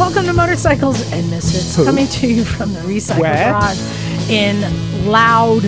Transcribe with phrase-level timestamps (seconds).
[0.00, 3.52] Welcome to Motorcycles and Misfits, coming to you from the Recycle Where?
[3.52, 5.62] Garage in loud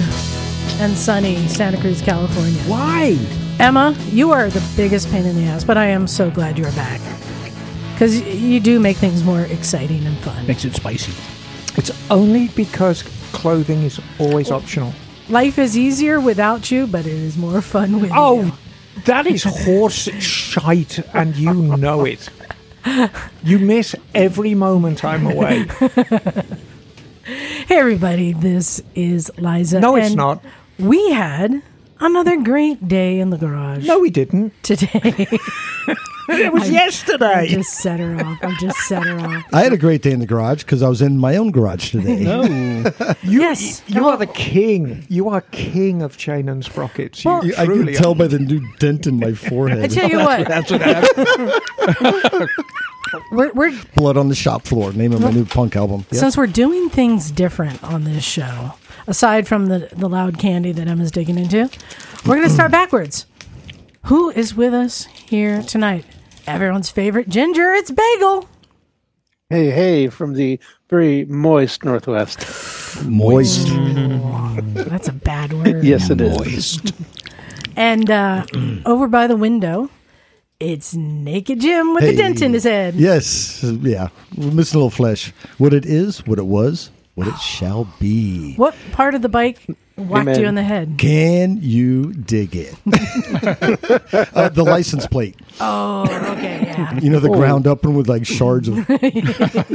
[0.80, 2.58] and sunny Santa Cruz, California.
[2.62, 3.18] Why?
[3.60, 6.72] Emma, you are the biggest pain in the ass, but I am so glad you're
[6.72, 6.98] back.
[7.92, 10.46] Because you do make things more exciting and fun.
[10.46, 11.12] Makes it spicy.
[11.76, 14.94] It's only because clothing is always optional.
[15.28, 18.52] Life is easier without you, but it is more fun with oh, you.
[18.52, 18.58] Oh,
[19.04, 22.30] that is horse shite, and you know it.
[23.44, 25.66] You miss every moment I'm away.
[27.68, 29.78] Hey, everybody, this is Liza.
[29.78, 30.44] No, it's not.
[30.76, 31.62] We had
[32.00, 34.52] another great day in the garage No, we didn't.
[34.64, 35.28] today.
[36.28, 37.46] It was I yesterday.
[37.48, 38.38] just set her off.
[38.42, 39.44] I just set her off.
[39.52, 41.90] I had a great day in the garage because I was in my own garage
[41.90, 42.22] today.
[42.22, 42.42] No.
[43.24, 43.82] yes.
[43.88, 45.04] You are the king.
[45.08, 47.24] You are king of chain and sprockets.
[47.24, 49.82] You Well- You- I can truly tell by the new dent in my forehead.
[49.84, 52.48] I tell you what, That's what happened.
[53.32, 54.92] we're, we're Blood on the shop floor.
[54.92, 56.04] Name of my new punk album.
[56.10, 56.20] Yeah.
[56.20, 58.74] since we're doing things different on this show,
[59.06, 61.68] aside from the the loud candy that Emma's digging into,
[62.26, 63.26] we're going to start backwards.
[64.06, 66.04] Who is with us here tonight?
[66.46, 67.72] Everyone's favorite ginger.
[67.72, 68.48] It's Bagel.
[69.48, 72.40] Hey, hey, from the very moist Northwest.
[73.04, 73.68] Moist.
[74.74, 75.84] That's a bad word.
[75.84, 76.36] Yes, it is.
[76.38, 76.92] Moist.
[77.76, 78.44] And uh,
[78.86, 79.88] over by the window,
[80.58, 82.10] it's Naked Jim with Hey.
[82.12, 82.94] the dent in his head.
[82.94, 83.62] Yes.
[83.62, 84.08] Yeah.
[84.36, 85.32] We're missing a little flesh.
[85.58, 88.54] What it is, what it was, what it shall be.
[88.56, 89.64] What part of the bike
[89.96, 90.40] whacked Amen.
[90.40, 90.94] you in the head?
[90.98, 92.74] Can you dig it?
[94.34, 95.36] uh, the license plate.
[95.60, 96.98] Oh, okay, yeah.
[97.00, 98.86] You know, the ground up and with like shards of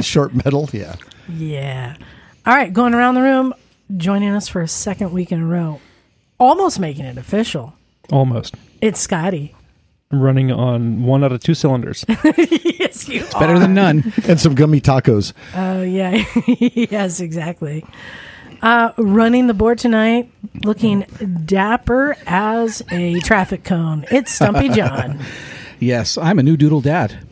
[0.04, 0.68] sharp metal.
[0.72, 0.96] Yeah.
[1.32, 1.96] Yeah.
[2.46, 3.54] All right, going around the room,
[3.96, 5.80] joining us for a second week in a row,
[6.38, 7.74] almost making it official.
[8.10, 8.54] Almost.
[8.80, 9.54] It's Scotty.
[10.10, 12.06] Running on one out of two cylinders.
[12.08, 13.40] yes, you are.
[13.40, 14.10] Better than none.
[14.26, 15.34] And some gummy tacos.
[15.54, 16.24] Oh, yeah.
[16.56, 17.84] yes, exactly.
[18.60, 20.30] Uh, running the board tonight,
[20.64, 21.00] looking
[21.44, 24.04] dapper as a traffic cone.
[24.10, 25.20] It's Stumpy John.
[25.78, 27.24] Yes, I'm a new doodle dad.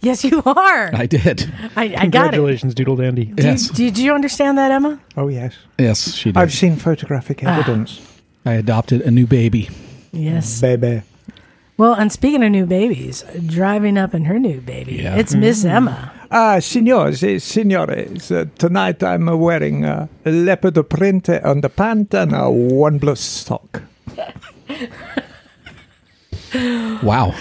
[0.00, 0.94] yes, you are.
[0.94, 1.52] I did.
[1.76, 2.00] I, I got it.
[2.02, 3.24] Congratulations, Doodle Dandy.
[3.26, 3.68] Did, Yes.
[3.70, 5.00] did you understand that, Emma?
[5.16, 5.54] Oh, yes.
[5.78, 6.38] Yes, she did.
[6.38, 8.00] I've seen photographic evidence.
[8.46, 9.68] I adopted a new baby.
[10.12, 10.60] Yes.
[10.60, 11.02] Baby.
[11.76, 15.16] Well, and speaking of new babies, driving up in her new baby, Yeah.
[15.16, 16.12] it's Miss Emma.
[16.32, 21.68] Ah, signors, eh, signores, uh, tonight I'm uh, wearing uh, a leopard print on the
[21.68, 23.82] pant and a one blue sock.
[27.02, 27.32] Wow.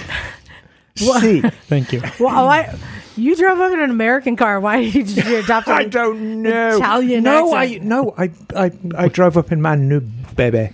[0.96, 2.02] See, Thank you.
[2.20, 2.76] Well, I,
[3.16, 4.60] you drove up in an American car.
[4.60, 6.78] Why did you adopt I don't know.
[6.78, 7.84] Italian no, accent?
[7.84, 10.02] I no, I, I I drove up in my new
[10.36, 10.70] baby,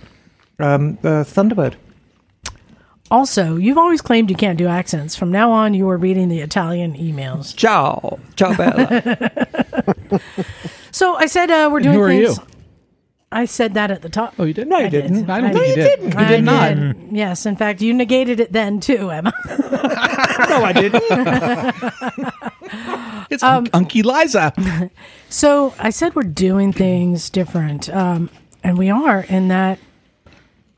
[0.58, 1.74] um, the Thunderbird.
[3.10, 5.14] Also, you've always claimed you can't do accents.
[5.14, 7.54] From now on, you are reading the Italian emails.
[7.56, 10.20] Ciao, ciao, Bella.
[10.92, 12.38] So I said uh, we're doing who are things.
[12.38, 12.44] you?
[13.30, 14.32] I said that at the top.
[14.38, 14.66] Oh, you did?
[14.66, 15.02] no, you I did.
[15.02, 15.28] didn't.
[15.28, 16.02] I don't I think you did.
[16.02, 16.74] not You I did not.
[16.74, 16.96] did.
[17.16, 19.32] Yes, in fact, you negated it then too, Emma.
[20.48, 21.02] No, I didn't.
[23.30, 24.90] It's Um, Unky Liza.
[25.28, 28.30] So I said we're doing things different, um,
[28.62, 29.78] and we are in that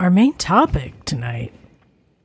[0.01, 1.53] our main topic tonight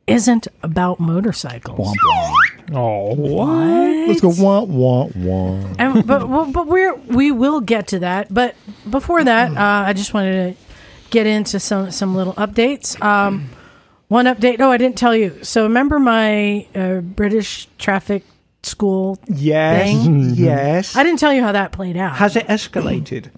[0.07, 1.79] isn't about motorcycles.
[1.79, 2.75] Womp womp.
[2.75, 4.07] Oh, What?
[4.07, 5.73] Let's go wah, wah, wah.
[5.79, 8.33] and, but but we're we will get to that.
[8.33, 8.55] But
[8.89, 10.63] before that, uh, I just wanted to
[11.09, 13.01] get into some some little updates.
[13.01, 13.49] Um,
[14.09, 14.59] one update.
[14.59, 15.43] Oh, I didn't tell you.
[15.43, 18.23] So remember my uh, British traffic
[18.63, 19.17] school?
[19.27, 20.31] Yes, Thing?
[20.35, 20.95] yes.
[20.95, 22.15] I didn't tell you how that played out.
[22.17, 23.29] Has it escalated?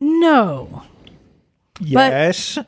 [0.00, 0.82] no,
[1.80, 2.58] Yes.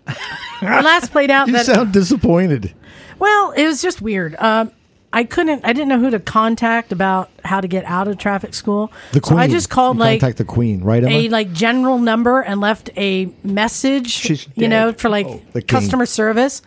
[0.62, 1.46] last played out.
[1.48, 2.74] You that sound disappointed.
[3.18, 4.34] Well, it was just weird.
[4.36, 4.72] Um,
[5.12, 5.64] I couldn't.
[5.64, 8.90] I didn't know who to contact about how to get out of traffic school.
[9.12, 9.38] The So queen.
[9.38, 11.14] I just called You like contact the queen, right, Emma?
[11.14, 14.10] a like general number and left a message.
[14.10, 16.62] She's you know for like Oh, customer service.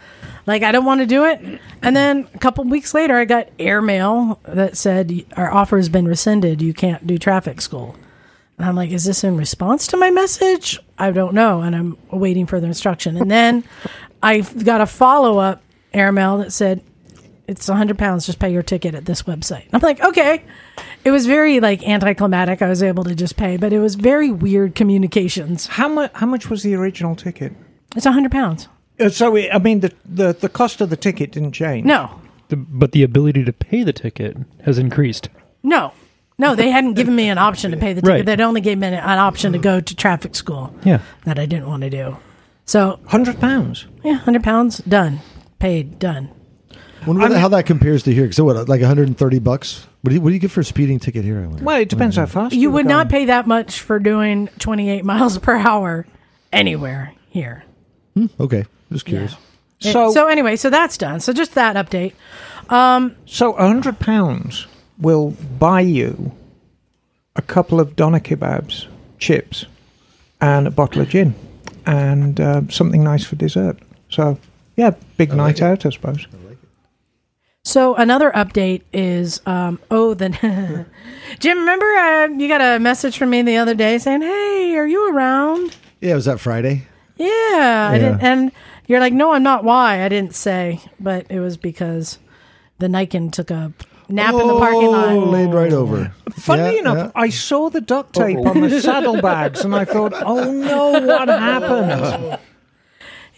[0.45, 1.59] Like I don't want to do it.
[1.81, 6.07] And then a couple weeks later, I got airmail that said our offer has been
[6.07, 6.61] rescinded.
[6.61, 7.97] You can't do traffic school.
[8.57, 10.79] And I'm like, is this in response to my message?
[10.97, 11.61] I don't know.
[11.61, 13.15] And I'm waiting for the instruction.
[13.17, 13.63] And then
[14.23, 15.61] I got a follow up
[15.93, 16.81] airmail that said,
[17.47, 18.25] it's 100 pounds.
[18.25, 19.65] Just pay your ticket at this website.
[19.71, 20.43] I'm like, okay.
[21.05, 22.61] It was very like anticlimactic.
[22.61, 25.67] I was able to just pay, but it was very weird communications.
[25.67, 26.11] how much?
[26.15, 27.53] How much was the original ticket?
[27.95, 28.67] It's 100 pounds.
[28.99, 31.85] Uh, so it, I mean, the, the the cost of the ticket didn't change.
[31.85, 32.19] No,
[32.49, 35.29] The, but the ability to pay the ticket has increased.
[35.63, 35.93] no,
[36.37, 36.55] no.
[36.55, 38.13] They hadn't given me an option to pay the ticket.
[38.15, 38.25] Right.
[38.25, 40.99] They'd only gave me an, an option to go to traffic school Yeah.
[41.25, 42.17] that I didn't want to do.
[42.65, 43.85] So hundred pounds.
[44.03, 45.21] yeah, 100 pounds, done,
[45.59, 46.29] paid, done.
[47.05, 48.31] Wonder I what- mean- how that compares to here.
[48.33, 49.87] So what, like 130 bucks?
[50.01, 51.39] What do you, what do you get for a speeding ticket here?
[51.41, 51.63] I wonder?
[51.63, 55.03] Well, it depends how fast You would were not pay that much for doing 28
[55.05, 56.05] miles per hour
[56.51, 57.63] anywhere here.
[58.15, 59.33] Hmm, okay, just curious.
[59.81, 61.19] It- So- so anyway, so that's done.
[61.19, 62.13] So just that update.
[62.69, 64.65] Um, so hundred pounds
[64.99, 66.31] will buy you
[67.35, 68.87] a couple of doner kebabs,
[69.19, 69.65] chips,
[70.41, 71.35] and a bottle of gin,
[71.85, 73.77] and uh, something nice for dessert.
[74.09, 74.37] So
[74.75, 76.25] yeah, big night out, I suppose.
[77.63, 80.33] So another update is, um, oh, then
[81.39, 84.87] Jim, remember uh, you got a message from me the other day saying, "Hey, are
[84.87, 86.87] you around?" Yeah, was that Friday?
[87.17, 87.97] Yeah, I Yeah.
[87.97, 88.51] didn't, and
[88.87, 90.03] you're like, "No, I'm not." Why?
[90.05, 92.19] I didn't say, but it was because
[92.79, 93.73] the Niken took a
[94.09, 95.27] nap in the parking Oh, lot.
[95.29, 96.11] laid right over.
[96.31, 97.11] Funny Yeah, enough, yeah.
[97.15, 102.39] I saw the duct tape on the saddlebags, and I thought, "Oh no, what happened?"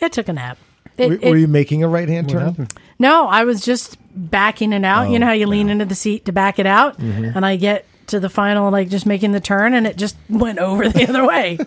[0.02, 0.58] It took a nap.
[0.98, 2.68] It- were, it- were you making a right hand turn?
[3.00, 5.08] No, I was just backing it out.
[5.08, 7.32] Oh, you know how you lean into the seat to back it out, Mm-hmm.
[7.36, 10.60] and I get to the final, like just making the turn, and it just went
[10.60, 11.58] over the other way.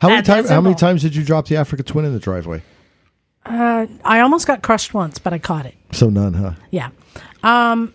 [0.00, 0.48] How many That- that's times?
[0.50, 0.88] How many simple.
[0.88, 2.62] times did you drop the Africa Twin in the driveway?
[3.46, 5.74] I almost got crushed once, but I caught it.
[5.92, 6.52] So none, huh?
[6.70, 6.90] Yeah.
[7.42, 7.92] Um.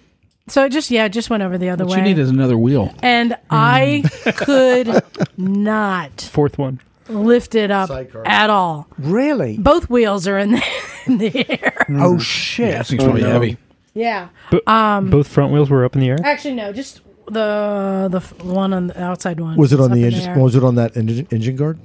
[0.50, 1.98] So it just yeah, it just went over the other What way.
[2.00, 2.94] you need is another wheel.
[3.02, 4.04] and I
[4.38, 5.04] could
[5.38, 6.80] not Fourth one.
[7.08, 8.26] lift it up Sidecar.
[8.28, 8.88] at all.
[8.98, 9.58] Really?
[9.58, 10.64] Both wheels are in the,
[11.06, 11.86] in the air.
[11.90, 12.72] Oh shit!
[12.74, 13.58] That thing's probably heavy.
[13.94, 14.30] Yeah.
[14.52, 16.18] But Um, both front wheels were up in the air.
[16.24, 19.56] Actually, no, just the the f- one on the outside one.
[19.58, 20.30] Was it It's on up the in engine?
[20.30, 20.40] air.
[20.40, 21.80] Was it on that engine, engine guard?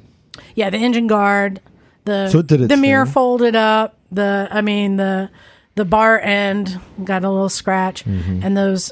[0.54, 1.60] Yeah, the engine guard,
[2.04, 3.12] the So it did its the mirror thing.
[3.14, 3.96] folded up.
[4.12, 5.30] The I mean the
[5.74, 8.40] the bar end got a little scratch, Mm-hmm.
[8.42, 8.90] and those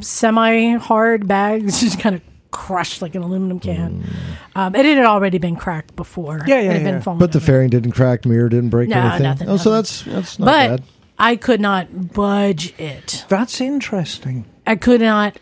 [0.00, 4.02] semi hard bags just kind of crushed like an aluminum can.
[4.02, 4.06] Mm.
[4.56, 6.42] Um, it had already been cracked before.
[6.46, 6.90] Yeah, yeah, it had yeah.
[6.92, 9.22] been falling But the fairing didn't crack, mirror didn't break No, anything.
[9.22, 10.82] nothing, oh, so that's that's not but bad.
[11.18, 13.24] I could not budge it.
[13.28, 14.44] That's interesting.
[14.66, 15.36] I could not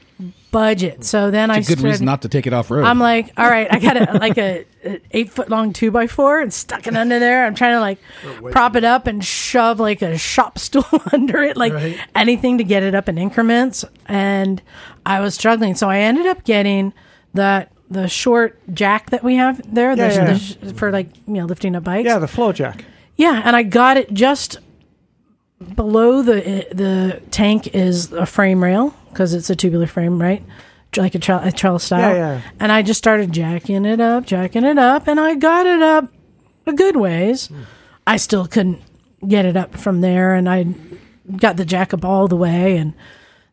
[0.51, 1.05] budge it.
[1.05, 2.85] So then I It's a good started, reason not to take it off road.
[2.85, 6.07] I'm like, all right, I got a, like a, a eight foot long two by
[6.07, 7.45] four and stuck it under there.
[7.47, 7.99] I'm trying to like
[8.53, 11.99] prop it up and shove like a shop stool under it, like Right.
[12.15, 13.85] anything to get it up in increments.
[14.07, 14.61] And
[15.07, 16.93] I was struggling, so I ended up getting
[17.35, 20.33] that the short jack that we have there Yeah, the- yeah.
[20.61, 22.07] the sh- for like you know lifting up bikes.
[22.07, 22.85] Yeah, the floor jack.
[23.17, 24.59] Yeah, and I got it just
[25.75, 30.43] below the the tank is a frame rail because it's a tubular frame, right?
[30.97, 32.01] Like a, tra- a trellis style.
[32.01, 32.41] Yeah, yeah.
[32.59, 36.13] And I just started jacking it up, jacking it up, and I got it up
[36.67, 37.49] a good ways.
[38.07, 38.81] I still couldn't
[39.27, 40.67] get it up from there, and I
[41.37, 42.95] got the jack up all the way, and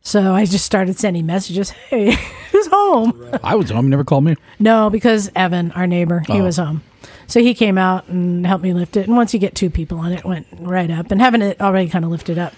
[0.02, 1.70] so I just started sending messages.
[1.70, 2.14] Hey,
[2.52, 3.30] who's home?
[3.44, 3.86] I was home.
[3.86, 4.36] You never called me.
[4.58, 6.44] No, because Evan, our neighbor, he Oh.
[6.44, 6.82] was home.
[7.28, 9.08] So he came out and helped me lift it.
[9.08, 11.12] And once you get two people on it, it went right up.
[11.12, 12.54] And having it already kind of lifted up.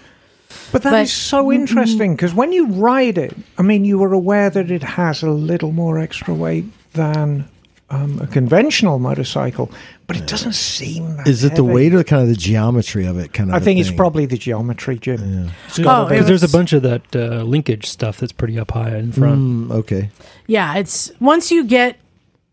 [0.72, 4.12] But that is But- so interesting because when you ride it, I mean, you were
[4.12, 7.46] aware that it has a little more extra weight than
[7.88, 9.68] um, a conventional motorcycle,
[10.06, 11.26] but it doesn't seem that.
[11.26, 13.32] Is it the weight or kind of the geometry of it?
[13.32, 13.56] Kind of.
[13.56, 15.50] I think it's probably the geometry, Jim.
[15.80, 19.10] Oh, Because there's a bunch of that uh, linkage stuff that's pretty up high in
[19.12, 19.40] front.
[19.40, 20.10] Mm, okay.
[20.46, 21.96] Yeah, it's once you get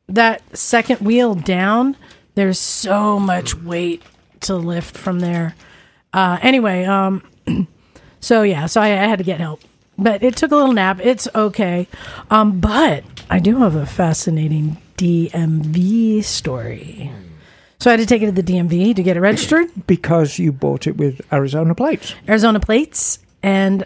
[0.08, 1.96] that second wheel down,
[2.36, 4.02] there's so much weight
[4.42, 5.56] to lift from there.
[6.14, 7.24] Uh, anyway, um,
[8.20, 9.62] so yeah, so I, I had to get help,
[9.98, 11.00] but it took a little nap.
[11.02, 11.88] It's okay,
[12.30, 17.12] um, but I do have a fascinating DMV story.
[17.80, 19.68] So I had to take it to the DMV to get it registered.
[19.88, 22.16] Because you bought it with Arizona plates.
[22.28, 23.86] Arizona plates and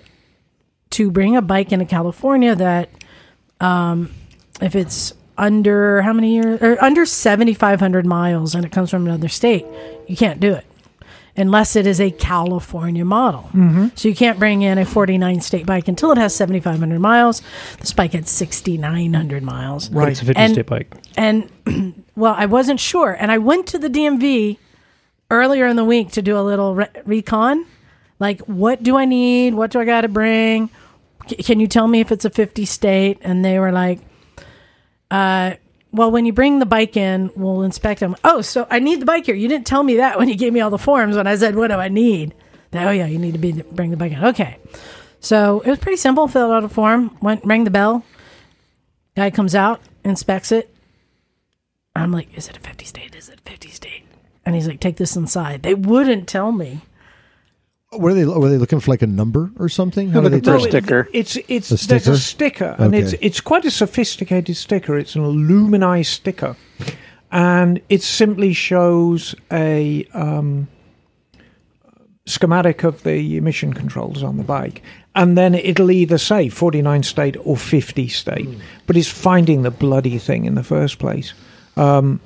[0.92, 2.90] to bring a bike into California that
[3.60, 4.12] um
[4.62, 9.28] if it's under how many years or under 7500 miles and it comes from another
[9.28, 9.66] state
[10.08, 10.66] you can't do it
[11.38, 13.44] unless it is a California model.
[13.54, 13.88] Mm-hmm.
[13.96, 17.42] So you can't bring in a 49 state bike until it has 7500 miles.
[17.80, 19.90] This bike had 6900 miles.
[19.90, 20.94] But it's a 50 And- state bike.
[21.16, 21.50] And
[22.16, 23.14] well, I wasn't sure.
[23.18, 24.58] And I went to the DMV
[25.30, 27.66] earlier in the week to do a little re- recon.
[28.20, 29.54] Like, what do I need?
[29.54, 30.70] What do I got to bring?
[31.30, 33.20] C- can you tell me if it's a 50 state?
[33.22, 34.00] And they were like,
[35.12, 35.56] uh,
[35.92, 38.16] well, when you bring the bike in, we'll inspect them.
[38.24, 39.36] Oh, so I need the bike here.
[39.36, 41.56] You didn't tell me that when you gave me all the forms when I said,
[41.56, 42.34] what do I need?
[42.74, 44.24] Oh, yeah, you need to be bring the bike in.
[44.24, 44.58] Okay.
[45.20, 46.28] So it was pretty simple.
[46.30, 48.06] Filled out a form, went, rang the bell.
[49.16, 50.74] Guy comes out, inspects it.
[51.94, 53.14] I'm like, is it a 50 state?
[53.14, 54.04] Is it a 50 state?
[54.46, 55.62] And he's like, take this inside.
[55.62, 56.82] They wouldn't tell me.
[57.94, 60.12] Were they were they looking for like a number or something?
[60.12, 61.10] How do they looking for a sticker.
[61.14, 62.66] It's it's A there's a sticker?
[62.70, 63.26] sticker, and it's Okay.
[63.26, 64.98] it's quite a sophisticated sticker.
[64.98, 66.56] It's an aluminized sticker,
[67.32, 70.70] and it simply shows a um,
[72.26, 74.82] schematic of the emission controls on the bike,
[75.14, 78.48] and then it'll either say 49 state or 50 state,
[78.88, 81.34] but it's finding the bloody thing in the first place.
[81.76, 82.22] Um,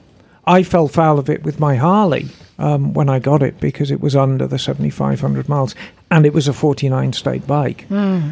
[0.47, 2.27] I fell foul of it with my Harley
[2.59, 5.75] um, when I got it because it was under the 7,500 miles
[6.11, 7.87] and it was a 49 state bike.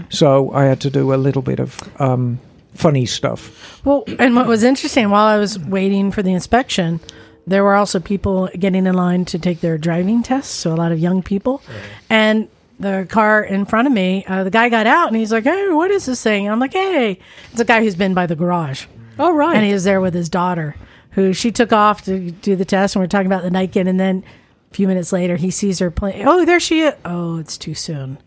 [0.10, 2.40] So I had to do a little bit of um,
[2.76, 3.82] funny stuff.
[3.86, 7.00] Well, and what was interesting while I was waiting for the inspection,
[7.48, 10.54] there were also people getting in line to take their driving tests.
[10.54, 11.62] So a lot of young people,
[12.10, 12.48] and
[12.80, 15.70] the car in front of me, uh, the guy got out and he's like, "Hey,
[15.70, 17.20] what is this thing?" And I'm like, "Hey,
[17.52, 18.86] it's a guy who's been by the garage."
[19.20, 19.56] Oh, right.
[19.56, 20.76] and he was there with his daughter,
[21.14, 24.00] who she took off to do the test, and we're talking about the Niken, and
[24.00, 24.24] then.
[24.72, 26.28] A few minutes later, he sees her playing.
[26.28, 26.96] Oh, there she is.
[27.06, 28.18] Oh, it's too soon.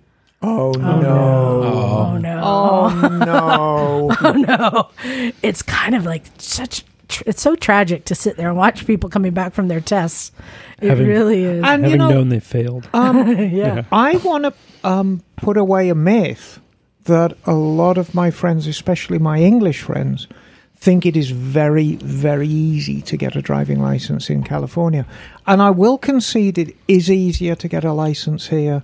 [0.43, 1.63] oh, no.
[1.65, 2.41] Oh no!
[2.45, 4.17] Oh, no.
[4.21, 5.33] Oh no!
[5.43, 6.85] It's kind of like such.
[7.27, 10.31] It's so tragic to sit there and watch people coming back from their tests.
[10.81, 11.65] It Having- really is.
[11.65, 12.89] And you Having know, known they failed.
[12.95, 13.83] yeah.
[13.91, 14.55] I want to
[14.89, 16.61] um, put away a myth
[17.07, 20.29] that a lot of my friends, especially my English friends,
[20.79, 25.07] think it is very, very easy to get a driving license in California.
[25.47, 28.83] And I will concede it is easier to get a license here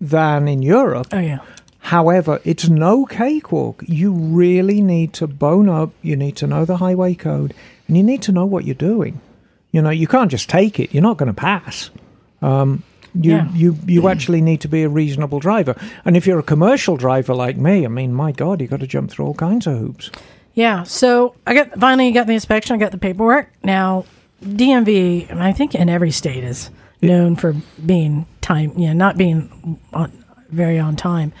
[0.00, 1.08] than in Europe.
[1.12, 1.38] Oh yeah.
[1.80, 3.82] However, it's no cakewalk.
[3.86, 5.90] You really need to bone up.
[6.02, 7.54] You need to know the highway code,
[7.86, 9.20] and you need to know what you're doing.
[9.70, 10.92] You know, you can't just take it.
[10.92, 11.90] You're not going to pass.
[12.42, 12.82] Um,
[13.14, 13.48] you, Yeah.
[13.54, 15.74] you, you actually need to be a reasonable driver.
[16.04, 18.86] And if you're a commercial driver like me, I mean, my God, you've got to
[18.86, 20.10] jump through all kinds of hoops.
[20.58, 20.82] Yeah.
[20.82, 22.74] So I got finally got the inspection.
[22.74, 23.52] I got the paperwork.
[23.62, 24.06] Now
[24.42, 27.54] DMV, and I think in every state is known for
[27.86, 28.72] being time.
[28.76, 31.32] Yeah, not being on, very on time.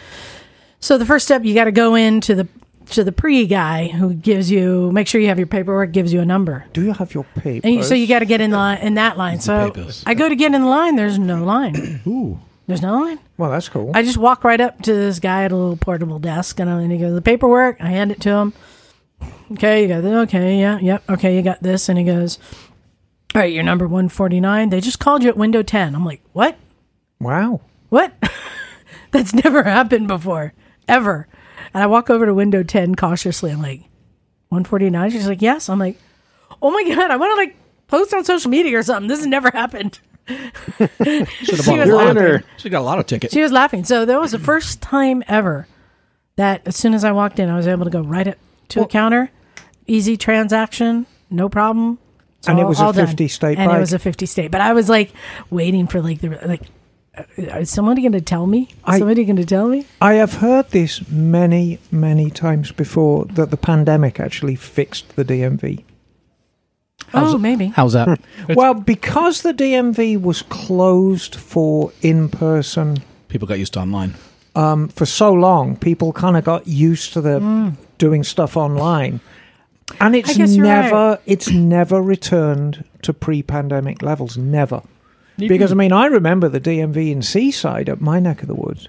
[0.78, 2.48] So the first step, you got to go into the
[2.90, 6.20] to the pre guy who gives you make sure you have your paperwork, gives you
[6.20, 6.66] a number.
[6.72, 7.64] Do you have your papers?
[7.64, 9.40] And you, so you got to get in line in that line.
[9.40, 10.04] So papers.
[10.06, 10.94] I go to get in the line.
[10.94, 12.02] There's no line.
[12.06, 12.38] Ooh.
[12.68, 13.18] There's no line.
[13.36, 13.90] well, that's cool.
[13.94, 16.82] I just walk right up to this guy at a little portable desk, and, I,
[16.82, 18.52] and he goes, "The paperwork." I hand it to him.
[19.52, 20.12] Okay, you got this.
[20.28, 21.02] Okay, yeah, yep.
[21.08, 22.38] Okay, you got this, and he goes,
[23.34, 24.68] "All right, you're number one forty nine.
[24.68, 25.94] They just called you at window ten.
[25.94, 26.56] I'm like, "What?
[27.20, 27.60] wow.
[27.88, 28.12] What?
[29.10, 30.52] That's never happened before,
[30.86, 31.26] ever."
[31.74, 33.50] And I walk over to window ten cautiously.
[33.50, 33.84] I'm like,
[34.50, 35.10] "One forty nine?
[35.10, 35.98] She's like, "Yes." I'm like,
[36.60, 37.10] "Oh my god!
[37.10, 39.08] I want to like post on social media or something.
[39.08, 42.06] This has never happened." Should have She bought was a Your lot.
[42.16, 42.44] winner.
[42.58, 43.32] She got a lot of tickets.
[43.32, 43.84] She was laughing.
[43.84, 45.66] So that was the first time ever
[46.36, 48.36] that as soon as I walked in, I was able to go right up
[48.68, 49.30] to a counter,
[49.88, 51.98] easy transaction, no problem.
[52.38, 53.06] It's And it all- was a all done.
[53.06, 54.50] 50 state and it was a fifty state.
[54.52, 55.12] But I was like
[55.50, 56.62] waiting for like the like.
[57.18, 57.22] uh,
[57.58, 58.60] Is somebody going to tell me?
[58.70, 59.86] Is I- somebody going to tell me?
[60.00, 65.82] I have heard this many, many times before that the pandemic actually fixed the DMV.
[67.14, 67.68] oh, maybe.
[67.68, 68.20] How's that?
[68.54, 74.14] Well, because the DMV was closed for in person People got used to online.
[74.54, 79.20] um, for so long, people kind of got used to the doing stuff online,
[80.00, 81.20] and it's never right.
[81.26, 84.36] it's never returned to pre-pandemic levels.
[84.36, 84.82] Never,
[85.36, 88.88] because I mean, I remember the DMV in Seaside at my neck of the woods.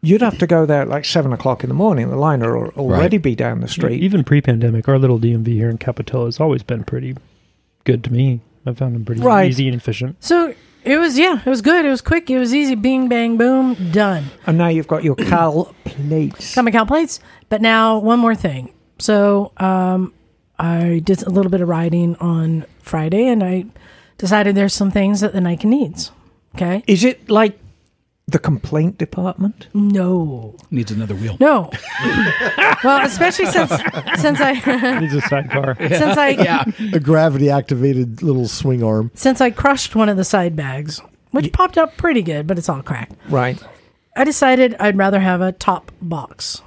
[0.00, 2.08] You'd have to go there at like seven o'clock in the morning.
[2.08, 4.00] The line would al- already be down the street.
[4.00, 7.16] Even pre-pandemic, our little DMV here in Capitola has always been pretty
[7.84, 8.40] good to me.
[8.64, 9.48] I found them pretty Right.
[9.50, 10.16] easy and efficient.
[10.22, 10.54] So
[10.84, 11.84] it was yeah, it was good.
[11.84, 12.30] It was quick.
[12.30, 12.76] It was easy.
[12.76, 14.26] Bing bang boom, done.
[14.46, 16.54] And now you've got your Cal plates.
[16.54, 17.18] Coming Cal plates.
[17.48, 18.72] But now one more thing.
[19.00, 20.12] So um,
[20.58, 23.66] I did a little bit of riding on Friday, and I
[24.18, 26.10] decided there's some things that the Niken needs.
[26.54, 26.82] Okay.
[26.86, 27.58] Is it like
[28.26, 29.68] the complaint department?
[29.72, 30.56] No.
[30.70, 31.36] Needs another wheel.
[31.40, 31.70] No.
[32.84, 33.70] well, especially since
[34.20, 35.76] since I Needs a sidecar.
[35.78, 39.10] since I A gravity activated little swing arm.
[39.14, 41.00] since I crushed one of the side bags,
[41.30, 43.14] which popped up pretty good, but it's all cracked.
[43.28, 43.62] Right.
[44.16, 46.60] I decided I'd rather have a top box.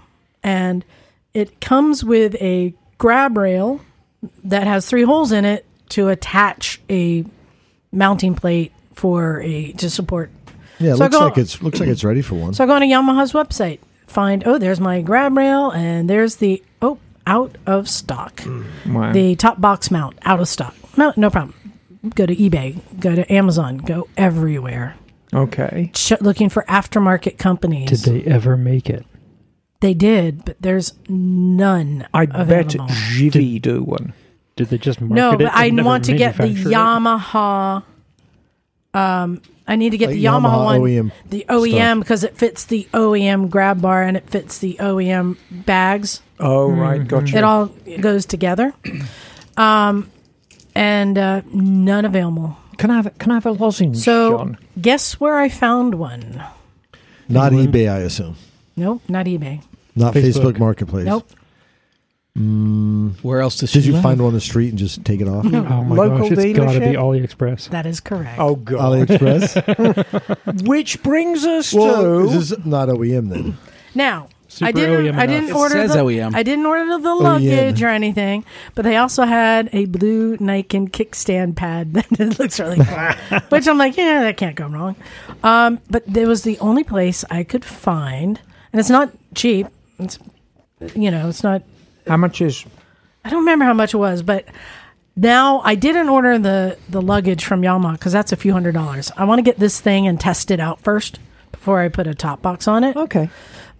[0.43, 0.85] And
[1.33, 3.81] it comes with a grab rail
[4.43, 7.25] that has three holes in it to attach a
[7.91, 10.29] mounting plate for a to support.
[10.77, 12.53] Yeah, it So I looks go- like it's looks like it's ready for one.
[12.53, 16.35] So I go on to Yamaha's website, find oh there's my grab rail and there's
[16.35, 18.35] the oh out of stock.
[18.37, 19.11] Mm, wow.
[19.11, 20.75] The top box mount out of stock.
[20.95, 21.55] No no problem.
[22.13, 24.95] Go to eBay, go to Amazon, go everywhere.
[25.33, 25.89] okay.
[25.95, 27.89] Ch- looking for aftermarket companies.
[28.03, 29.05] Did they ever make it?
[29.81, 32.39] They did, but there's none I bet
[32.75, 32.87] available.
[32.87, 34.13] Givi do one.
[34.55, 35.37] Did they just market no, it?
[35.39, 36.73] but I want to get the manufacture it?
[36.73, 37.83] Yamaha.
[38.93, 42.37] Um, I need to get Like the Yamaha, Yamaha one, OEM the OEM because it
[42.37, 46.21] fits the OEM grab bar and it fits the OEM bags.
[46.39, 47.07] Oh, right.
[47.07, 47.37] Gotcha.
[47.37, 47.67] It all
[47.99, 48.73] goes together.
[49.57, 50.11] Um,
[50.75, 52.57] and uh, none available.
[52.77, 54.57] Can I have, can I have a lozenge, So, John?
[54.79, 56.43] guess where I found one?
[57.29, 58.35] Not eBay, I assume.
[58.75, 59.61] Nope, not eBay.
[59.95, 60.59] Not Facebook, Facebook.
[60.59, 61.05] Marketplace.
[61.05, 61.29] Nope.
[62.33, 64.03] Where else does Did she you live?
[64.03, 65.45] find one on the street and just take it off?
[65.45, 66.85] Oh my Local gosh, it's got to be?
[66.95, 67.69] AliExpress.
[67.69, 68.39] That is correct.
[68.39, 69.07] Oh, God.
[69.07, 70.65] AliExpress?
[70.67, 72.29] Which brings us well, to...
[72.29, 73.57] this is not OEM then.
[73.93, 75.05] Now, Super I didn't.
[75.05, 75.99] OEM I didn't It order says the.
[75.99, 76.35] OEM.
[76.35, 77.21] I didn't order the OEM.
[77.21, 78.45] luggage or anything,
[78.75, 83.39] but they also had a blue Niken kickstand pad that looks really cool.
[83.49, 84.95] which I'm like, yeah, that can't go wrong.
[85.43, 88.39] Um, but there was the only place I could find,
[88.73, 89.67] and it's not cheap.
[90.01, 90.19] It's
[90.95, 91.63] you know, it's not.
[92.07, 92.65] How much is...
[93.23, 94.45] I don't remember how much it was, but
[95.15, 99.11] now I didn't order the the luggage from Yamaha because that's a few hundred dollars.
[99.15, 101.19] I want to get this thing and test it out first
[101.51, 102.95] before I put a top box on it.
[102.95, 103.29] Okay.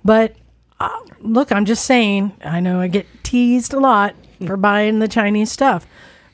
[0.06, 0.36] But
[0.80, 5.08] uh, look, I'm just saying, I know I get teased a lot for buying the
[5.08, 5.88] Chinese stuff.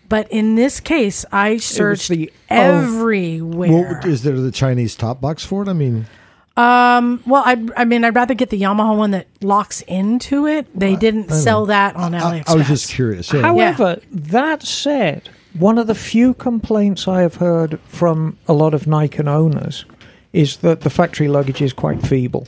[0.09, 2.55] But in this case, I searched the- oh.
[2.55, 3.69] everywhere.
[3.69, 5.67] Well, is there the Chinese top box for it?
[5.67, 6.07] I mean,
[6.57, 10.67] well, I, I mean, I'd rather get the Yamaha one that locks into it.
[10.77, 12.49] They didn't sell that on I, AliExpress.
[12.49, 13.31] I was just curious.
[13.31, 13.41] Yeah.
[13.41, 18.83] However, that said, one of the few complaints I have heard from a lot of
[18.83, 19.85] Niken owners
[20.33, 22.47] is that the factory luggage is quite feeble.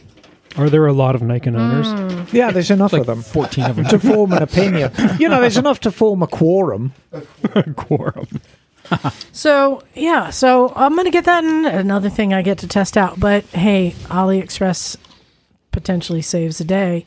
[0.57, 1.87] Are there a lot of Niken owners?
[1.87, 2.33] Mm.
[2.33, 3.85] Yeah, there's enough like of them 14 of them.
[3.85, 4.91] to form an opinion.
[5.19, 6.93] You know, there's enough to form a quorum.
[7.75, 8.27] Quorum.
[9.31, 13.19] So yeah, so I'm gonna get that in another thing I get to test out.
[13.19, 14.97] But hey, AliExpress
[15.71, 17.05] potentially saves a day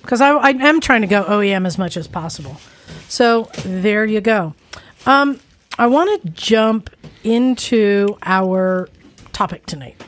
[0.00, 2.56] because I, I am trying to go OEM as much as possible.
[3.08, 4.54] So there you go.
[5.04, 5.38] Um,
[5.78, 6.88] I want to jump
[7.22, 8.88] into our
[9.32, 10.02] topic tonight,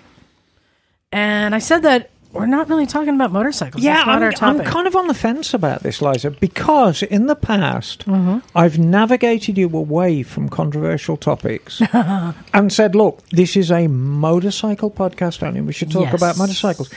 [1.12, 3.82] and I said that we're not really talking about motorcycles.
[3.82, 7.26] Yeah, That's not I'm, I'm kind of on the fence about this, Liza, because in
[7.26, 8.38] the past Mm-hmm.
[8.56, 15.42] I've navigated you away from controversial topics and said, look, this is a motorcycle podcast
[15.46, 15.60] only.
[15.60, 16.14] We should talk Yes.
[16.14, 16.90] about motorcycles.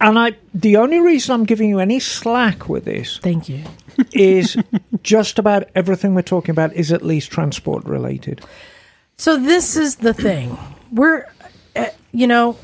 [0.00, 3.64] And I, the only reason I'm giving you any slack with this Thank you.
[4.12, 4.56] is
[5.02, 8.40] just about everything we're talking about is at least transport related.
[9.18, 10.56] So this is the thing.
[10.90, 11.26] We're,
[11.76, 12.56] uh, you know,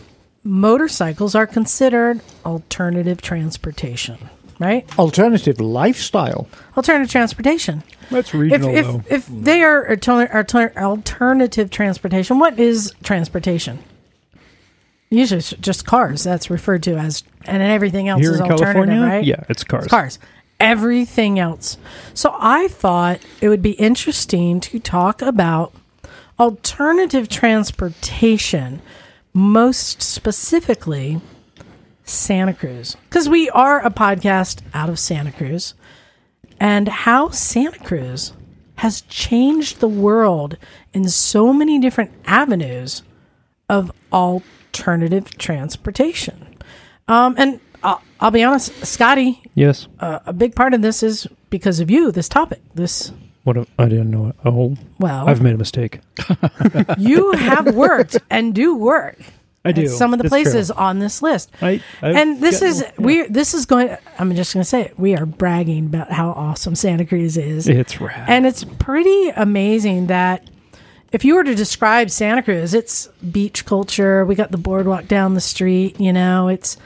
[0.46, 4.18] motorcycles are considered alternative transportation,
[4.58, 4.86] right?
[4.98, 6.48] Alternative lifestyle.
[6.76, 7.82] Alternative transportation.
[8.10, 9.02] That's If regional though.
[9.08, 13.80] if, if they are alter- alter- alternative transportation, what is transportation?
[15.10, 16.24] Usually it's just cars.
[16.24, 19.24] That's referred to as, and then everything else Here is in alternative, California, right?
[19.24, 19.84] yeah, it's cars.
[19.84, 20.18] It's cars.
[20.58, 21.76] Everything else.
[22.14, 25.72] So I thought it would be interesting to talk about
[26.40, 28.80] alternative transportation,
[29.36, 31.20] most specifically
[32.04, 32.96] Santa Cruz.
[33.08, 35.74] Because we are a podcast out of Santa Cruz,
[36.58, 38.32] and how Santa Cruz
[38.76, 40.56] has changed the world
[40.94, 43.02] in so many different avenues
[43.68, 46.56] of alternative transportation.
[47.06, 49.86] Um, and I'll, I'll be honest, Scotty, Yes.
[50.00, 52.10] uh, a big part of this is because of you.
[52.10, 53.12] This topic, this
[53.46, 53.56] What?
[53.56, 54.28] a- I didn't know.
[54.28, 54.36] It.
[54.44, 56.00] Oh, well, I've made a mistake.
[56.98, 59.18] you have worked and do work.
[59.64, 59.88] I do.
[59.88, 60.42] some of the It's true.
[60.44, 61.50] places on this list.
[61.62, 63.26] I, and this got- is we.
[63.28, 63.96] This is going.
[64.18, 64.98] I'm just going to say it.
[64.98, 68.28] We are bragging about how awesome Santa Cruz is, It's rad.
[68.28, 70.48] and it's pretty amazing that
[71.12, 74.24] if you were to describe Santa Cruz, it's beach culture.
[74.24, 76.00] We got the boardwalk down the street.
[76.00, 76.76] You know, it's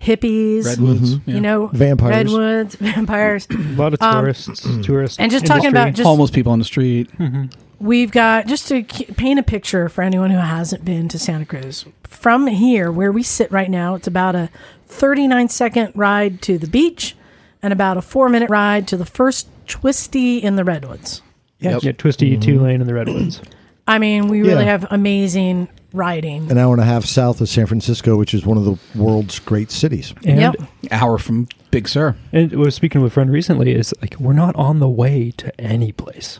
[0.00, 0.64] hippies.
[0.64, 1.14] Redwoods.
[1.26, 1.34] yeah.
[1.34, 2.32] You know, Vampires.
[2.32, 3.46] redwoods, vampires.
[3.50, 4.62] a lot of um, tourists.
[4.84, 5.18] tourists.
[5.18, 6.02] um, and just talking about industry.
[6.02, 7.10] just homeless people on the street.
[7.18, 7.46] Mm-hmm.
[7.78, 11.84] We've got just to paint a picture for anyone who hasn't been to Santa Cruz.
[12.04, 14.48] From here, where we sit right now, it's about a
[14.86, 17.14] 39 second ride to the beach
[17.62, 21.20] and about a four minute ride to the first twisty in the redwoods.
[21.58, 21.82] Yep.
[21.82, 22.40] yeah, twisty mm-hmm.
[22.40, 23.42] two lane in the redwoods.
[23.86, 24.70] I mean, we really Yeah.
[24.72, 26.50] have amazing riding.
[26.50, 29.38] An hour and a half south of San Francisco, which is one of the world's
[29.38, 30.14] great cities.
[30.24, 30.54] And Yep.
[30.90, 32.14] Hour from Big Sur.
[32.32, 33.72] and I was speaking with a friend recently.
[33.72, 36.38] Is like we're not on the way to any place.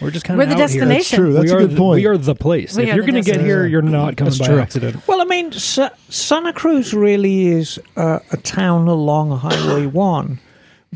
[0.00, 0.88] We're just kind We're of the destination.
[0.88, 2.00] That's True, that's we a are good the, point.
[2.02, 2.76] We are the place.
[2.76, 4.58] We if you're going to get here, you're not coming That's by true.
[4.58, 5.06] accident.
[5.06, 10.40] Well, I mean, Sa- Santa Cruz really is uh, a town along Highway 1.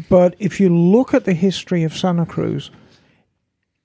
[0.08, 2.72] But if you look at the history of Santa Cruz,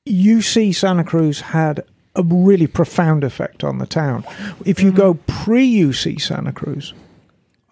[0.06, 1.84] you see Santa Cruz had
[2.16, 4.24] a really profound effect on the town.
[4.66, 6.94] If you go pre UC Santa Cruz,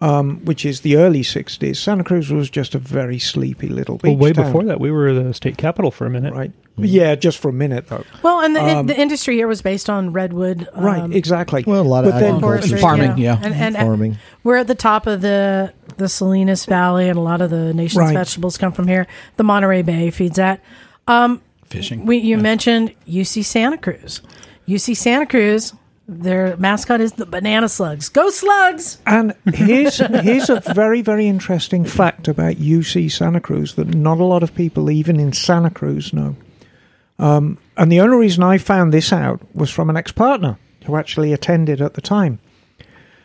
[0.00, 4.08] um, which is the early 60s, Santa Cruz was just a very sleepy little beach
[4.10, 6.34] Well, way town, before that, we were the state capital for a minute.
[6.34, 6.50] Right.
[6.76, 8.02] Yeah, just for a minute, though.
[8.22, 10.66] Well, and the, Um, the industry here was based on redwood.
[10.74, 11.62] right, um, exactly.
[11.66, 12.40] Well, a lot of But then- agriculture.
[12.68, 13.38] forestry, farming, yeah.
[13.42, 14.16] And, and, farming.
[14.42, 17.98] We're at the top of the the Salinas Valley, and a lot of the nation's
[18.06, 18.14] Right.
[18.14, 19.06] vegetables come from here.
[19.36, 20.60] The Monterey Bay feeds that.
[21.72, 22.04] Fishing.
[22.04, 24.20] We, you mentioned UC Santa Cruz.
[24.68, 25.72] UC Santa Cruz,
[26.06, 28.08] their mascot is the banana slugs.
[28.08, 28.98] Go slugs!
[29.06, 34.24] And here's here's a very very interesting fact about UC Santa Cruz that not a
[34.24, 36.36] lot of people even in Santa Cruz know.
[37.18, 41.32] Um, and the only reason I found this out was from an ex-partner who actually
[41.32, 42.40] attended at the time.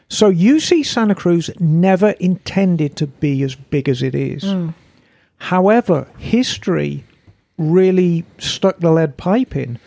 [0.09, 4.45] So UC Santa Cruz never intended to be as big as it is.
[5.37, 7.03] However, history
[7.57, 9.79] really stuck the lead pipe in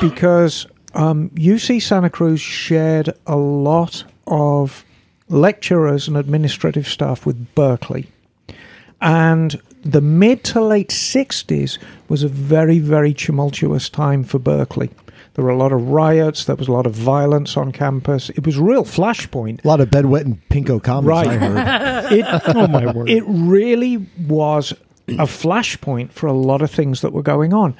[0.00, 4.84] because um, UC Santa Cruz shared a lot of
[5.28, 8.08] lecturers and administrative staff with Berkeley.
[9.00, 11.78] And the mid to late 60s
[12.08, 14.90] was a very, very tumultuous time for Berkeley.
[15.34, 18.28] There were a lot of riots, there was a lot of violence on campus.
[18.30, 19.64] It was a real flashpoint.
[19.64, 21.28] A lot of bedwetting pinko comments Right.
[21.28, 22.12] I heard.
[22.18, 22.26] It,
[22.56, 23.08] Oh my word!
[23.08, 24.72] it really was
[25.10, 27.76] a flashpoint for a lot of things that were going on.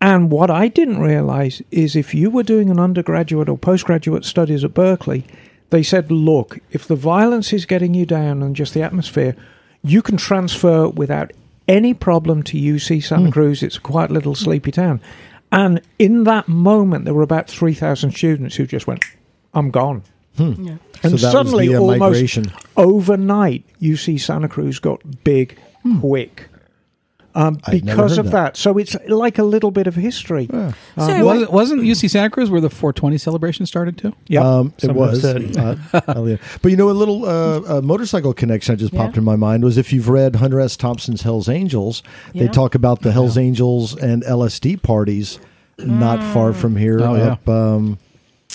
[0.00, 4.62] And what I didn't realize is if you were doing an undergraduate or postgraduate studies
[4.62, 5.24] at Berkeley,
[5.70, 9.34] they said, look, if the violence is getting you down and just the atmosphere,
[9.82, 11.32] you can transfer without
[11.66, 13.30] any problem to UC Santa hmm.
[13.30, 13.62] Cruz.
[13.62, 15.00] It's a quiet little sleepy town.
[15.50, 19.04] And in that moment, there were about 3,000 students who just went,
[19.52, 20.02] I'm gone.
[20.36, 20.52] Hmm.
[20.64, 20.76] Yeah.
[21.02, 22.52] And so suddenly, the uh, almost migration.
[22.76, 26.00] overnight, UC Santa Cruz got big hmm.
[26.00, 26.47] quick
[27.38, 28.32] um, because of that.
[28.32, 28.56] that.
[28.56, 30.46] So it's like a little bit of history.
[30.50, 30.72] So,
[31.24, 34.12] Wasn't, wasn't UC Santa Cruz where the 420 celebration started too?
[34.26, 34.40] Yeah.
[34.46, 35.24] Um, it was.
[35.24, 35.76] Uh.
[36.62, 39.04] But you know, a little uh, uh, motorcycle connection that just Yeah.
[39.04, 40.76] popped in my mind was if you've read Hunter S.
[40.76, 42.02] Thompson's Hell's Angels,
[42.34, 45.38] they talk about the Hell's Angels and LSD parties
[45.78, 47.32] not far from here Oh, yeah.
[47.32, 47.98] up um,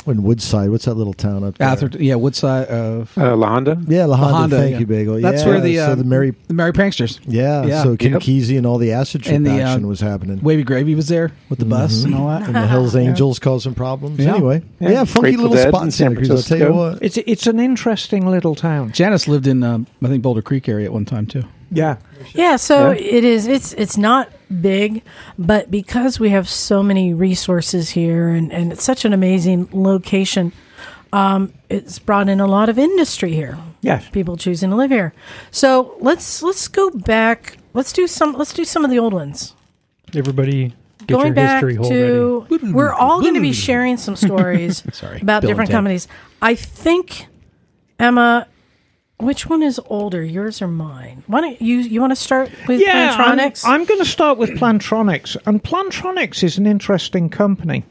[0.08, 0.70] in Woodside.
[0.70, 1.68] What's that little town up there?
[1.68, 2.68] Atherton, yeah, Woodside.
[2.70, 3.80] Uh, Uh, La Honda?
[3.88, 4.38] Yeah, La Honda.
[4.38, 4.80] Honda, thank yeah.
[4.80, 5.22] you, Bagel.
[5.22, 6.34] That's yeah, where the so uh, the Mary.
[6.48, 7.20] the Merry Pranksters.
[7.26, 7.84] Yeah, yeah.
[7.84, 8.22] so Ken Yep.
[8.22, 10.40] Kesey and all the acid trip And the, uh, action was happening.
[10.42, 12.44] Wavy Gravy was there with the bus and all that.
[12.48, 14.20] and the Hells Angels causing problems.
[14.20, 14.34] Yeah.
[14.34, 15.04] Anyway, yeah, Yeah.
[15.06, 16.30] funky Grateful little spot in in San Cruz.
[16.32, 16.92] I'll tell you Francisco.
[16.94, 17.04] what.
[17.04, 18.92] It's it's an interesting little town.
[18.92, 21.44] Janice lived in, um, I think, Boulder Creek area at one time too.
[21.72, 21.98] Yeah.
[22.34, 22.98] Yeah, so Yeah.
[23.18, 23.48] it is.
[23.48, 24.30] It's it's not
[24.62, 25.04] big,
[25.38, 30.52] but because we have so many resources here, and and it's such an amazing location,
[31.12, 33.58] um, it's brought in a lot of industry here.
[33.82, 34.08] Yes.
[34.10, 35.14] People choosing to live here.
[35.52, 37.58] So let's let's go back.
[37.74, 38.34] Let's do some.
[38.34, 39.56] Let's do some of the old ones.
[40.16, 41.90] Everybody, get Going your back history hole
[42.50, 42.60] ready.
[42.60, 46.08] to, we're all going to be sharing some stories Sorry, about Bill different companies.
[46.42, 47.28] I think
[48.00, 48.48] Emma.
[49.20, 51.24] Which one is older, yours or mine?
[51.28, 54.50] Why don't you you want to start with Yeah, I'm, I'm going to start with
[54.52, 57.84] Plantronics, and Plantronics is an interesting company.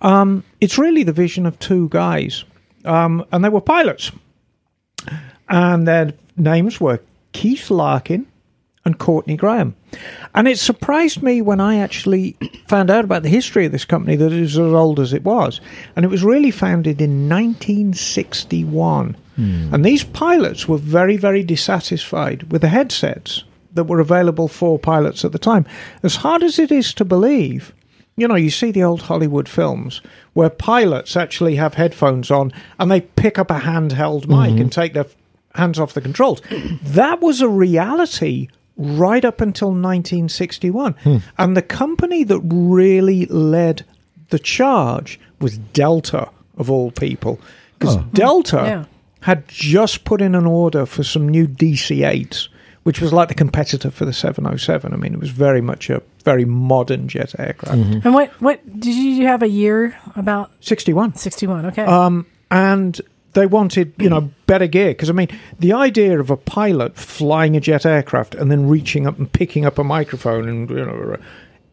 [0.00, 2.44] Um, it's really the vision of two guys,
[2.84, 4.10] um, and they were pilots,
[5.48, 7.00] and their names were
[7.32, 8.26] Keith Larkin
[8.84, 9.74] and Courtney Graham.
[10.34, 12.36] And it surprised me when I actually
[12.68, 15.24] found out about the history of this company that it was as old as it
[15.24, 15.60] was.
[15.96, 19.16] And it was really founded in 1961.
[19.36, 19.74] Hmm.
[19.74, 25.24] And these pilots were very, very dissatisfied with the headsets that were available for pilots
[25.24, 25.66] at the time.
[26.02, 27.72] As hard as it is to believe,
[28.16, 30.00] you know, you see the old Hollywood films
[30.34, 34.60] where pilots actually have headphones on and they pick up a handheld mic mm-hmm.
[34.60, 35.06] and take their
[35.54, 36.40] hands off the controls.
[36.82, 40.94] that was a reality right up until 1961.
[41.38, 43.84] And the company that really led
[44.30, 47.38] the charge was Delta, of all people.
[47.78, 48.84] Because Delta Yeah.
[49.20, 52.48] had just put in an order for some new DC 8s,
[52.84, 54.92] which was like the competitor for the 707.
[54.92, 57.76] I mean, it was very much a very modern jet aircraft.
[58.04, 61.14] and what what did you have a year about 61.
[61.16, 61.66] sixty one?
[61.66, 61.84] Okay.
[61.84, 63.00] Um, and
[63.34, 64.88] they wanted, you know, better gear.
[64.88, 69.06] Because, I mean, the idea of a pilot flying a jet aircraft and then reaching
[69.06, 71.16] up and picking up a microphone and, you know,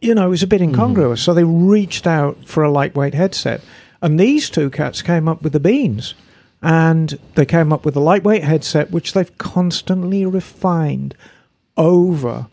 [0.02, 0.70] you know, it was a bit mm-hmm.
[0.70, 1.22] incongruous.
[1.22, 3.62] So they reached out for a lightweight headset.
[4.02, 6.16] And these two cats came up with the beans.
[6.64, 11.16] And they came up with a lightweight headset, which they've constantly refined
[11.78, 12.48] over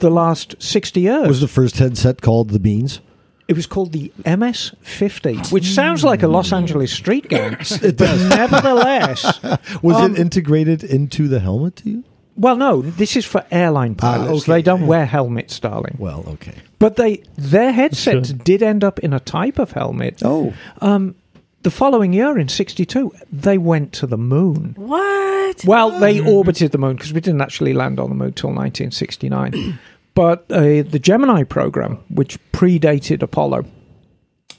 [0.00, 1.28] the last 60 years.
[1.28, 3.00] Was the first headset called the Beans?
[3.48, 9.40] It was called the MS-50, which sounds like a Los Angeles street gang, but nevertheless,
[9.82, 12.04] Was Um, it integrated into the helmet to you?
[12.36, 14.42] well, no, this is for airline Ah, pilots.
[14.42, 14.52] okay.
[14.52, 15.96] They don't wear helmets, darling.
[15.98, 16.54] Well, okay.
[16.78, 18.44] But they their headsets Should.
[18.44, 20.22] did end up in a type of helmet.
[20.24, 21.14] Oh, Um,
[21.62, 24.74] The following year, in '62, they went to the moon.
[24.76, 25.64] what?
[25.64, 29.78] Well, they orbited the moon because we didn't actually land on the moon till 1969.
[30.18, 33.66] but uh, the Gemini program, which predated Apollo,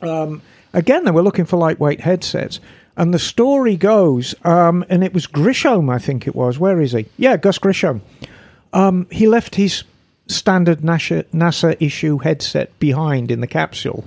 [0.02, 0.41] um,
[0.72, 2.62] again, they were looking for lightweight headsets.
[2.95, 6.58] And the story goes, um, and it was Grissom, I think it was.
[6.58, 7.08] Where is he?
[7.17, 8.02] Yeah, Gus Grissom.
[8.72, 9.84] Um, he left his
[10.28, 14.06] standard NASA, NASA issue headset behind in the capsule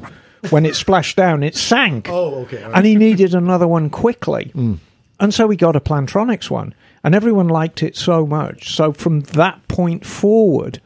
[0.49, 2.09] when it splashed down, it sank.
[2.09, 2.63] Oh, okay.
[2.63, 4.53] And he needed another one quickly.
[5.21, 6.73] And so he got a Plantronics one.
[7.05, 8.75] And everyone liked it so much.
[8.75, 10.81] So from that point forward,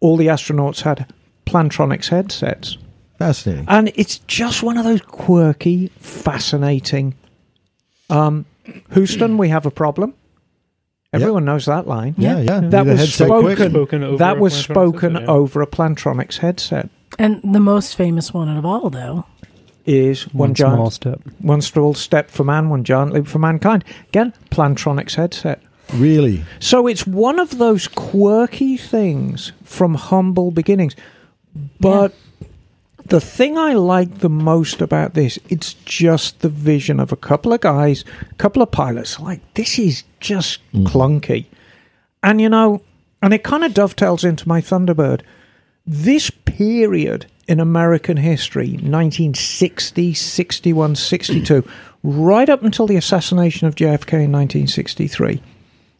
[0.00, 1.12] all the astronauts had
[1.46, 2.78] Plantronics headsets.
[3.18, 3.64] Fascinating.
[3.68, 7.14] And it's just one of those quirky, fascinating.
[8.10, 8.44] Um,
[8.92, 10.14] Houston, we have a problem.
[11.12, 12.14] Everyone knows that line.
[12.18, 12.60] yeah, yeah.
[12.60, 13.56] That Need a was headset quick.
[13.56, 13.70] spoken.
[13.72, 15.34] Spoken over that a was Plantronics spoken headset, yeah.
[15.34, 16.88] over a Plantronics headset.
[17.18, 19.24] And the most famous one of all, though.
[19.86, 21.20] Is one, One giant, small step.
[21.38, 23.84] one small step for man, one giant leap for mankind.
[24.08, 25.62] Again, Plantronics headset.
[25.94, 26.44] Really?
[26.58, 30.96] So it's one of those quirky things from humble beginnings.
[31.80, 32.14] But
[33.04, 37.52] the thing I like the most about this, it's just the vision of a couple
[37.52, 39.20] of guys, a couple of pilots.
[39.20, 40.86] Like, this is just mm.
[40.86, 41.46] clunky.
[42.22, 42.82] And, you know,
[43.22, 45.22] and it kind of dovetails into my Thunderbird.
[45.86, 51.68] This period in American history, 1960, 61, 62,
[52.02, 55.40] right up until the assassination of JFK in 1963.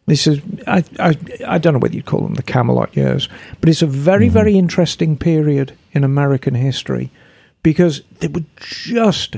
[0.07, 3.27] This is, I, I, I don't know whether you'd call them the Camelot years,
[3.59, 4.33] but it's a very, mm-hmm.
[4.33, 7.11] very interesting period in American history
[7.61, 9.35] because they were just,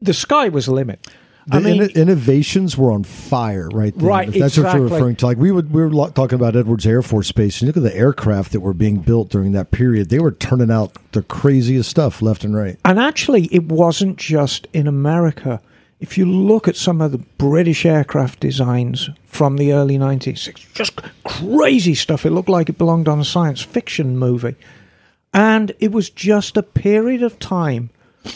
[0.00, 1.04] the sky was the limit.
[1.48, 4.08] The I mean, inno- innovations were on fire right there.
[4.08, 5.26] Right, If that's what you're referring to.
[5.26, 7.96] Like we would, we were talking about Edwards Air Force Base, and look at the
[7.96, 10.10] aircraft that were being built during that period.
[10.10, 12.78] They were turning out the craziest stuff left and right.
[12.84, 15.62] And actually, it wasn't just in America.
[16.00, 20.60] If you look at some of the British aircraft designs from the early 90s, it's
[20.72, 22.24] just crazy stuff.
[22.24, 24.54] It looked like it belonged on a science fiction movie.
[25.34, 27.90] And it was just a period of time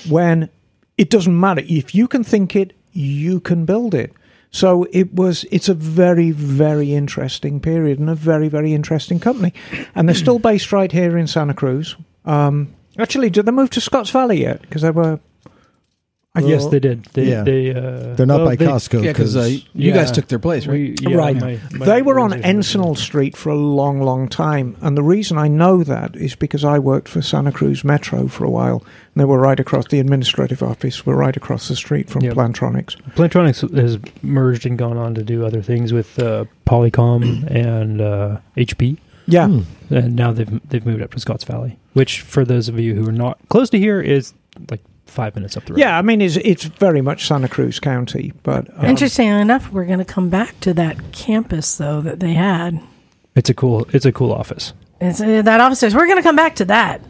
[0.09, 0.51] when
[0.99, 1.63] it doesn't matter.
[1.67, 4.13] If you can think it, you can build it.
[4.51, 5.47] So it was.
[5.51, 9.55] It's a very, very interesting period and a very, very interesting company.
[9.95, 11.97] And they're still based right here in Santa Cruz.
[12.27, 14.61] Um, actually, did they move to Scotts Valley yet?
[14.61, 15.21] Because they were.
[16.35, 17.05] I yes, they did.
[17.13, 17.43] They, yeah.
[17.43, 19.05] they, uh, They're not well, by they- Costco.
[19.05, 19.93] Yeah, because uh, you Yeah.
[19.93, 20.73] guys took their place, right?
[20.73, 21.37] we- yeah, right.
[21.39, 24.75] my- my they were on organization Encinal Street for a long, long time.
[24.81, 28.47] And the reason I know that is because I worked for Santa Cruz Metro for
[28.47, 28.83] a while.
[29.15, 32.33] And they were right across the administrative office, were right across the street from Yep.
[32.35, 32.97] Plantronics.
[33.15, 38.39] Plantronics has merged and gone on to do other things with uh, Polycom and uh,
[38.57, 39.49] HP, Yeah.
[39.49, 39.61] Hmm.
[39.95, 43.07] and now they've they've moved up to Scotts Valley, which for those of you who
[43.07, 44.33] are not close to here is
[44.71, 45.81] like five minutes up the road.
[45.81, 48.33] Yeah, I mean, it's, it's very much Santa Cruz County.
[48.43, 52.35] But um, Interestingly enough, we're going to come back to that campus, though, that they
[52.35, 52.81] had.
[53.35, 54.73] it's a cool it's a cool office.
[55.01, 57.01] It's, uh, that office says we're going to come back to that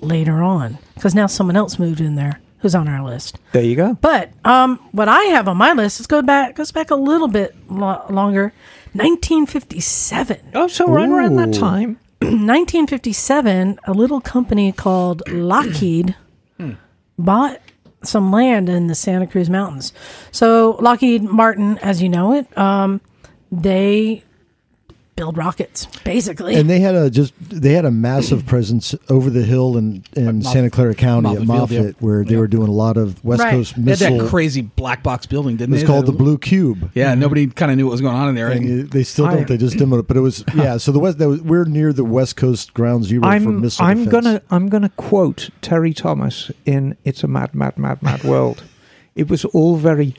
[0.00, 3.38] later on because now someone else moved in there who's on our list.
[3.52, 3.94] there you go.
[4.00, 7.28] But um, what I have on my list, let's go back, goes back a little
[7.28, 8.54] bit lo- longer.
[8.94, 10.40] 1957.
[10.54, 11.98] Oh, so right around that time.
[12.22, 16.14] 1957, a little company called Lockheed
[17.18, 17.60] bought
[18.02, 19.92] some land in the Santa Cruz Mountains.
[20.30, 23.00] So Lockheed Martin, as you know it, um,
[23.50, 24.24] they
[25.16, 26.54] build rockets, basically.
[26.56, 30.40] And they had a just they had a massive presence over the hill in, in
[30.42, 31.92] Moff- Santa Clara County at Moffett Field, Moffett, yeah.
[32.00, 32.38] where they Yeah.
[32.40, 33.50] were doing a lot of West Right.
[33.52, 34.18] Coast They had missile.
[34.18, 35.86] that crazy black box building, it didn't was they?
[35.86, 36.90] called the That- Blue Cube.
[36.94, 37.20] Yeah, mm-hmm.
[37.20, 38.48] nobody kind of knew what was going on in there.
[38.50, 39.48] And And they still I- don't.
[39.48, 40.76] They just demoed it, but it was yeah.
[40.78, 43.84] So the west, that was, we're near the West Coast Ground Zero for I'm missile
[43.86, 44.24] I'm defense.
[44.24, 48.64] gonna I'm gonna quote Terry Thomas in "It's a Mad Mad Mad Mad World."
[49.14, 50.16] It was all very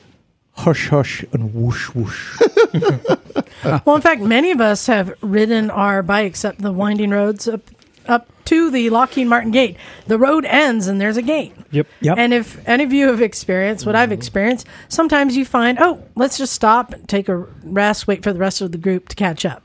[0.56, 2.40] hush hush and whoosh whoosh.
[3.84, 7.60] well, in fact, many of us have ridden our bikes up the winding roads up,
[8.06, 9.76] up to the Lockheed Martin gate.
[10.06, 11.54] The road ends and there's a gate.
[11.72, 11.86] Yep.
[12.00, 12.18] Yep.
[12.18, 14.18] And if any of you have experienced what I've mm-hmm.
[14.18, 18.60] experienced, sometimes you find, oh, let's just stop, take a rest, wait for the rest
[18.60, 19.62] of the group to catch up.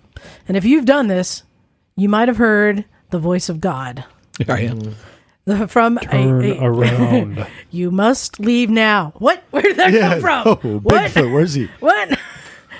[0.48, 1.44] And if you've done this,
[1.96, 4.06] you might have heard the voice of God
[4.40, 4.46] yeah.
[4.46, 4.92] Mm-hmm.
[5.46, 7.48] The- from Turn a, a around.
[7.72, 9.14] you must leave now.
[9.18, 9.44] What?
[9.52, 10.48] Where did that Yeah, come from?
[10.48, 11.12] oh, what?
[11.12, 11.68] Bigfoot, where's he?
[11.80, 12.18] What?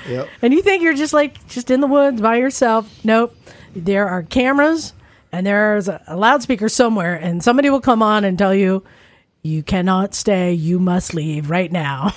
[0.10, 0.30] Yep.
[0.42, 2.90] And you think you're just like just in the woods by yourself?
[3.06, 3.36] Nope.
[3.76, 4.94] There are cameras
[5.32, 8.84] and there's a, a loudspeaker somewhere, and somebody will come on and tell you,
[9.44, 10.54] "You cannot stay.
[10.54, 12.14] You must leave right now."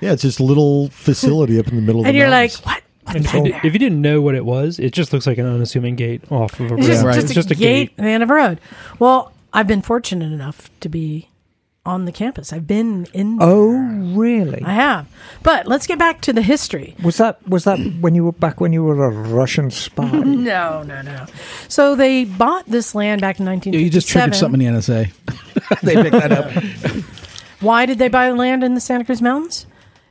[0.00, 2.08] Yeah, it's just a little facility up in the middle of the road.
[2.08, 2.66] and the you're like, mountains.
[2.66, 2.82] "What?
[3.04, 5.38] What's And if you, if you didn't know what it was, it just looks like
[5.38, 6.78] an unassuming gate off of a road.
[6.80, 7.14] It's just, Right.
[7.20, 7.92] just, It's a, a gate gate.
[7.98, 8.60] at the end of a road.
[8.98, 11.30] Well, I've been fortunate enough to be
[11.86, 12.52] on the campus.
[12.52, 13.38] I've been in.
[13.40, 13.70] Oh,
[14.14, 14.62] really?
[14.62, 15.08] I have.
[15.42, 16.94] But let's get back to the history.
[17.02, 20.10] Was that was that when you were back when you were a Russian spy?
[20.46, 21.24] No, no, no.
[21.68, 23.82] So they bought this land back in 1957.
[23.84, 25.80] You just triggered something in the NSA.
[25.82, 27.02] they picked that up.
[27.60, 29.66] Why did they buy land in the Santa Cruz Mountains?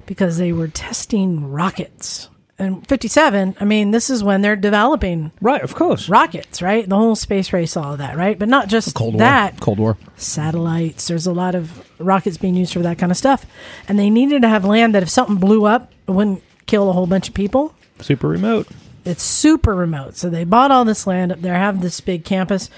[0.08, 5.62] Because they were testing rockets and 57, I mean, this is when they're developing Right,
[5.62, 6.08] of course.
[6.08, 6.88] rockets, right?
[6.88, 8.40] The whole space race, all of that, right?
[8.40, 9.20] But not just Cold War.
[9.20, 9.98] that, Cold War.
[10.16, 11.08] satellites.
[11.08, 13.46] There's a lot of rockets being used for that kind of stuff.
[13.88, 16.94] And they needed to have land that if something blew up, it wouldn't kill a
[16.94, 17.74] whole bunch of people.
[18.00, 18.68] Super remote.
[19.04, 20.16] It's super remote.
[20.18, 22.70] So they bought all this land up there, have this big campus.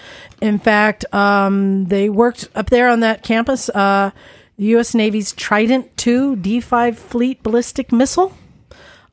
[0.41, 3.69] In fact, um, they worked up there on that campus.
[3.69, 4.11] Uh,
[4.57, 4.93] the U.S.
[4.95, 8.33] Navy's Trident II D5 Fleet ballistic missile.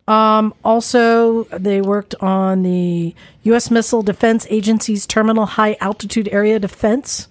[0.07, 3.15] Um, also, they worked on the
[3.45, 3.71] U.S.
[3.71, 7.29] Missile Defense Agency's Terminal High Altitude Area Defense.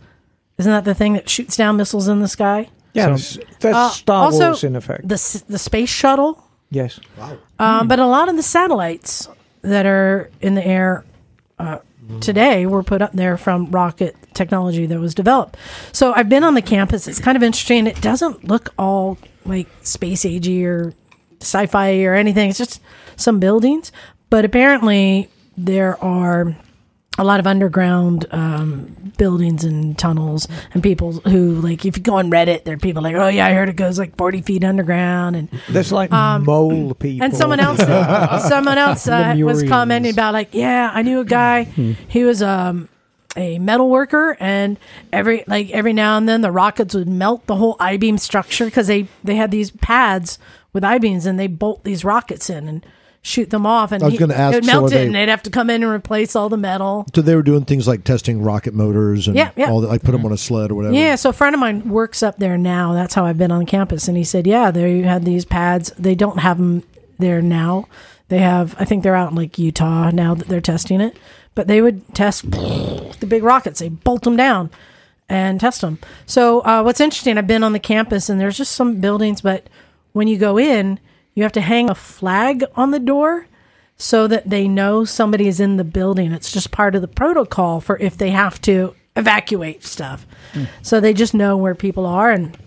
[0.57, 2.69] Isn't that the thing that shoots down missiles in the sky?
[2.93, 5.07] Yeah, So- that's, that's Uh, Star also, Wars in effect.
[5.07, 6.99] The the space shuttle yes.
[7.59, 9.27] um, but a lot of the satellites
[9.61, 11.03] that are in the air
[11.59, 11.79] uh,
[12.21, 15.57] today were put up there from rocket technology that was developed.
[15.91, 17.07] So I've been on the campus.
[17.07, 17.87] It's kind of interesting.
[17.87, 20.93] It doesn't look all like space agey or
[21.43, 22.49] sci-fi or anything.
[22.49, 22.81] It's just
[23.15, 23.91] some buildings,
[24.29, 26.55] but apparently there are
[27.19, 32.15] a lot of underground um, buildings and tunnels and people who like if you go
[32.15, 34.63] on reddit there are people like oh yeah i heard it goes like 40 feet
[34.63, 37.23] underground and There's like mole people.
[37.23, 37.77] Um, and someone else,
[38.47, 41.65] someone else uh, was commenting about like, yeah, I knew a guy.
[42.07, 42.89] He was um,
[43.35, 44.79] a metal worker, and
[45.11, 48.65] every like every now and then the rockets would melt the whole I beam structure
[48.65, 50.39] because they they had these pads
[50.73, 52.85] with I beams, and they bolt these rockets in and
[53.21, 53.91] shoot them off.
[53.93, 55.29] And I was he- gonna ask, it would so melt are it, they- and they'd
[55.29, 57.05] have to come in and replace all the metal.
[57.15, 59.69] So they were doing things like testing rocket motors and Yeah, yeah.
[59.71, 60.93] all that, like put them on a sled or whatever.
[60.93, 62.91] Yeah, so a friend of mine works up there now.
[62.93, 65.91] That's how I've been on campus, and he said, "Yeah, they had these pads.
[65.97, 66.83] They don't have them
[67.17, 67.87] there now.
[68.27, 68.75] They have.
[68.79, 71.15] I think they're out in like Utah now that they're testing it.
[71.55, 73.79] But they would test the big rockets.
[73.79, 74.71] They bolt them down
[75.29, 75.99] and test them.
[76.25, 77.37] So uh, what's interesting?
[77.37, 79.67] I've been on the campus, and there's just some buildings, but
[80.13, 80.99] when you go in,
[81.33, 83.47] you have to hang a flag on the door
[83.97, 86.31] so that they know somebody is in the building.
[86.31, 90.25] It's just part of the protocol for if they have to evacuate stuff.
[90.53, 90.65] Hmm.
[90.81, 92.31] So they just know where people are.
[92.31, 92.57] And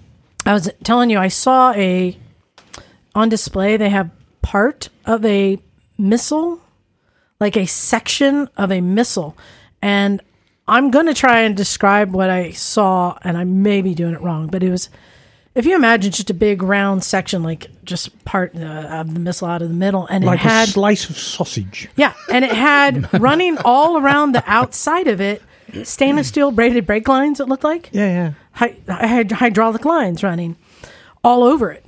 [0.45, 2.17] I was telling you, I saw a
[3.15, 3.77] on display.
[3.77, 4.11] They have
[4.43, 5.59] part of a
[5.99, 6.61] missile,
[7.41, 9.37] like a section of a missile,
[9.83, 10.21] and
[10.69, 14.21] I'm going to try and describe what I saw, and I may be doing it
[14.21, 14.91] wrong, but it was.
[15.57, 19.49] If you imagine just a big round section, like just part uh, of the missile
[19.49, 21.89] out of the middle, and like it had a slice of sausage.
[21.97, 25.43] yeah, and it had running all around the outside of it
[25.83, 27.41] stainless steel braided brake lines.
[27.41, 28.33] It looked like Yeah, yeah.
[28.53, 30.57] hy- hy- hydraulic lines running
[31.25, 31.85] all over it,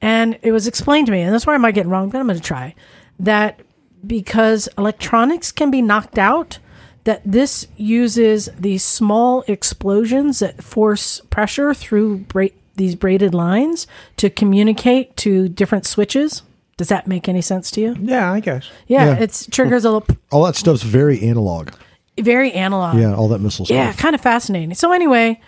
[0.00, 2.26] and it was explained to me, and that's where I might get wrong, but I'm
[2.26, 2.74] going to try
[3.20, 3.60] that
[4.06, 6.58] because electronics can be knocked out.
[7.04, 13.86] That this uses these small explosions that force pressure through bra- these braided lines
[14.18, 16.42] to communicate to different switches.
[16.76, 17.96] Does that make any sense to you?
[18.00, 18.68] Yeah, I guess.
[18.86, 19.14] Yeah, Yeah.
[19.16, 21.70] it's triggers a little, All that stuff's very analog.
[22.18, 22.98] very analog.
[22.98, 23.74] Yeah, all that missile stuff.
[23.74, 24.74] Yeah, kind of fascinating.
[24.74, 25.40] So anyway,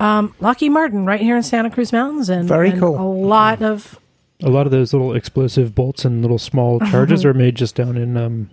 [0.00, 3.00] um, Lockheed Martin right here in Santa Cruz Mountains, and Very and cool.
[3.00, 3.98] A lot of
[4.42, 6.90] A lot of those little explosive bolts and little small Uh-huh.
[6.90, 8.50] charges are made just down in um,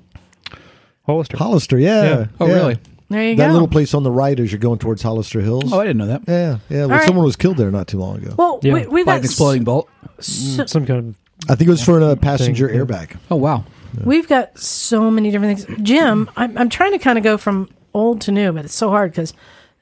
[1.06, 1.38] Hollister.
[1.38, 2.04] Hollister, yeah.
[2.04, 2.26] Yeah.
[2.40, 2.54] Oh, yeah.
[2.54, 2.78] really?
[3.10, 3.44] there you go.
[3.44, 3.54] That go.
[3.54, 5.72] little place on the right as you're going towards Hollister Hills.
[5.72, 6.22] Oh, I didn't know that.
[6.28, 6.80] yeah, yeah.
[6.86, 7.06] Well, right.
[7.06, 8.34] someone was killed there not too long ago.
[8.38, 8.74] well, Yeah.
[8.74, 9.90] we, we've By got an exploding bolt.
[10.20, 13.18] so, mm, Some kind of I think it was for a passenger Thing, airbag.
[13.30, 13.66] Oh, wow.
[14.04, 15.80] we've got so many different things.
[15.84, 18.90] Jim, I'm, I'm trying to kind of go from old to new, but it's so
[18.90, 19.34] hard because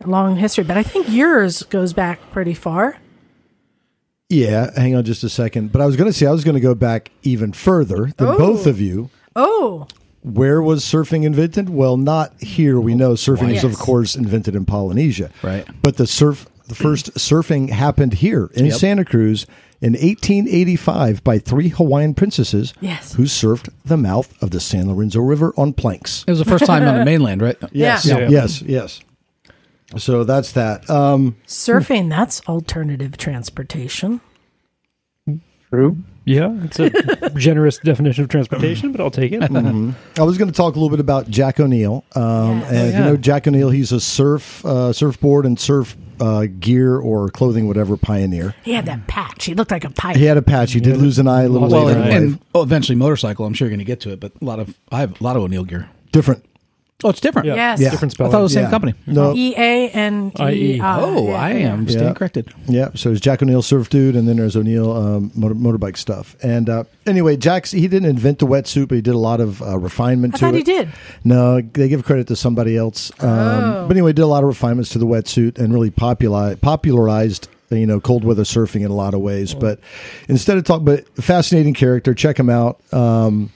[0.06, 0.64] long history.
[0.66, 2.98] But I think yours goes back pretty far.
[4.30, 5.72] Yeah, hang on just a second.
[5.72, 8.28] But I was going to say I was going to go back even further than
[8.28, 8.38] Oh.
[8.38, 9.10] both of you.
[9.36, 9.88] Oh,
[10.24, 11.70] Where was surfing invented?
[11.70, 12.80] Well, not here.
[12.80, 15.30] We know surfing is, of course, invented in Polynesia.
[15.42, 15.68] Right.
[15.82, 18.76] But the surf, the first surfing happened here in Yep.
[18.76, 19.46] Santa Cruz
[19.82, 23.14] in 1885 by three Hawaiian princesses Yes.
[23.16, 26.24] who surfed the mouth of the San Lorenzo River on planks.
[26.26, 27.58] It was the first time on the mainland, right?
[27.74, 28.20] Yes, Yeah.
[28.20, 28.30] Yeah.
[28.30, 29.02] yes, yes.
[29.98, 30.90] So that's that.
[30.90, 34.22] Um, surfing, that's alternative transportation.
[35.70, 35.98] True.
[36.26, 36.90] Yeah, it's a
[37.38, 39.44] generous definition of transportation, but I'll take it.
[40.20, 42.04] I was going to talk a little bit about Jack O'Neill.
[42.16, 42.72] Um, Yes.
[42.72, 46.98] And Oh, you know, Jack O'Neill, he's a surf uh, surfboard and surf uh, gear
[46.98, 48.56] or clothing, whatever, pioneer.
[48.64, 49.46] He had that patch.
[49.46, 50.16] He looked like a pipe.
[50.16, 50.72] He had a patch.
[50.74, 52.00] He did lose an eye a little Well, Well, later.
[52.02, 53.46] and, and oh, eventually motorcycle.
[53.46, 55.24] I'm sure you're going to get to it, but a lot of I have a
[55.24, 55.90] lot of O'Neill gear.
[56.12, 56.46] Different.
[57.04, 57.48] Oh, it's different.
[57.48, 57.56] Yeah.
[57.56, 57.80] Yes.
[57.80, 57.90] Yeah.
[57.92, 58.32] Different I spelling.
[58.32, 58.70] thought it was the same Yeah.
[58.70, 58.94] company.
[59.08, 60.82] No, E A and E IE.
[60.82, 61.74] Oh, I yeah.
[61.74, 61.92] am Yeah.
[61.92, 62.50] stand corrected.
[62.68, 66.36] Yeah, so there's Jack O'Neill surf dude, and then there's O'Neill um, motor, motorbike stuff.
[66.44, 69.62] And uh, anyway, Jack's he didn't invent the wetsuit, but he did a lot of
[69.62, 70.58] uh, refinement I to thought it.
[70.58, 70.90] he did.
[71.24, 73.12] No, they give credit to somebody else.
[73.20, 73.88] Um, Oh.
[73.88, 77.88] But anyway, did a lot of refinements to the wetsuit and really populi- popularized you
[77.88, 79.56] know, cold weather surfing in a lot of ways.
[79.56, 79.80] But
[80.30, 82.14] instead of talk, but a fascinating character.
[82.14, 82.80] Check him out.
[82.94, 83.50] Um,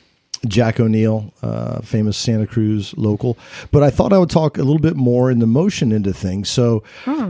[0.48, 3.38] Jack O'Neill, uh, famous Santa Cruz local.
[3.72, 6.50] But I thought I would talk a little bit more in the motion into things.
[6.50, 6.84] So,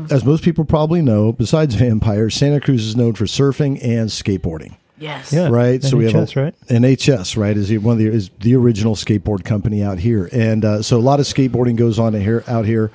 [0.09, 4.75] as most people probably know, besides vampires, Santa Cruz is known for surfing and skateboarding.
[4.99, 5.31] Yes.
[5.31, 5.49] Yeah.
[5.49, 6.55] Right, so we have NHS, a, right?
[6.69, 10.65] NHS, right, is the- one of the is the original skateboard company out here, and
[10.65, 12.91] uh, so a lot of skateboarding goes on here out here.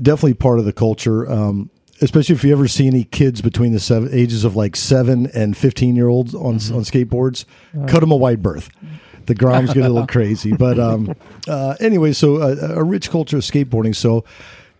[0.00, 1.70] Definitely part of the culture, um,
[2.00, 5.56] especially if you ever see any kids between the seven, ages of like seven and
[5.56, 6.74] fifteen year olds on Mm-hmm.
[6.74, 7.44] on skateboards.
[7.86, 8.68] cut them a wide berth.
[9.26, 11.14] The groms get a little crazy, but um,
[11.48, 13.94] uh, anyway, so uh, a rich culture of skateboarding.
[13.94, 14.24] So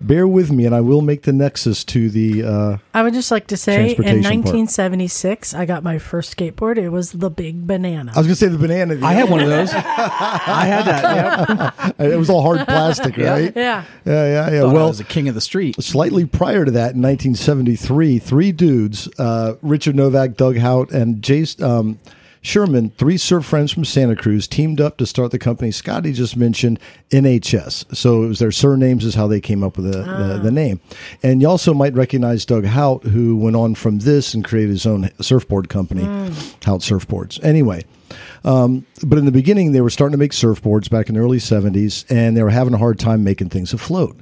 [0.01, 2.45] bear with me, and I will make the nexus to the.
[2.45, 4.55] Uh, I would just like to say in Transportation part.
[4.55, 6.77] 1976, I got my first skateboard.
[6.77, 8.13] It was the Big Banana.
[8.15, 8.99] I was gonna say the banana.
[9.05, 9.73] I had one of those.
[9.75, 11.75] I had that.
[11.79, 11.95] Yep.
[12.15, 13.53] It was all hard plastic, right?
[13.57, 13.85] yeah.
[14.05, 14.61] Yeah, yeah, yeah.
[14.61, 15.83] Thought I well, was the king of the street.
[15.83, 21.63] slightly prior to that, in 1973, three dudes, uh, Richard Novak, Doug Haut, and Jace
[21.63, 21.99] um,
[22.45, 26.37] Shuirman, three surf friends from Santa Cruz, teamed up to start the company Scotty just
[26.37, 26.79] mentioned,
[27.09, 27.97] NHS.
[27.97, 30.79] So it was their surnames is how they came up with the, the, the name.
[31.23, 34.85] And you also might recognize Doug Haut, who went on from this and created his
[34.85, 36.05] own surfboard company,
[36.67, 37.43] Haut Surfboards.
[37.43, 37.83] Anyway,
[38.45, 41.39] um, but in the beginning, they were starting to make surfboards back in the early
[41.39, 44.21] 70s, and they were having a hard time making things afloat.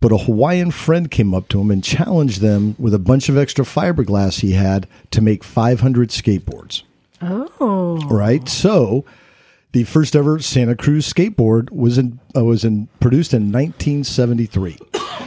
[0.00, 3.36] But a Hawaiian friend came up to him and challenged them with a bunch of
[3.36, 6.82] extra fiberglass he had to make 500 skateboards.
[7.20, 7.98] Oh.
[8.08, 8.48] Right?
[8.48, 9.04] So
[9.72, 14.78] the first ever Santa Cruz skateboard was in uh, was in produced in 1973.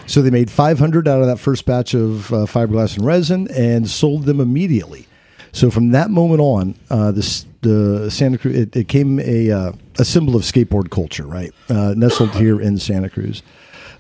[0.08, 3.90] So they made 500 out of that first batch of uh, fiberglass and resin and
[3.90, 5.08] sold them immediately.
[5.54, 9.72] So from that moment on, uh, this the Santa Cruz it, it became a uh,
[10.00, 11.54] a symbol of skateboard culture, right?
[11.70, 13.44] Uh, nestled here in Santa Cruz.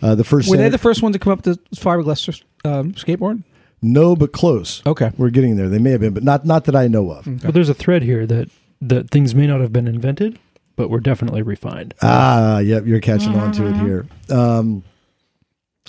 [0.01, 2.93] Uh, the first Were they the first one to come up with the fiberglass um,
[2.93, 3.43] skateboard?
[3.81, 4.81] No, but close.
[4.85, 5.11] Okay.
[5.17, 5.69] we're getting there.
[5.69, 7.25] They may have been, but not not that I know of.
[7.41, 8.49] But there's a thread here that
[8.81, 10.39] that things may not have been invented,
[10.75, 11.93] but were definitely refined.
[12.01, 14.07] Ah, yep, you're catching on to it here.
[14.29, 14.83] Um,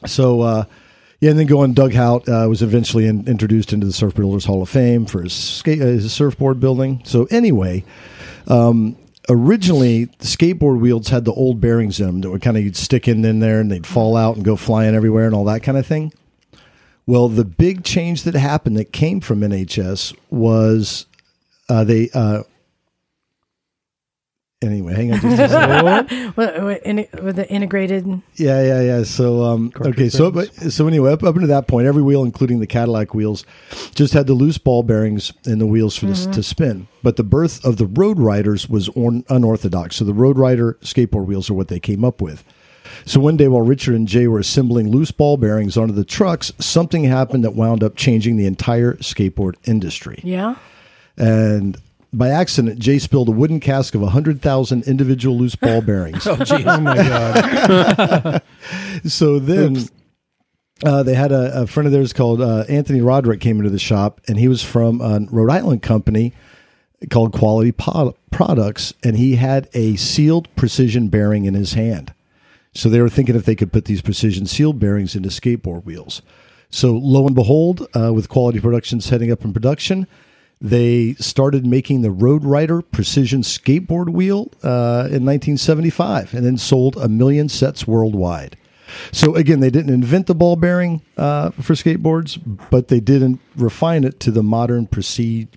[0.06, 0.64] so, uh,
[1.20, 4.44] yeah, and then going, Doug Haut uh, was eventually in, introduced into the Surf Builders
[4.44, 7.00] Hall of Fame for his, skate, uh, his surfboard building.
[7.04, 7.84] So, anyway,
[8.48, 8.96] um,
[9.28, 12.76] originally the skateboard wheels had the old bearings in them that would kind of you'd
[12.76, 15.62] stick in, in there and they'd fall out and go flying everywhere and all that
[15.62, 16.12] kind of thing.
[17.06, 21.06] Well, the big change that happened that came from NHS was
[21.68, 22.10] uh, they.
[22.14, 22.42] Uh,
[24.62, 26.32] anyway, hang on just a second.
[26.34, 28.06] What, what, in, with the integrated.
[28.34, 29.02] Yeah, yeah, yeah.
[29.02, 32.60] So, um, okay, so but, so anyway, up, up until that point, every wheel, including
[32.60, 33.44] the Cadillac wheels,
[33.94, 36.88] just had the loose ball bearings in the wheels for this to spin.
[37.02, 39.96] But the birth of the Road Riders was un- unorthodox.
[39.96, 42.44] So the Road Rider skateboard wheels are what they came up with.
[43.04, 46.52] So one day, while Richard and Jay were assembling loose ball bearings onto the trucks,
[46.58, 50.20] something happened that wound up changing the entire skateboard industry.
[50.22, 50.56] Yeah.
[51.16, 51.76] And
[52.12, 56.26] by accident, Jay spilled a wooden cask of 100,000 individual loose ball bearings.
[56.26, 56.64] Oh, jeez.
[56.66, 58.42] Oh my god!
[59.10, 59.78] so then
[60.84, 63.78] uh, they had a, a friend of theirs called uh, Anthony Roderick came into the
[63.78, 66.32] shop, and he was from a Rhode Island company
[67.10, 72.12] called Quality Pod- Products, and he had a sealed precision bearing in his hand.
[72.74, 76.22] So they were thinking if they could put these precision sealed bearings into skateboard wheels.
[76.70, 80.06] So lo and behold, uh, with Quality Productions heading up in production,
[80.60, 86.96] they started making the Road Rider precision skateboard wheel uh, in 1975, and then sold
[86.96, 88.56] a million sets worldwide.
[89.10, 94.04] So again, they didn't invent the ball bearing uh, for skateboards, but they didn't refine
[94.04, 95.48] it to the modern proceed,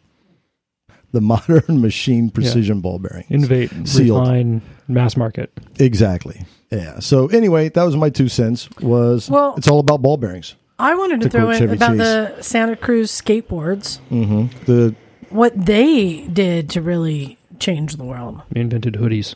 [1.12, 3.26] the modern machine precision ball bearing.
[3.30, 4.22] Innovate, Sealed.
[4.22, 5.52] refine, mass market.
[5.80, 6.44] Exactly.
[6.72, 7.00] Yeah.
[7.00, 8.70] So anyway, that was my two cents.
[8.82, 10.56] Was Well- it's all about ball bearings.
[10.78, 11.98] I wanted to To throw in Chevy about Chase.
[12.00, 14.48] the Santa Cruz skateboards, mm-hmm.
[14.66, 14.94] The
[15.30, 18.42] what they did to really change the world.
[18.54, 19.36] We invented hoodies.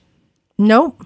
[0.57, 1.05] Nope.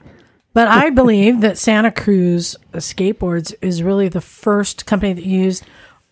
[0.53, 5.65] But I believe that Santa Cruz Skateboards is really the first company that used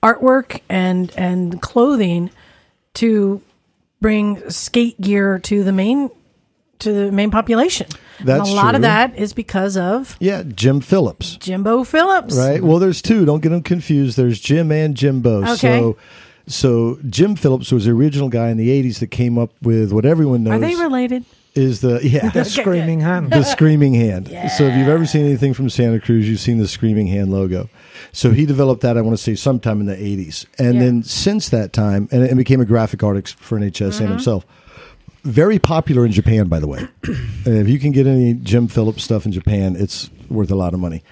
[0.03, 2.29] artwork and and clothing
[2.95, 3.41] to
[4.01, 6.09] bring skate gear to the main
[6.81, 7.87] to the main population.
[8.23, 11.37] That's and a lot of that is because of yeah, Jim Phillips.
[11.37, 12.35] Jimbo Phillips.
[12.37, 12.61] Right.
[12.63, 13.25] Well, there's two.
[13.25, 14.17] Don't get them confused.
[14.17, 15.43] There's Jim and Jimbo.
[15.53, 15.79] Okay.
[15.79, 15.97] So,
[16.47, 20.05] so Jim Phillips was the original guy in the '80s that came up with what
[20.05, 21.25] everyone knows Are they related?
[21.53, 23.29] is the yeah The screaming hand.
[23.31, 24.27] the screaming hand.
[24.57, 27.69] So if you've ever seen anything from Santa Cruz, you've seen the screaming hand logo.
[28.13, 28.97] So he developed that.
[28.97, 30.79] I want to say sometime in the '80s, and Yeah.
[30.81, 34.03] then since that time, and, and became a graphic artist for NHS Mm-hmm.
[34.03, 34.45] and himself.
[35.23, 36.87] Very popular in Japan, by the way.
[37.03, 40.73] and if you can get any Jim Phillips stuff in Japan, it's worth a lot
[40.73, 41.03] of money.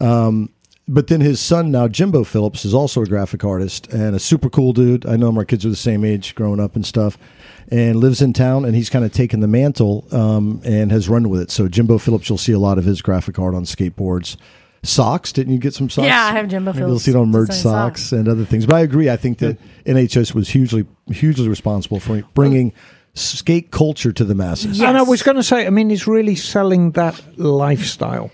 [0.00, 0.50] Um,
[0.86, 4.48] but then his son now, Jimbo Phillips, is also a graphic artist and a super
[4.48, 5.04] cool dude.
[5.04, 7.18] I know him; our kids are the same age, growing up and stuff,
[7.70, 8.64] and lives in town.
[8.64, 11.50] And he's kind of taken the mantle um, and has run with it.
[11.50, 14.36] So Jimbo Phillips, you'll see a lot of his graphic art on skateboards.
[14.82, 15.32] Socks?
[15.32, 16.06] Didn't you get some socks?
[16.06, 18.12] Yeah, I have Jimbo Maybe You'll see it on merch socks, socks.
[18.12, 18.64] and other things.
[18.64, 19.10] But I agree.
[19.10, 22.72] I think that NHS was hugely, hugely responsible for bringing
[23.20, 24.78] skate culture to the masses.
[24.80, 24.88] Yeah.
[24.88, 28.30] And I was going to say, I mean, it's really selling that lifestyle,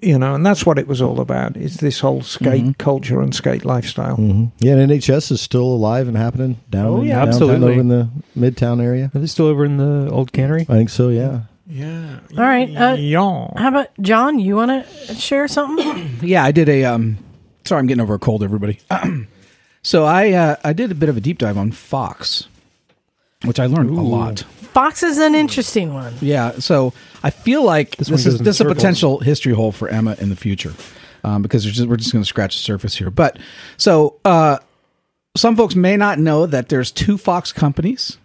[0.00, 1.56] you know, and that's what it was all about.
[1.56, 4.16] Is this whole skate culture and skate lifestyle?
[4.16, 7.70] hmm Yeah, and NHS is still alive and happening down Oh, in yeah, downtown absolutely.
[7.72, 9.10] over in the midtown area.
[9.14, 10.62] Are they still over in the old cannery?
[10.62, 11.08] I think so.
[11.08, 11.42] Yeah.
[11.66, 12.20] Yeah.
[12.36, 13.48] All right, uh, yeah.
[13.56, 14.38] How about John?
[14.38, 16.10] You want to share something?
[16.22, 16.84] Yeah, I did a.
[16.84, 17.16] Um,
[17.64, 18.80] sorry, I'm getting over a cold, everybody.
[19.82, 22.48] so I uh, I did a bit of a deep dive on Fox,
[23.44, 24.40] which I learned a lot.
[24.72, 26.14] Fox is an interesting one.
[26.20, 26.92] Yeah, so
[27.22, 30.30] I feel like This this, is this is a potential history hole for Emma in
[30.30, 30.72] the future,
[31.22, 33.10] um, because just, we're just going to scratch the surface here.
[33.10, 33.38] But
[33.76, 34.58] so uh,
[35.36, 38.18] some folks may not know that there's two Fox companies.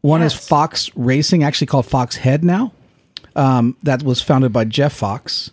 [0.00, 2.72] One is Fox Racing, actually called Fox Head now.
[3.36, 5.52] Um, that was founded by Jeff Fox,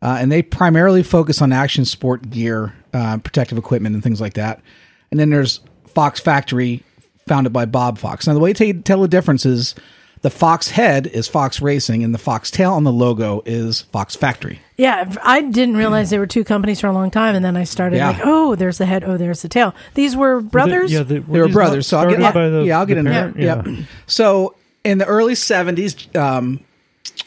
[0.00, 4.34] uh, and they primarily focus on action sport gear, uh, protective equipment, and things like
[4.34, 4.62] that.
[5.10, 6.82] And then there's Fox Factory,
[7.26, 8.26] founded by Bob Fox.
[8.26, 9.74] Now, the way to tell the difference is
[10.22, 14.16] the Fox head is Fox Racing, and the Fox tail on the logo is Fox
[14.16, 14.60] Factory.
[14.76, 17.64] Yeah, I didn't realize they were two companies for a long time, and then I
[17.64, 18.08] started Yeah.
[18.10, 19.74] like, oh, there's the head, oh, there's the tail.
[19.94, 20.92] These were brothers.
[20.92, 23.10] Yeah, they, They were brothers, so I'll get, by the, yeah, I'll get the into
[23.10, 23.36] parent?
[23.36, 23.66] that.
[23.66, 23.86] Yep.
[24.06, 26.60] So in the early '70s, um,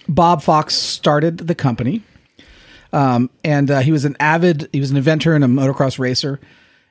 [0.09, 2.01] Bob Fox started the company,
[2.93, 6.39] um, and uh, he was an avid, he was an inventor and a motocross racer,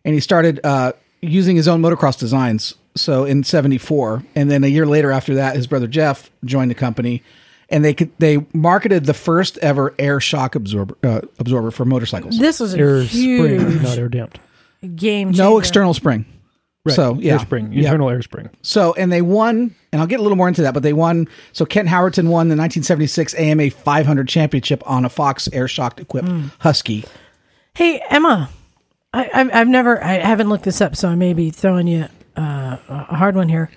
[0.04, 2.74] and he started uh, using his own motocross designs.
[2.96, 6.74] So in '74, and then a year later after that, his brother Jeff joined the
[6.74, 7.22] company.
[7.68, 12.38] And they could, they marketed the first ever air shock absorber uh, absorber for motorcycles.
[12.38, 14.38] This was a Air huge spring, not air damped.
[14.94, 15.30] game.
[15.30, 15.42] Changer.
[15.42, 16.26] No external spring.
[16.84, 16.94] right.
[16.94, 17.86] So yeah, air spring, Yeah.
[17.86, 18.50] internal air spring.
[18.62, 21.26] So, and they won, and I'll get a little more into that, but they won.
[21.52, 26.28] So, Kent Howerton won the 1976 AMA 500 championship on a Fox air shock equipped
[26.60, 27.04] Husky.
[27.74, 28.48] Hey Emma,
[29.12, 32.06] I, I've, I've never, I haven't looked this up, so I may be throwing you
[32.88, 33.70] uh, a hard one here.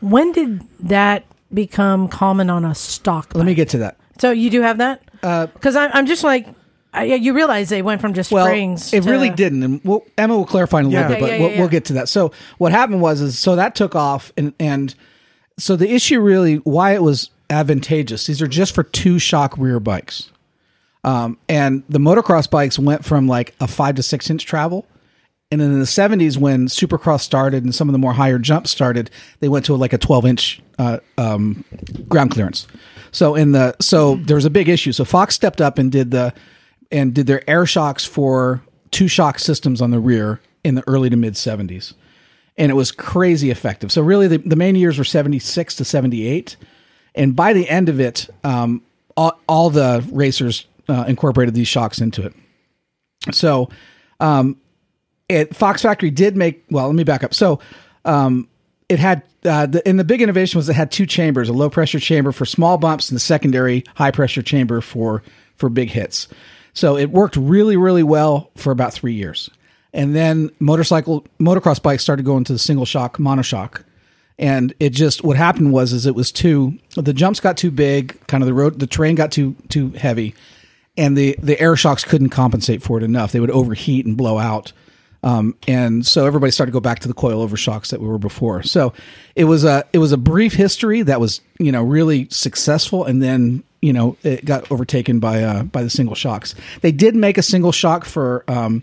[0.00, 3.34] When did that become common on a stock?
[3.34, 3.96] Let me get to that.
[4.18, 5.02] So you do have that?
[5.54, 6.46] Because I'm, I'm just like,
[6.92, 8.92] I, you realize they went from just Well, springs.
[8.92, 11.34] it to- really didn't, and we'll, Emma will clarify in a little bit, but Yeah,
[11.34, 12.08] yeah, we'll, yeah, we'll get to that.
[12.08, 14.94] So, what happened was, is so that took off, and and
[15.58, 18.26] so the issue really why it was advantageous.
[18.26, 20.30] These are just for two shock rear bikes,
[21.02, 24.86] um, and the motocross bikes went from like a five to six inch travel.
[25.54, 28.72] And then in the 70s, when Supercross started and some of the more higher jumps
[28.72, 31.64] started, they went to like a 12 inch uh, um,
[32.08, 32.66] ground clearance.
[33.12, 34.90] So in the so there was a big issue.
[34.90, 36.34] So Fox stepped up and did the
[36.90, 41.08] and did their air shocks for two shock systems on the rear in the early
[41.08, 41.94] to mid 70s,
[42.56, 43.92] and it was crazy effective.
[43.92, 46.56] So really, the, the main years were 76 to 78,
[47.14, 48.82] and by the end of it, um,
[49.16, 52.34] all, all the racers uh, incorporated these shocks into it.
[53.30, 53.68] So,
[54.18, 54.56] um,
[55.28, 56.64] it Fox Factory did make.
[56.70, 57.34] Well, let me back up.
[57.34, 57.60] So,
[58.04, 58.48] um,
[58.88, 61.70] it had uh, the and the big innovation was it had two chambers: a low
[61.70, 65.22] pressure chamber for small bumps and the secondary high pressure chamber for
[65.56, 66.28] for big hits.
[66.74, 69.48] So it worked really, really well for about three years,
[69.92, 73.84] and then motorcycle motocross bikes started going to the single shock monoshock,
[74.38, 78.18] and it just what happened was is it was too the jumps got too big,
[78.26, 80.34] kind of the road the terrain got too too heavy,
[80.96, 83.32] and the the air shocks couldn't compensate for it enough.
[83.32, 84.72] They would overheat and blow out.
[85.24, 88.06] Um, and so everybody started to go back to the coil over shocks that we
[88.06, 88.62] were before.
[88.62, 88.92] So
[89.34, 93.22] it was a it was a brief history that was you know really successful, and
[93.22, 96.54] then you know it got overtaken by uh, by the single shocks.
[96.82, 98.82] They did make a single shock for um,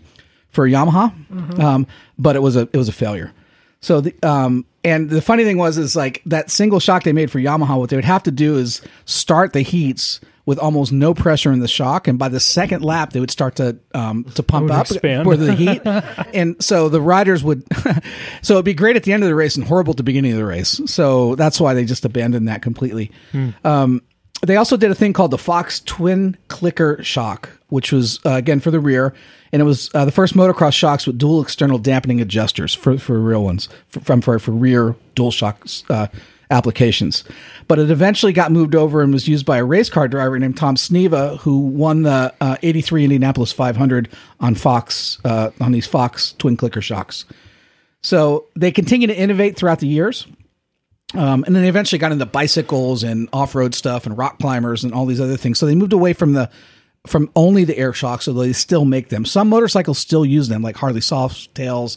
[0.50, 1.86] for Yamaha, um,
[2.18, 3.32] but it was a it was a failure.
[3.80, 7.30] So the um and the funny thing was is like that single shock they made
[7.30, 11.14] for Yamaha, what they would have to do is start the heats with almost no
[11.14, 14.42] pressure in the shock, and by the second lap they would start to um to
[14.42, 15.24] pump up expand.
[15.24, 15.82] for the heat,
[16.34, 17.64] and so the riders would,
[18.42, 20.32] so it'd be great at the end of the race and horrible at the beginning
[20.32, 20.80] of the race.
[20.86, 23.10] So that's why they just abandoned that completely.
[23.64, 24.02] Um,
[24.42, 28.58] they also did a thing called the Fox Twin Clicker Shock, which was uh, again
[28.58, 29.14] for the rear,
[29.52, 33.20] and it was uh, the first motocross shocks with dual external dampening adjusters for for
[33.20, 36.08] real ones for, from for, for rear dual shock uh,
[36.52, 37.24] applications.
[37.66, 40.56] But it eventually got moved over and was used by a race car driver named
[40.56, 44.08] Tom Sneva, who won the uh, '83 Indianapolis 500
[44.40, 47.24] on Fox uh, on these Fox Twin Clicker shocks.
[48.02, 50.26] So they continue to innovate throughout the years.
[51.14, 54.94] Um, and then they eventually got into bicycles and off-road stuff and rock climbers and
[54.94, 55.58] all these other things.
[55.58, 56.50] So they moved away from the
[57.06, 59.24] from only the air shocks, although they still make them.
[59.24, 61.96] Some motorcycles still use them, like Harley Softails.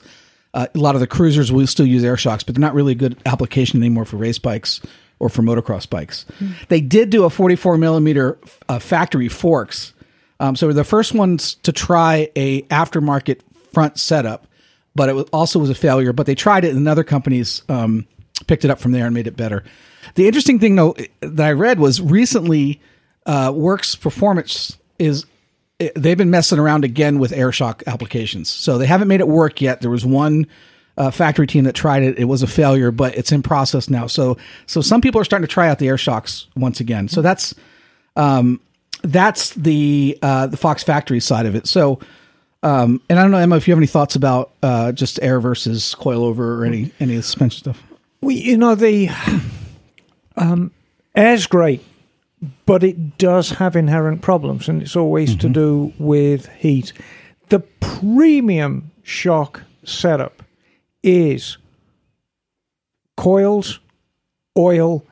[0.56, 2.94] Uh, a lot of the cruisers will still use air shocks, but they're not really
[2.94, 4.82] a good application anymore for race bikes
[5.20, 6.26] or for motocross bikes.
[6.70, 9.94] They did do a 44 millimeter uh, factory forks.
[10.40, 13.42] Um, so we're the first ones to try a aftermarket
[13.74, 14.48] front setup,
[14.96, 16.14] but it was, also was a failure.
[16.14, 18.08] But they tried it, and other companies um,
[18.48, 19.64] picked it up from there and made it better.
[20.16, 22.82] The interesting thing, though, that I read was recently
[23.26, 25.26] uh, Works Performance is
[25.80, 28.50] it- they've been messing around again with air shock applications.
[28.50, 29.82] So they haven't made it work yet.
[29.82, 30.48] There was one
[30.98, 32.18] uh, factory team that tried it.
[32.18, 34.08] It was a failure, but it's in process now.
[34.08, 37.08] So so some people are starting to try out the air shocks once again.
[37.10, 37.54] So that's
[38.16, 38.62] um,
[39.02, 41.68] that's the uh, the Fox factory side of it.
[41.68, 42.00] So.
[42.64, 45.40] Um, and I don't know, Emma, if you have any thoughts about uh, just air
[45.40, 47.84] versus coilover or any any suspension stuff.
[48.22, 49.10] Well, you know the
[50.36, 50.72] um,
[51.14, 51.84] air's great,
[52.66, 56.94] but it does have inherent problems, and it's always to do with heat.
[57.50, 60.44] The premium shock setup
[61.04, 61.58] is
[63.18, 63.80] coils,
[64.58, 65.06] oil,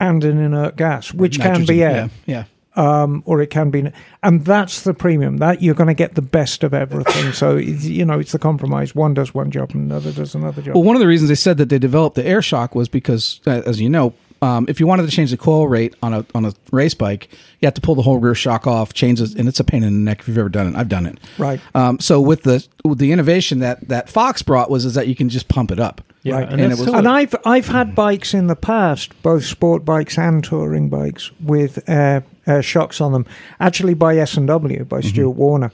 [0.00, 2.44] and an inert gas, which can be air Yeah,
[2.76, 3.90] um, or it can be,
[4.22, 5.38] and that's the premium.
[5.38, 7.32] That you're going to get the best of everything.
[7.32, 8.94] so you know, it's the compromise.
[8.94, 10.74] One does one job, and another does another job.
[10.74, 13.40] Well, one of the reasons they said that they developed the air shock was because,
[13.46, 16.44] as you know, um, if you wanted to change the coil rate on a on
[16.44, 17.28] a race bike,
[17.60, 19.82] you have to pull the whole rear shock off, change it, and it's a pain
[19.82, 20.76] in the neck if you've ever done it.
[20.76, 21.18] I've done it.
[21.38, 21.60] Right.
[21.74, 25.14] Um, so with the with the innovation that that Fox brought was is that you
[25.14, 26.00] can just pump it up.
[26.24, 26.42] Yeah, Right.
[26.50, 29.20] and, And that's it was- still and a- I've I've had bikes in the past,
[29.22, 33.24] both sport bikes and touring bikes, with air, air shocks on them.
[33.60, 35.08] Actually, by S and W by Mm-hmm.
[35.08, 35.72] Stuart Warner,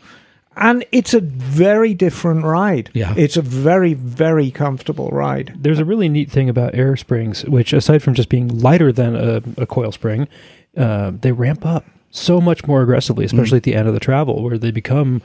[0.57, 2.90] and it's a very different ride.
[2.94, 3.14] Yeah.
[3.16, 5.55] it's a very very comfortable ride.
[5.57, 9.14] There's a really neat thing about air springs, which aside from just being lighter than
[9.16, 10.28] a, a coil spring,
[10.76, 14.42] uh, they ramp up so much more aggressively, especially at the end of the travel,
[14.42, 15.20] where they become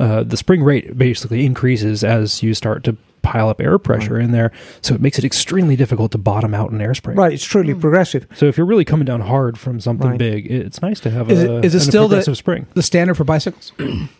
[0.00, 4.30] uh, the spring rate basically increases as you start to pile up air pressure in
[4.30, 4.52] there.
[4.80, 7.16] So it makes it extremely difficult to bottom out an air spring.
[7.16, 8.26] Right, it's truly progressive.
[8.36, 10.18] So if you're really coming down hard from something Right.
[10.18, 12.66] big, it's nice to have Is a, it- is it still the- progressive spring.
[12.74, 13.72] The standard for bicycles.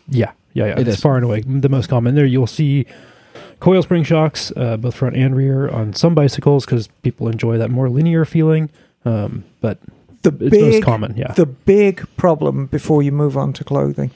[0.09, 0.71] Yeah, yeah, yeah.
[0.73, 1.01] It it's is.
[1.01, 2.15] far and away the most common.
[2.15, 2.85] There, you'll see
[3.59, 7.69] coil spring shocks, uh, both front and rear, on some bicycles because people enjoy that
[7.69, 8.69] more linear feeling.
[9.05, 9.79] Um, but
[10.23, 11.33] The it's big most common, yeah.
[11.33, 14.11] the big problem before you move on to clothing.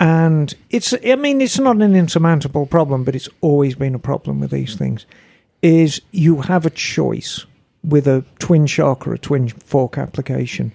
[0.00, 4.40] And it's, I mean, it's not an insurmountable problem, but it's always been a problem
[4.40, 5.06] with these things.
[5.62, 7.46] Is you have a choice
[7.82, 10.72] with a twin shock or a twin fork application.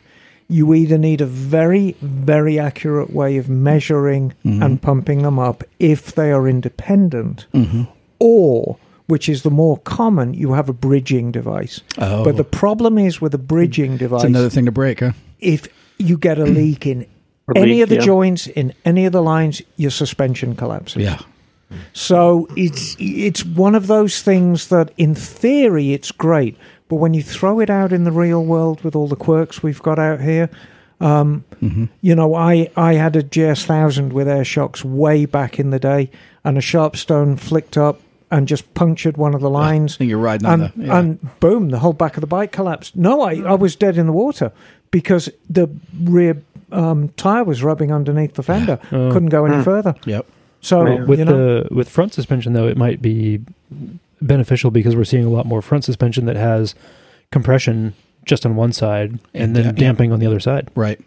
[0.52, 4.64] You either need a very, very accurate way of measuring mm-hmm.
[4.64, 7.84] and pumping them up if they are independent, mm-hmm.
[8.20, 11.82] or, which is the more common, you have a bridging device.
[12.00, 12.24] Oh.
[12.24, 15.12] But the problem is with a bridging device It's another thing to break, huh?
[15.40, 15.68] if
[16.00, 17.06] you get a leak in
[17.56, 18.02] A any leak, of the yeah.
[18.02, 21.04] joints in any of the lines, your suspension collapses.
[21.04, 21.20] Yeah.
[21.94, 26.58] So it's it's one of those things that, in theory, it's great,
[26.90, 29.82] but when you throw it out in the real world with all the quirks we've
[29.82, 30.50] got out here,
[31.00, 31.46] um,
[32.02, 35.80] you know, I I had a GS thousand with air shocks way back in the
[35.80, 36.10] day,
[36.44, 40.10] and a sharp stone flicked up and just punctured one of the lines I think
[40.10, 40.86] you're riding on and, the.
[40.86, 41.00] Yeah.
[41.00, 42.96] and boom, the whole back of the bike collapsed.
[42.96, 44.52] No, I, I was dead in the water
[44.92, 45.68] because the
[46.04, 48.80] rear um, tire was rubbing underneath the fender.
[48.92, 49.12] Oh.
[49.12, 49.96] Couldn't go any further.
[50.06, 50.26] yep.
[50.62, 51.08] So Right.
[51.08, 53.40] with you know, the with front suspension though, it might be
[54.22, 56.76] beneficial because we're seeing a lot more front suspension that has
[57.32, 57.94] compression
[58.26, 60.70] just on one side and, And then da- damping on the other side.
[60.76, 61.00] Right.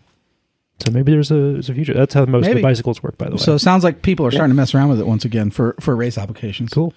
[0.81, 1.95] So maybe there's a there's a future.
[1.95, 3.39] That's how most of the bicycles work, by the way.
[3.39, 5.77] So it sounds like people are starting to mess around with it once again for
[5.81, 6.71] for race applications.
[6.71, 6.93] cool.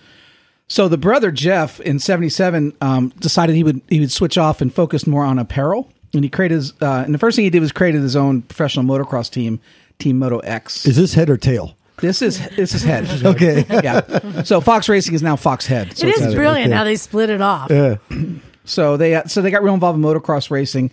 [0.68, 4.74] So the brother Jeff in '77 um, decided he would he would switch off and
[4.74, 6.74] focus more on apparel, and he created his.
[6.82, 9.60] Uh, and the first thing he did was created his own professional motocross team,
[10.00, 10.88] Team Moto X.
[10.88, 11.76] Is this head or tail?
[11.98, 13.08] This is this is head.
[13.26, 13.66] Okay.
[13.70, 14.44] yeah.
[14.44, 15.98] So Fox Racing is now Fox Head.
[15.98, 16.78] So it's- is got it, brilliant okay.
[16.78, 17.70] how they split it off.
[17.72, 17.98] Yeah.
[18.68, 20.90] So they uh, so they got real involved in motocross racing,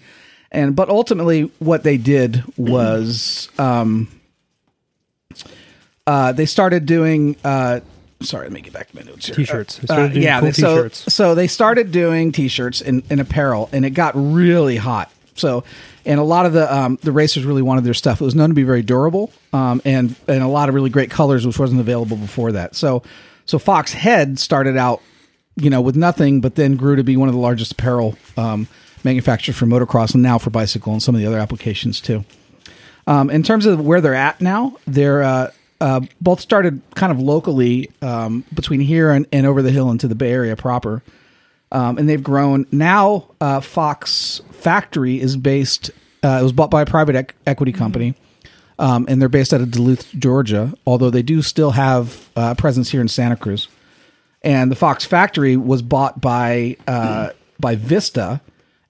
[0.51, 4.09] and but ultimately what they did was um,
[6.07, 7.37] uh, they started doing.
[7.45, 7.81] Uh,
[8.21, 9.37] sorry, let me get back to my notes here.
[9.37, 9.79] T-shirts.
[9.79, 11.15] They Uh, yeah, cool so t-shirts.
[11.15, 15.11] so they started doing t-shirts and, and apparel, and it got really hot.
[15.35, 15.65] So,
[16.05, 18.21] and a lot of the um, the racers really wanted their stuff.
[18.21, 21.11] It was known to be very durable, um, and and a lot of really great
[21.11, 22.75] colors, which wasn't available before that.
[22.75, 23.03] So,
[23.47, 25.03] so Fox Head started out,
[25.57, 28.69] you know, with nothing, but then grew to be one of the largest apparel um,
[29.05, 32.25] manufacturers for motocross, and now for bicycle and some of the other applications too.
[33.07, 35.51] Um, in terms of where they're at now, they're uh,
[35.81, 40.07] uh, both started kind of locally um, between here and, and over the hill into
[40.07, 41.03] the Bay Area proper.
[41.73, 42.67] Um, and they've grown.
[42.71, 45.91] Now, uh, Fox Factory is based,
[46.23, 48.15] uh, it was bought by a private ec- equity company.
[48.79, 50.75] um, and they're based out of Duluth, Georgia.
[50.87, 53.69] Although they do still have uh, a presence here in Santa Cruz.
[54.43, 58.41] And the Fox factory was bought by uh, by Vista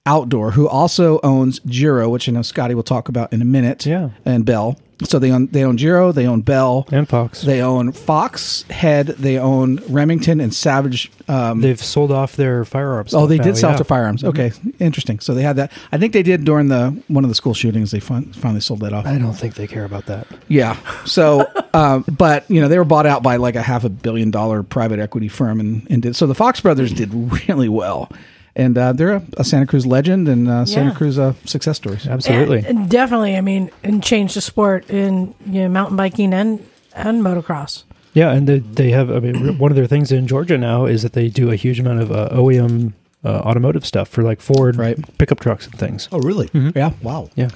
[0.05, 3.85] Outdoor, who also owns Giro, which I know Scotty will talk about in a minute.
[3.85, 4.09] Yeah.
[4.25, 4.77] and Bell.
[5.05, 7.41] So they own they own Giro, they own Bell, And Fox.
[7.41, 11.11] they own Fox Head, they own Remington and Savage.
[11.27, 13.13] Um, They've sold off their firearms.
[13.13, 13.77] Oh, they did sell yeah.
[13.77, 14.23] to firearms.
[14.23, 15.19] Okay, interesting.
[15.19, 15.71] So they had that.
[15.91, 17.91] I think they did during the one of the school shootings.
[17.91, 19.05] They fin- finally sold that off.
[19.05, 20.27] I don't think they care about that.
[20.47, 20.77] Yeah.
[21.05, 24.31] So, um, but you know, they were bought out by like a half a billion
[24.31, 26.27] dollar private equity firm, and, and did so.
[26.27, 27.09] The Fox brothers did
[27.47, 28.11] really well,
[28.55, 30.95] and uh, they're a, a Santa Cruz legend and uh, Santa Yeah.
[30.95, 32.07] Cruz uh, success stories.
[32.07, 32.59] Absolutely.
[32.59, 33.35] And- and definitely.
[33.35, 37.83] I mean, and change the sport in you know mountain biking and and motocross.
[38.13, 39.09] Yeah, and they, they have.
[39.09, 41.79] I mean, one of their things in Georgia now is that they do a huge
[41.79, 42.93] amount of uh, OEM
[43.25, 44.97] uh, automotive stuff for like Ford Right.
[45.17, 46.07] pickup trucks and things.
[46.11, 46.49] Oh, really?
[46.75, 46.91] Yeah.
[47.01, 47.31] Wow.
[47.35, 47.49] Yeah,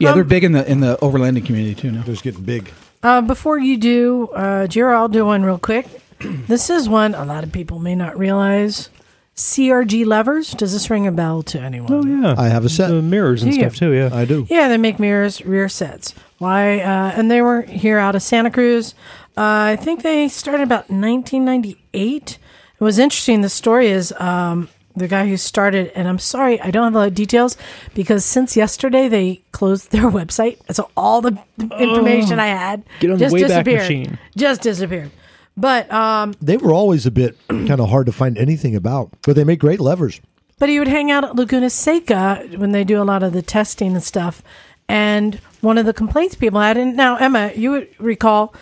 [0.00, 2.00] Yeah, Um, they're big in the in the overlanding community too now.
[2.00, 2.72] It was getting big.
[3.04, 5.86] Uh, before you do, uh, Giro, I'll do one real quick.
[6.48, 8.88] this is one a lot of people may not realize.
[9.40, 10.52] CRG levers.
[10.52, 11.90] Does this ring a bell to anyone?
[11.90, 12.88] oh yeah, I have a set.
[12.88, 13.64] the mirrors and Do you?
[13.64, 13.92] stuff too.
[13.92, 14.46] Yeah, I do.
[14.50, 16.14] Yeah, they make mirrors, rear sets.
[16.38, 16.80] Why?
[16.80, 18.94] Uh, and they were here out of Santa Cruz.
[19.38, 22.38] Uh, I think they started about 1998.
[22.78, 23.40] It was interesting.
[23.40, 26.98] The story is um, the guy who started, and I'm sorry, I don't have a
[26.98, 27.56] lot of details
[27.94, 30.58] because since yesterday they closed their website.
[30.74, 31.38] So all the
[31.78, 33.78] information I had Get on the just Wayback disappeared.
[33.80, 34.18] Machine.
[34.36, 35.10] Just disappeared.
[35.60, 39.36] But um, They were always a bit kind of hard to find anything about, but
[39.36, 40.20] they make great levers.
[40.58, 43.42] But he would hang out at Laguna Seca when they do a lot of the
[43.42, 44.42] testing and stuff.
[44.88, 48.54] And one of the complaints people had, and now Emma, you would recall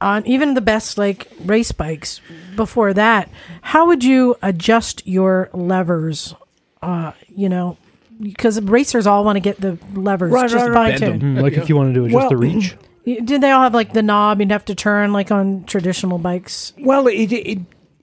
[0.00, 2.20] on even the best like race bikes
[2.56, 3.30] before that,
[3.62, 6.34] how would you adjust your levers?
[6.82, 7.76] Uh, you know,
[8.20, 10.98] because racers all want to get the levers Right, just right, right.
[10.98, 11.22] tuned.
[11.22, 12.76] Mm, like if you wanted to adjust Well- the reach.
[13.04, 16.72] Did they all have like the knob you'd have to turn like on traditional bikes?
[16.78, 17.58] Well, it, it,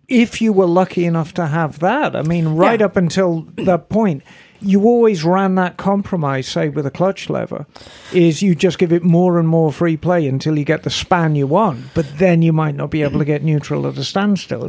[0.08, 2.86] if you were lucky enough to have that, I mean, right Yeah.
[2.88, 4.22] up until that point,
[4.64, 7.66] you always ran that compromise, say, with a clutch lever,
[8.14, 11.34] is you just give it more and more free play until you get the span
[11.34, 14.62] you want, but then you might not be able to get neutral at a standstill.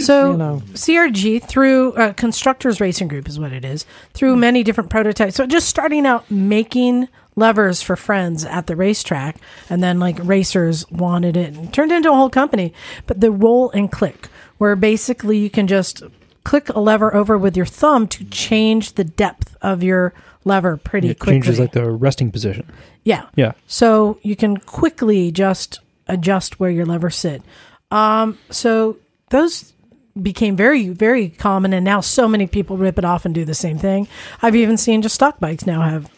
[0.00, 0.62] So you know.
[0.72, 5.36] CRG through uh, Constructors Racing Group is what it is through many different prototypes.
[5.36, 7.06] So just starting out making
[7.36, 9.36] levers for friends at the racetrack,
[9.70, 12.72] and then like racers wanted it and turned into a whole company.
[13.06, 14.28] But the roll and click,
[14.58, 16.02] where basically you can just
[16.44, 20.14] click a lever over with your thumb to change the depth of your
[20.44, 21.10] lever pretty quickly.
[21.10, 21.34] It quickly.
[21.34, 22.66] changes like the resting position.
[23.04, 23.26] yeah.
[23.34, 27.42] Yeah, So you can quickly just adjust where your levers sit.
[27.90, 28.96] Um, so
[29.30, 29.72] those
[30.20, 33.54] became very, very common, and now so many people rip it off and do the
[33.54, 34.06] same thing.
[34.40, 36.08] I've even seen just stock bikes now have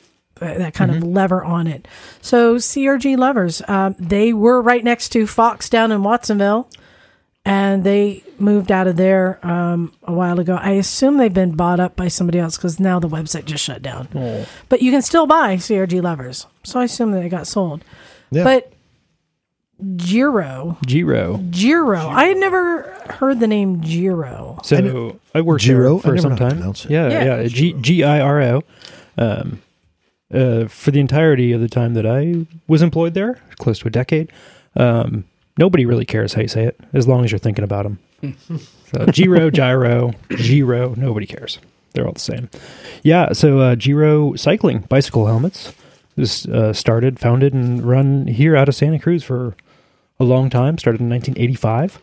[0.40, 1.86] that kind of lever on it.
[2.20, 6.68] So CRG levers, um, they were right next to Fox down in Watsonville.
[7.44, 10.58] And they moved out of there um, a while ago.
[10.60, 13.80] I assume they've been bought up by somebody else because now the website just shut
[13.80, 14.44] down.
[14.68, 16.46] But you can still buy CRG levers.
[16.64, 17.82] So I assume that they got sold.
[18.30, 18.44] Yeah.
[18.44, 18.72] But
[19.96, 21.38] Giro, Giro.
[21.50, 24.58] Giro, I had never heard the name Giro.
[24.64, 25.98] So I, worked Giro?
[25.98, 26.90] for I some know how to time.
[26.90, 27.40] Yeah, Yeah.
[27.40, 28.62] yeah, G G I R O.
[29.16, 29.62] Um,
[30.32, 33.90] uh, for the entirety of the time that I was employed there, close to a
[33.90, 34.30] decade,
[34.76, 35.24] um,
[35.56, 37.98] nobody really cares how you say it, as long as you're thinking about them.
[38.92, 41.58] so Giro, Gyro, Giro, nobody cares.
[41.92, 42.48] They're all the same.
[43.02, 43.32] Yeah.
[43.32, 45.72] So uh, Giro cycling bicycle helmets
[46.16, 49.56] was uh, started, founded, and run here out of Santa Cruz for
[50.20, 50.78] a long time.
[50.78, 52.00] Started in 1985.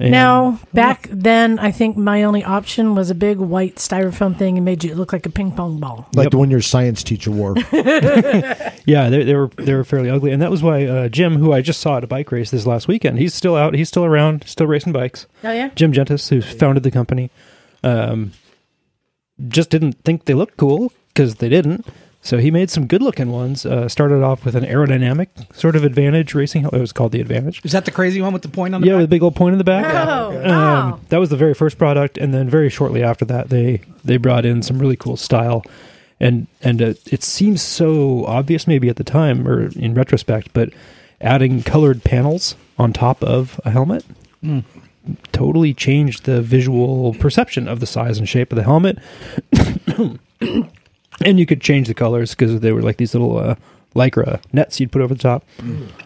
[0.00, 4.56] And- now, back then, I think my only option was a big white styrofoam thing
[4.56, 6.08] and made you look like a ping pong ball.
[6.14, 6.30] Like Yep.
[6.32, 7.54] the one your science teacher wore.
[8.86, 11.52] Yeah, they, they were they were fairly ugly, and that was why uh, Jim, who
[11.52, 14.04] I just saw at a bike race this last weekend, he's still out, he's still
[14.06, 15.26] around, still racing bikes.
[15.44, 15.68] Oh, yeah?
[15.76, 17.30] Jim Gentes, who founded the company,
[17.84, 18.32] um,
[19.48, 21.86] just didn't think they looked cool because they didn't.
[22.22, 23.64] So he made some good looking ones.
[23.64, 26.66] Uh, started off with an aerodynamic sort of advantage racing.
[26.66, 27.62] It was called the Advantage.
[27.64, 29.10] Is that the crazy one with the point on the Yeah, with a back?
[29.10, 29.86] big old point in the back.
[30.08, 31.00] Oh, Um, wow.
[31.08, 34.44] that was the very first product, and then very shortly after that, they they brought
[34.44, 35.64] in some really cool style,
[36.20, 40.68] and and uh, it seems so obvious maybe at the time or in retrospect, but
[41.22, 44.04] adding colored panels on top of a helmet
[45.32, 48.98] totally changed the visual perception of the size and shape of the helmet,
[51.24, 53.38] and you could change the colors because they were like these little.
[53.38, 53.54] Uh,
[53.96, 55.44] Lycra nets you'd put over the top.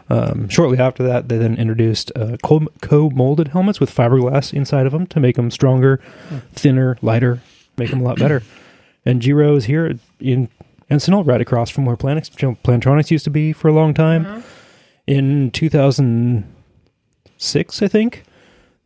[0.08, 4.92] Um, shortly after that, they then introduced uh, co- co-molded helmets with fiberglass inside of
[4.92, 6.00] them to make them stronger,
[6.54, 7.42] thinner, lighter,
[7.76, 8.42] make them a lot better.
[9.04, 10.48] And Giro is here in
[10.90, 12.30] Encinal, right across from where Planix,
[12.62, 14.42] Plantronics used to be for a long time.
[15.06, 18.24] In 2006, I think,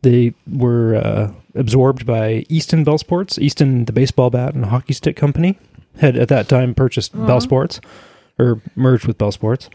[0.01, 3.39] they were uh, absorbed by Easton Bell Sports.
[3.39, 5.57] Easton, the baseball bat and hockey stick company,
[5.97, 7.81] had at that time purchased Bell Sports
[8.37, 9.69] or merged with Bell Sports.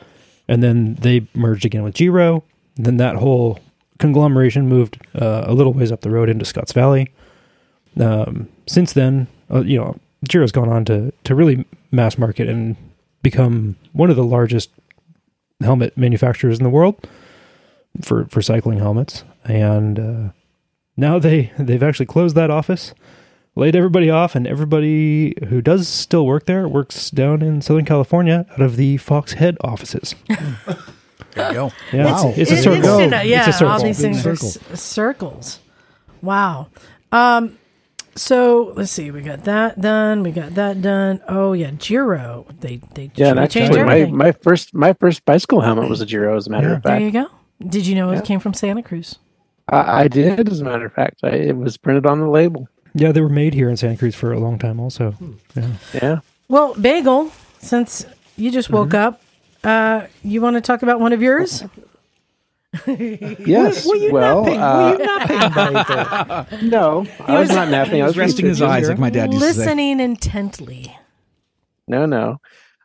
[0.48, 2.44] And then they merged again with Giro.
[2.76, 3.60] Then that whole
[3.98, 7.12] conglomeration moved uh, a little ways up the road into Scotts Valley.
[7.98, 9.98] Um, since then, uh, you know,
[10.28, 12.76] Giro's gone on to, to really mass market and
[13.22, 14.70] become one of the largest
[15.60, 17.06] helmet manufacturers in the world
[18.02, 19.24] for, for cycling helmets.
[19.44, 20.28] And uh,
[20.96, 22.94] now they, they've actually closed that office,
[23.56, 28.46] laid everybody off, and everybody who does still work there works down in Southern California
[28.52, 30.14] out of the Fox head offices.
[30.28, 31.72] There you go.
[31.92, 32.28] Yeah, Wow.
[32.36, 33.00] it's, it's a It- circle.
[33.00, 34.48] you know, yeah, it's a all these things are Circle.
[34.50, 35.58] c- circles.
[36.22, 36.68] Wow.
[37.10, 37.58] Um,
[38.14, 39.10] so let's see.
[39.10, 40.22] We got that done.
[40.22, 41.20] We got that done.
[41.28, 42.46] Oh yeah, Giro.
[42.60, 46.06] They they Yeah, and they actually, my, my first my first bicycle helmet was a
[46.06, 46.36] Giro.
[46.36, 46.76] As a matter Yeah.
[46.76, 47.26] of fact, there you go.
[47.68, 49.18] Did you know it came from Santa Cruz?
[49.68, 50.48] I, I did.
[50.48, 52.68] As a matter of fact, I, it was printed on the label.
[52.94, 55.14] Yeah, they were made here in Santa Cruz for a long time, also.
[55.54, 55.66] Yeah.
[55.92, 56.18] Yeah.
[56.48, 58.96] Well, Bagel, since you just woke Mm-hmm.
[59.14, 59.20] up,
[59.64, 61.64] uh, you want to talk about one of yours?
[62.86, 63.86] Yes.
[63.86, 64.60] Were you well, napping?
[64.60, 68.02] uh, Were you napping, no, I was not napping.
[68.02, 69.60] I was resting his eyes, like my dad used to say.
[69.60, 70.96] Listening intently.
[71.86, 72.40] No, no.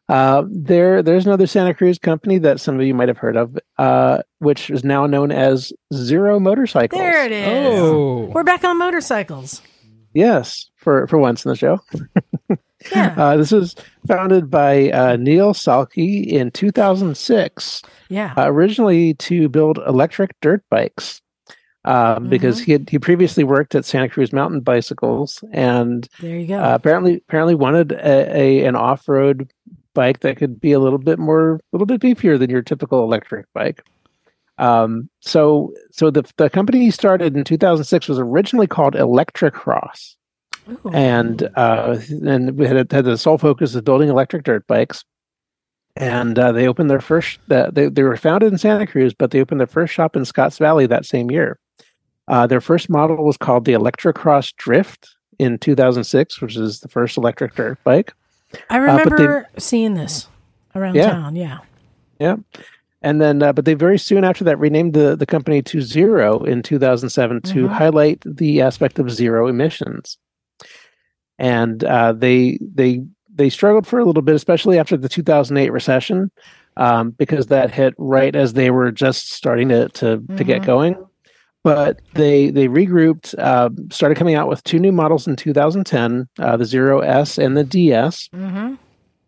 [0.08, 3.58] Uh, there, there's another Santa Cruz company that some of you might have heard of,
[3.80, 7.00] uh, which is now known as Zero Motorcycles.
[7.00, 7.48] There it is.
[7.80, 8.26] Oh.
[8.34, 9.62] We're back on motorcycles.
[10.14, 11.80] Yes, for for once in the show.
[12.96, 13.14] Yeah.
[13.18, 13.76] Uh, this was
[14.08, 18.34] founded by uh, Neal Saiki in 2006, yeah.
[18.38, 21.22] uh, originally to build electric dirt bikes.
[21.84, 22.64] Because Mm-hmm.
[22.64, 26.58] he had, he previously worked at Santa Cruz Mountain Bicycles and there you go.
[26.58, 29.52] uh, apparently apparently wanted a, a an off road
[29.94, 33.04] bike that could be a little bit more a little bit beefier than your typical
[33.04, 33.84] electric bike.
[34.60, 40.18] Um, so so the the company he started in 2006 was originally called Electric Cross
[40.70, 40.92] Ooh.
[40.94, 45.04] and uh, and we had had the sole focus of building electric dirt bikes.
[45.96, 47.40] And uh, they opened their first.
[47.52, 50.24] Uh, they they were founded in Santa Cruz, but they opened their first shop in
[50.24, 51.60] Scotts Valley that same year.
[52.28, 57.18] Uh, their first model was called the Electrocross Drift in 2006, which is the first
[57.18, 58.14] electric dirt bike.
[58.70, 60.28] I uh, they- remember seeing this
[60.76, 61.10] around Yeah.
[61.12, 61.36] town.
[61.36, 61.60] Yeah.
[62.20, 62.36] Yeah.
[63.02, 66.44] And then, uh, but they very soon after that renamed the, the company to Zero
[66.44, 67.72] in 2007 to Mhm.
[67.72, 70.18] highlight the aspect of zero emissions.
[71.38, 73.02] And uh, they they
[73.34, 76.30] they struggled for a little bit, especially after the 2008 recession,
[76.76, 80.66] um, because that hit right as they were just starting to to, to get Mhm.
[80.66, 80.96] going.
[81.64, 86.58] But they they regrouped, uh, started coming out with two new models in 2010, uh,
[86.58, 88.76] the Zero S and the DS Mm-hmm.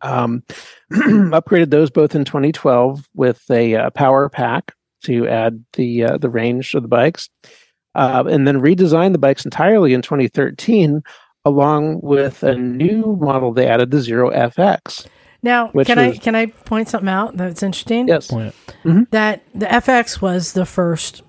[0.02, 0.44] Um,
[0.92, 4.74] upgraded those both in 2012 with a uh, power pack
[5.04, 7.30] to add the uh, the range of the bikes,
[7.96, 11.02] uh, and then redesigned the bikes entirely in 2013,
[11.46, 15.08] along with a new model they added, the Zero FX.
[15.44, 18.08] Now, Which can I can I point something out that's interesting?
[18.08, 18.54] Yes, Point
[19.12, 21.24] That the FX was the first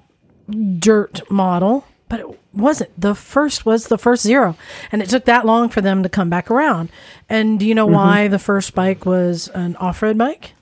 [0.78, 2.90] dirt model, but it wasn't.
[3.00, 4.56] The first was the first zero,
[4.90, 6.90] and it took that long for them to come back around.
[7.28, 7.94] And do you know mm-hmm.
[7.94, 10.54] why the first bike was an off-road bike?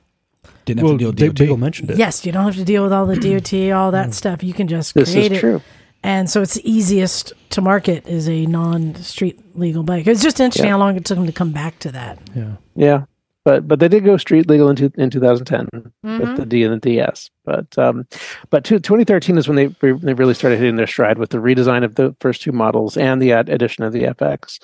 [0.64, 1.34] Didn't have Well, to deal with DOT.
[1.36, 1.98] Bagel mentioned it.
[1.98, 3.70] Yes, you don't have to deal with all the mm-hmm.
[3.70, 4.14] DOT, all that mm.
[4.14, 4.42] stuff.
[4.42, 5.40] You can just this create is it.
[5.40, 5.62] true.
[6.02, 10.06] And so it's the easiest to market is a non-street legal bike.
[10.06, 10.72] It's just interesting Yeah.
[10.72, 12.18] how long it took them to come back to that.
[12.34, 12.56] Yeah.
[12.74, 13.04] Yeah,
[13.44, 15.68] but but they did go street legal in, two, in 2010
[16.04, 16.18] Mm-hmm.
[16.18, 17.30] with the D and the DS.
[17.44, 18.06] But um,
[18.50, 21.38] but two, 2013 is when they re- they really started hitting their stride with the
[21.38, 24.58] redesign of the first two models and the ad- addition of the FX.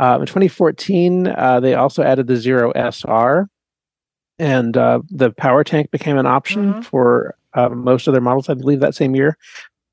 [0.00, 3.48] Uh, in 2014, uh, they also added the Zero SR,
[4.38, 6.84] and uh, the power tank became an option Mhm.
[6.84, 8.48] for uh, most of their models.
[8.48, 9.36] I believe that same year.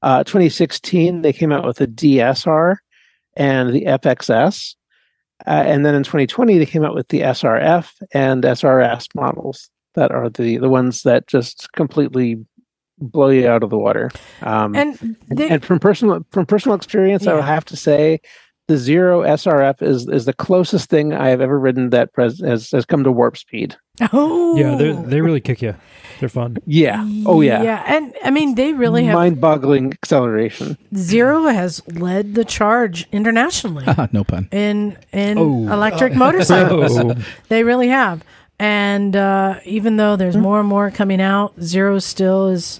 [0.01, 2.75] Uh, 2016, they came out with the DSR
[3.35, 4.75] and the FXS.
[5.45, 10.11] Uh, and then in 2020, they came out with the SRF and SRS models that
[10.11, 12.37] are the, the ones that just completely
[12.97, 14.11] blow you out of the water.
[14.41, 18.21] Um, and, they, and from personal from personal experience, I would have to say
[18.67, 22.71] the Zero SRF is is the closest thing I have ever ridden that pres- has
[22.71, 23.75] has come to warp speed.
[24.11, 25.75] oh Yeah, they they really kick you.
[26.19, 26.57] They're fun.
[26.65, 27.03] Yeah.
[27.25, 27.61] Oh yeah.
[27.61, 27.83] yeah.
[27.85, 30.77] And I mean, they really have Mind-boggling acceleration.
[30.95, 34.47] Zero has led the charge internationally no pun.
[34.51, 35.71] in in Oh.
[35.71, 36.97] electric motorcycles.
[36.97, 37.15] Oh.
[37.49, 38.23] They really have.
[38.57, 42.79] And uh, even though there's more and more coming out, Zero still is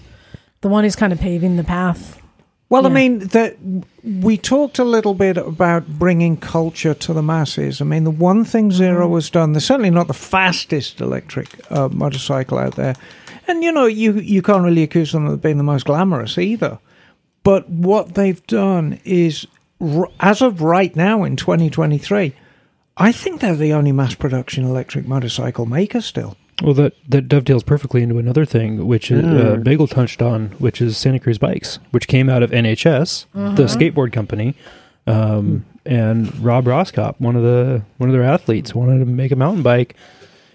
[0.62, 2.20] the one who's kind of paving the path
[2.68, 3.56] Well, I mean, that
[4.02, 7.80] we talked a little bit about bringing culture to the masses.
[7.80, 11.88] I mean, the one thing Zero has done, they're certainly not the fastest electric uh,
[11.90, 12.96] motorcycle out there.
[13.46, 16.80] And, you know, you, you can't really accuse them of being the most glamorous either.
[17.44, 19.46] But what they've done is,
[19.80, 22.34] r- as of right now in 2023,
[22.96, 26.36] I think they're the only mass production electric motorcycle maker still.
[26.62, 30.80] Well, that, that dovetails perfectly into another thing, which is, uh, Bagel touched on, which
[30.80, 33.26] is Santa Cruz Bikes, which came out of NHS,
[33.56, 34.54] the skateboard company,
[35.06, 39.36] um, and Rob Roskopp, one of the one of their athletes, wanted to make a
[39.36, 39.94] mountain bike,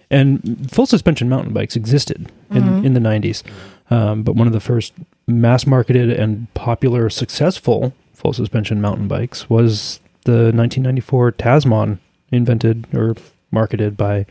[0.10, 3.44] and full suspension mountain bikes existed in, in the '90s,
[3.92, 4.94] um, but one of the first
[5.28, 12.00] mass marketed and popular, successful full suspension mountain bikes was the 1994 Tazmon,
[12.32, 13.16] invented or
[13.52, 14.26] marketed by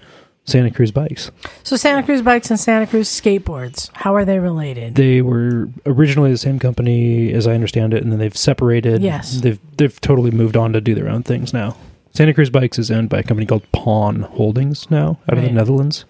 [0.51, 1.31] Santa Cruz Bikes.
[1.63, 3.91] So Santa Cruz bikes and Santa Cruz skateboards.
[3.95, 4.95] How are they related?
[4.95, 9.03] They were originally the same company, as I understand it, and then they've separated.
[9.03, 9.41] Yes.
[9.41, 11.77] they've they've totally moved on to do their own things now.
[12.13, 15.51] Santa Cruz Bikes is owned by a company called Pon Holdings now, out of the
[15.51, 16.05] Netherlands.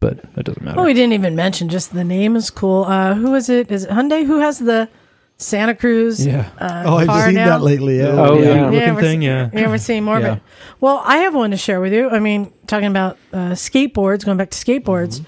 [0.00, 0.80] But that doesn't matter.
[0.80, 1.68] Oh, we didn't even mention.
[1.68, 2.84] Just the name is cool.
[2.84, 3.70] Uh, who is it?
[3.70, 4.24] Is it Hyundai?
[4.26, 4.88] Who has the
[5.40, 6.24] Santa Cruz?
[6.26, 7.48] yeah, Uh, Oh, I've car seen now?
[7.58, 7.98] that lately.
[7.98, 8.08] Yeah.
[8.08, 8.68] Oh, yeah.
[8.68, 9.22] looking we're thing.
[9.22, 10.32] Yeah, Yeah, we're seeing more Yeah.
[10.32, 10.42] of it.
[10.80, 12.10] Well, I have one to share with you.
[12.10, 15.24] I mean, talking about uh, skateboards, going back to skateboards,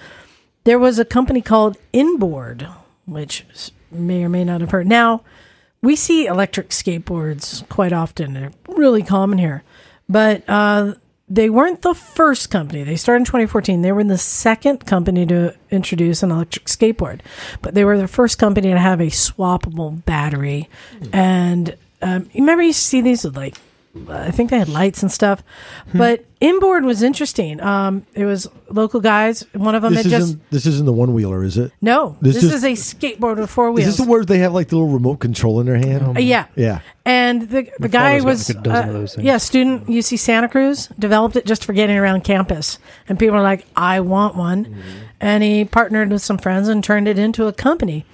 [0.65, 2.69] there was a company called Inboard,
[3.07, 3.45] which
[3.91, 4.87] may or may not have heard.
[4.87, 5.23] Now,
[5.83, 8.35] we see electric skateboards quite often.
[8.35, 9.63] They're really common here.
[10.09, 10.95] But uh,
[11.33, 12.85] they weren't the first company.
[12.85, 13.81] They started in 2014.
[13.81, 17.21] They were the second company to introduce an electric skateboard.
[17.63, 20.69] But they were the first company to have a swappable battery.
[21.11, 23.57] And um, you remember you see these with like,
[24.09, 25.43] I think they had lights and stuff.
[25.93, 27.61] But Inboard was interesting.
[27.61, 29.45] Um, it was local guys.
[29.53, 30.37] One of them This had just.
[30.51, 31.73] this isn't the one wheeler, is it?
[31.83, 33.87] No, This this, just- is a skateboard with four Is wheels.
[33.89, 36.17] this the where they have like the little remote control in their hand?
[36.17, 36.47] Uh, yeah.
[36.57, 36.81] yeah.
[37.05, 40.19] And the the My guy was like a dozen uh, of those yeah, student UC
[40.19, 42.79] Santa Cruz developed it just for getting around campus,
[43.11, 44.81] and people are like, "I want one," Mm-hmm.
[45.21, 48.07] and he partnered with some friends and turned it into a company,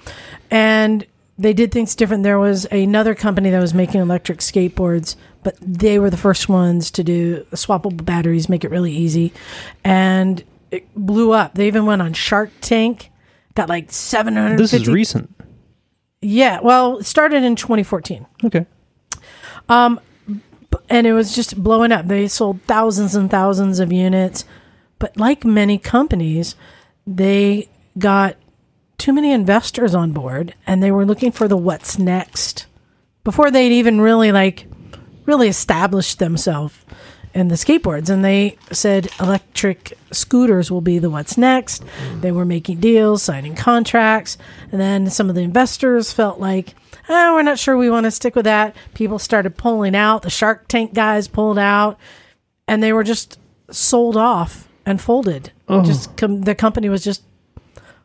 [0.51, 1.05] and
[1.37, 2.23] they did things different.
[2.23, 6.91] There was another company that was making electric skateboards, but they were the first ones
[6.91, 9.31] to do swappable batteries, make it really easy,
[9.83, 11.55] and it blew up.
[11.55, 13.09] They even went on Shark Tank,
[13.55, 14.59] got like seven hundred.
[14.59, 15.33] this is recent.
[16.21, 18.65] Yeah, well, it started in 2014 Okay,
[19.69, 19.99] Um,
[20.89, 22.07] and it was just blowing up.
[22.07, 24.43] They sold thousands and thousands of units,
[24.99, 26.55] but like many companies,
[27.07, 28.35] they got
[28.97, 32.65] too many investors on board, and they were looking for the what's next
[33.23, 34.65] before they'd even really like
[35.25, 36.77] really established themselves
[37.33, 38.09] in the skateboards.
[38.09, 41.83] And they said electric scooters will be the what's next.
[42.21, 44.37] They were making deals, signing contracts,
[44.71, 46.73] and then some of the investors felt like
[47.09, 48.75] oh, we're not sure we want to stick with that.
[48.93, 50.21] People started pulling out.
[50.21, 51.99] The Shark Tank guys pulled out,
[52.67, 53.39] and they were just
[53.71, 55.51] sold off and folded.
[55.83, 57.23] Just com- the company was just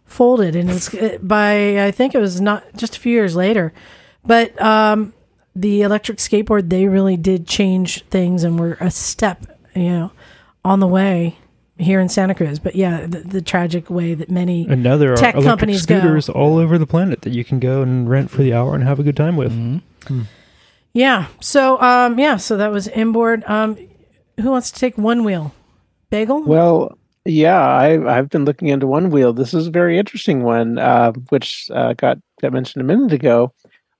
[0.04, 3.72] folded, and it's it, by I think it was not just a few years later,
[4.24, 5.13] but um,
[5.56, 10.12] the electric skateboard they really did change things and were a step, you know,
[10.64, 11.36] on the way
[11.78, 12.58] here in Santa Cruz.
[12.58, 15.98] But yeah, the, the tragic way that many and now there Tech electric companies go.
[15.98, 18.84] scooters all over the planet that you can go and rent for the hour and
[18.84, 19.52] have a good time with.
[20.92, 21.26] Yeah.
[21.40, 23.44] So um yeah, so that was inboard.
[23.46, 23.76] Um
[24.40, 25.54] who wants to take one wheel?
[26.10, 26.42] Bagel?
[26.44, 29.32] Well, yeah, I, I've been looking into one wheel.
[29.32, 33.52] This is a very interesting one, uh, which uh, got got mentioned a minute ago.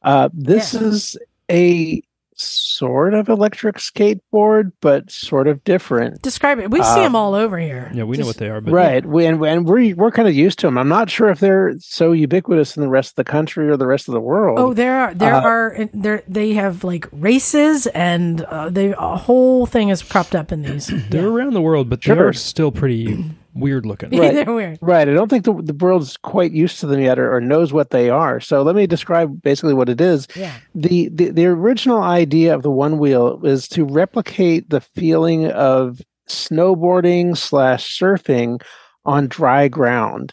[0.03, 0.81] Uh, this Yeah.
[0.83, 1.17] is
[1.51, 2.03] a
[2.37, 6.21] sort of electric skateboard, but sort of different.
[6.23, 6.69] Describe it.
[6.69, 7.93] We see Uh, them all over here.
[7.95, 9.07] Yeah, we know what they are, but right.
[9.07, 10.77] We, and, and we're we're kind of used to them.
[10.77, 13.87] I'm not sure if they're so ubiquitous in the rest of the country or the
[13.87, 14.59] rest of the world.
[14.59, 19.17] Oh, there are there Uh, are there they have like races and uh, they a
[19.17, 20.89] whole thing is cropped up in these.
[21.11, 21.29] they're Yeah.
[21.29, 22.27] around the world, but they Sure.
[22.29, 23.25] are still pretty
[23.55, 24.11] weird looking.
[24.11, 24.35] Right.
[24.45, 24.79] They're weird.
[24.81, 25.09] Right.
[25.09, 27.91] I don't think the, the world's quite used to them yet or, or knows what
[27.91, 28.41] they are.
[28.41, 30.27] So let me describe basically what it is.
[30.35, 30.55] Yeah.
[30.75, 36.01] The, the the original idea of the one wheel is to replicate the feeling of
[36.29, 38.61] snowboarding slash surfing
[39.05, 40.33] on dry ground.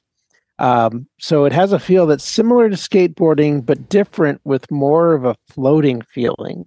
[0.59, 5.25] Um, so it has a feel that's similar to skateboarding, but different with more of
[5.25, 6.65] a floating feeling,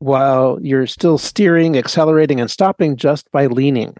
[0.00, 3.94] while you're still steering, accelerating, and stopping just by leaning.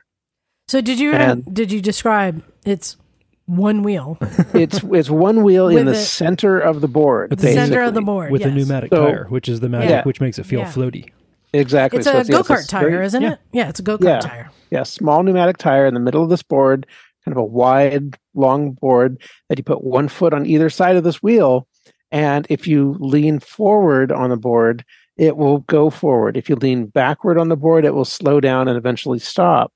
[0.72, 2.96] So did you And- did you describe it's
[3.44, 4.16] one wheel,
[4.54, 7.28] it's it's one wheel in With the a- center of the board.
[7.36, 8.50] the center of the board with yes.
[8.50, 10.02] a pneumatic So- tire, which is the magic, Yeah.
[10.04, 10.72] which makes it feel Yeah.
[10.72, 11.10] floaty.
[11.52, 11.98] Exactly.
[11.98, 13.32] It's So a yeah, go it's a kart tire, very- isn't yeah.
[13.32, 13.38] it?
[13.52, 14.20] Yeah, it's a go kart Yeah.
[14.20, 14.50] tire.
[14.70, 16.86] Yeah, small pneumatic tire in the middle of this board,
[17.26, 19.18] kind of a wide, long board
[19.50, 21.66] that you put one foot on either side of this wheel,
[22.10, 24.84] And if you lean forward on the board,
[25.18, 26.36] it will go forward.
[26.38, 29.70] If you lean backward on the board, it will slow down and eventually stop.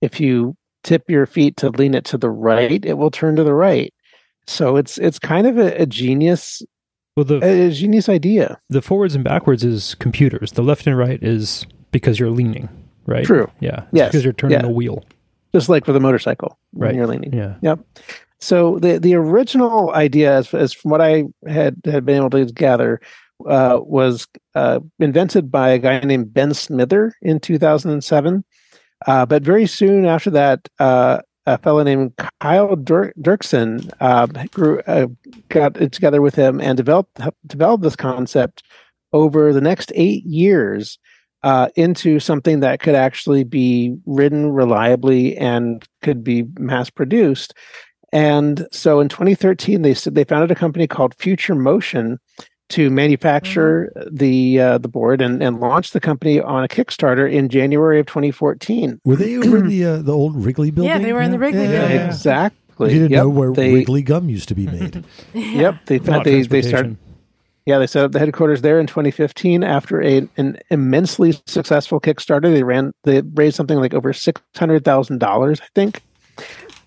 [0.00, 3.44] If you tip your feet to lean it to the right, it will turn to
[3.44, 3.92] the right.
[4.46, 6.62] So it's it's kind of a, a genius
[7.16, 8.58] Well, the a genius idea.
[8.68, 10.52] the forwards and backwards is computers.
[10.52, 12.68] The left and right is because you're leaning,
[13.06, 13.24] right?
[13.24, 13.50] True.
[13.60, 13.84] Yeah.
[13.92, 14.10] Yes.
[14.10, 14.66] Because you're turning Yeah.
[14.66, 15.04] a wheel.
[15.54, 16.94] Just like with a motorcycle when Right.
[16.96, 17.32] you're leaning.
[17.32, 17.56] Yeah.
[17.62, 17.80] Yep.
[18.38, 22.46] So the the original idea, as, as from what I had had been able to
[22.46, 23.00] gather,
[23.46, 28.44] uh, was uh, invented by a guy named Ben Smither in 2007.
[29.06, 34.80] Uh, but very soon after that, uh, a fellow named Kyle Dur- Doerksen uh, grew,
[34.86, 35.06] uh,
[35.48, 38.62] got together with him and developed developed this concept
[39.12, 40.98] over the next eight years
[41.42, 47.54] uh, into something that could actually be ridden reliably and could be mass produced.
[48.12, 52.18] And so in 2013, they they founded a company called Future Motion
[52.70, 57.48] to manufacture the uh, the board and, and launch the company on a Kickstarter in
[57.48, 59.00] January of 2014.
[59.04, 60.90] Were they over the uh, the old Wrigley building?
[60.90, 61.90] Yeah, they were in the Wrigley building.
[61.90, 62.06] yeah.
[62.06, 62.92] Exactly.
[62.94, 63.22] You didn't Yep.
[63.22, 65.04] know where they, Wrigley gum used to be made.
[65.34, 65.76] Yep.
[65.86, 66.96] They Not they they started.
[67.66, 72.52] Yeah, they set up the headquarters there in 2015 after a, an immensely successful Kickstarter.
[72.52, 76.02] They ran, they raised something like over six hundred thousand dollars, I think.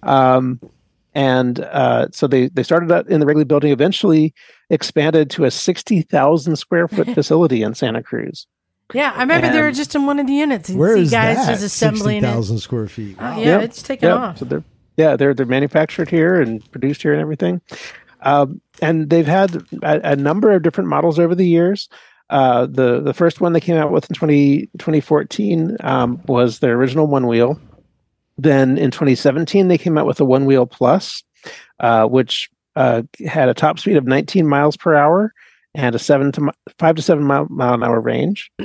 [0.02, 0.60] Um,
[1.16, 4.34] and uh, so they they started out in the Wrigley Building, eventually
[4.70, 8.48] expanded to a sixty thousand square foot facility in Santa Cruz.
[8.94, 10.70] Yeah, I remember they were just in one of the units.
[10.70, 11.52] And Where see is guys that?
[11.52, 12.32] just assembling Sixty it.
[12.36, 13.16] thousand square feet.
[13.20, 13.38] Oh, Wow.
[13.40, 13.62] yeah, Yep.
[13.64, 14.18] it's taken Yep.
[14.20, 14.38] off.
[14.40, 14.64] So they're
[14.98, 17.62] yeah they're they're manufactured here and produced here and everything.
[18.22, 21.90] Um, and they've had a, a number of different models over the years.
[22.30, 26.74] Uh, the the first one they came out with in 20, 2014 um, was their
[26.76, 27.60] original one wheel.
[28.38, 31.24] Then in 2017 they came out with a one wheel plus,
[31.80, 35.34] uh, which uh, had a top speed of 19 miles per hour
[35.76, 38.52] and a seven to five to seven mile, mile an hour range.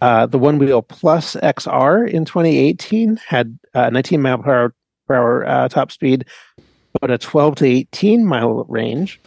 [0.00, 4.74] Uh, the one wheel plus XR in 2018 had uh, 19 mile per hour,
[5.08, 6.24] per hour uh, top speed,
[7.00, 9.20] but a 12 to 18 mile range.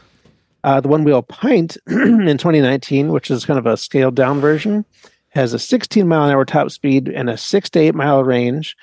[0.64, 4.86] Uh, the one wheel pint in 2019, which is kind of a scaled down version,
[5.30, 8.76] has a 16 mile an hour top speed and a six to eight mile range.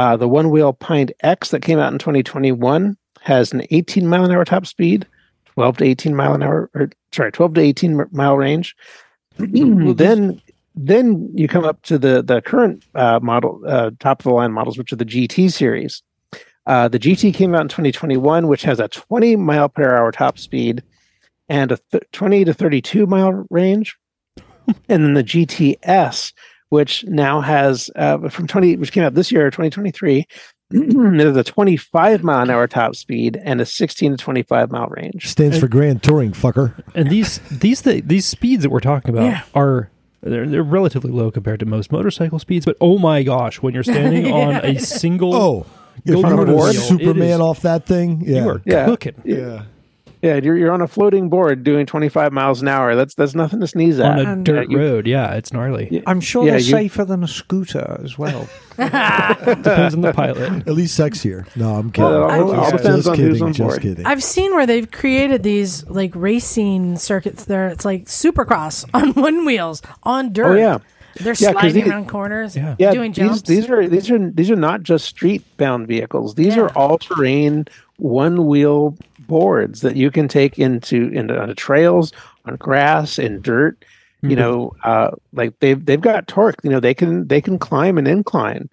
[0.00, 4.24] Uh, the one wheel pint X that came out in 2021 has an 18 mile
[4.24, 5.06] an hour top speed,
[5.44, 8.74] 12 to 18 mile an hour, or sorry, 12 to 18 mile range.
[9.36, 10.40] then
[10.74, 14.52] then you come up to the the current uh, model, uh, top of the line
[14.52, 16.02] models, which are the GT series.
[16.64, 20.38] Uh, the GT came out in 2021, which has a 20 mile per hour top
[20.38, 20.82] speed
[21.50, 23.98] and a th- 20 to 32 mile range.
[24.88, 26.32] and then the GTS,
[26.70, 30.26] which now has uh, from 20, which came out this year, 2023,
[30.72, 35.28] it a 25 mile an hour top speed and a 16 to 25 mile range.
[35.28, 36.80] Stands for Grand Touring, fucker.
[36.94, 39.42] And these these th- these speeds that we're talking about Yeah.
[39.54, 39.90] are
[40.22, 42.66] they're, they're relatively low compared to most motorcycle speeds.
[42.66, 45.66] But oh my gosh, when you're standing on a single Oh,
[46.04, 46.74] if Go you were to to board.
[46.76, 48.84] Superman It is- off that thing, yeah, you are Yeah.
[48.86, 49.64] cooking yeah.
[50.22, 52.94] Yeah, you're, you're on a floating board doing 25 miles an hour.
[52.94, 54.18] That's that's nothing to sneeze at.
[54.18, 55.06] on a And- dirt you- road.
[55.06, 55.88] Yeah, it's gnarly.
[55.90, 56.00] Yeah.
[56.06, 58.46] I'm sure Yeah, they're you- safer than a scooter as well.
[58.76, 60.66] Depends on the pilot.
[60.66, 61.44] At least sexier.
[61.56, 62.10] No, I'm kidding.
[62.10, 64.06] Well, it all- all Just depends on kidding, who's on just kidding.
[64.06, 67.44] I've seen where they've created these like racing circuits.
[67.44, 70.46] There, it's like supercross on one wheels on dirt.
[70.46, 70.78] Oh yeah,
[71.16, 72.76] they're Yeah, 'cause sliding these- around corners, Yeah.
[72.78, 72.90] yeah.
[72.92, 73.42] doing jumps.
[73.42, 76.34] These, these are these are these are not just street bound vehicles.
[76.34, 76.62] These Yeah.
[76.64, 77.66] are all terrain
[77.96, 78.96] one wheel
[79.30, 82.12] boards that you can take into into onto trails
[82.44, 83.82] on grass and dirt.
[84.22, 86.56] You know, uh, like they've they've got torque.
[86.62, 88.68] You know, they can they can climb an incline.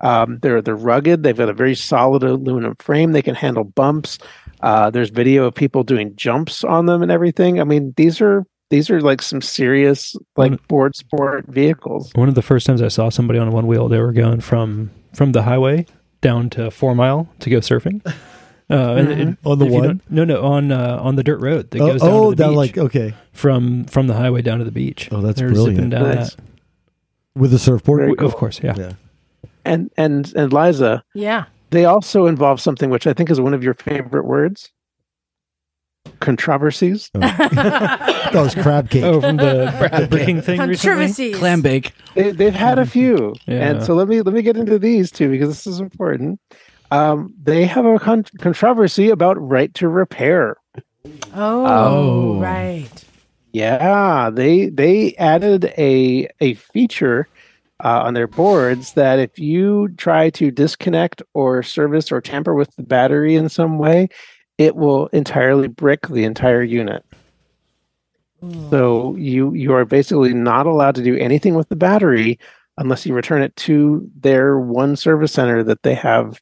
[0.00, 1.24] Um, they're they're rugged.
[1.24, 3.10] They've got a very solid aluminum frame.
[3.10, 4.18] They can handle bumps.
[4.60, 7.60] Uh, there's video of people doing jumps on them and everything.
[7.60, 10.68] I mean, these are these are like some serious like Mm.
[10.68, 12.12] board sport vehicles.
[12.14, 14.92] One of the first times I saw somebody on one wheel, they were going from
[15.12, 15.86] from the highway
[16.20, 18.00] down to Four Mile to go surfing.
[18.70, 20.00] Uh, and it- On the one?
[20.08, 22.42] No, no, on uh, on the dirt road that Oh, goes down oh, to the
[22.44, 22.56] down beach.
[22.56, 25.08] like okay from from the highway down to the beach.
[25.12, 25.90] Oh, that's They're brilliant.
[25.90, 26.34] Down Nice.
[26.34, 26.44] that.
[27.36, 28.00] with the surfboard.
[28.00, 28.74] Very Of course, yeah.
[28.76, 28.92] Yeah.
[29.66, 31.44] And and and Liza, yeah.
[31.70, 34.70] they also involve something which I think is one of your favorite words.
[36.20, 37.10] Controversies.
[38.34, 39.04] That was crab cake.
[39.04, 40.74] Oh, from the Brad King thing recently.
[40.76, 41.36] Controversies.
[41.36, 41.92] Clam bake.
[42.16, 43.68] They, they've had a few, Yeah.
[43.70, 46.40] and so let me let me get into these two because this is important.
[46.94, 50.56] Um, they have a con- controversy about right to repair.
[51.34, 52.40] Oh, Oh.
[52.40, 52.88] right.
[53.52, 57.28] Yeah, they they added a a feature
[57.82, 62.74] uh, on their boards that if you try to disconnect or service or tamper with
[62.76, 64.08] the battery in some way,
[64.58, 67.04] it will entirely brick the entire unit.
[68.70, 72.38] So you you are basically not allowed to do anything with the battery
[72.76, 76.40] unless you return it to their one service center that they have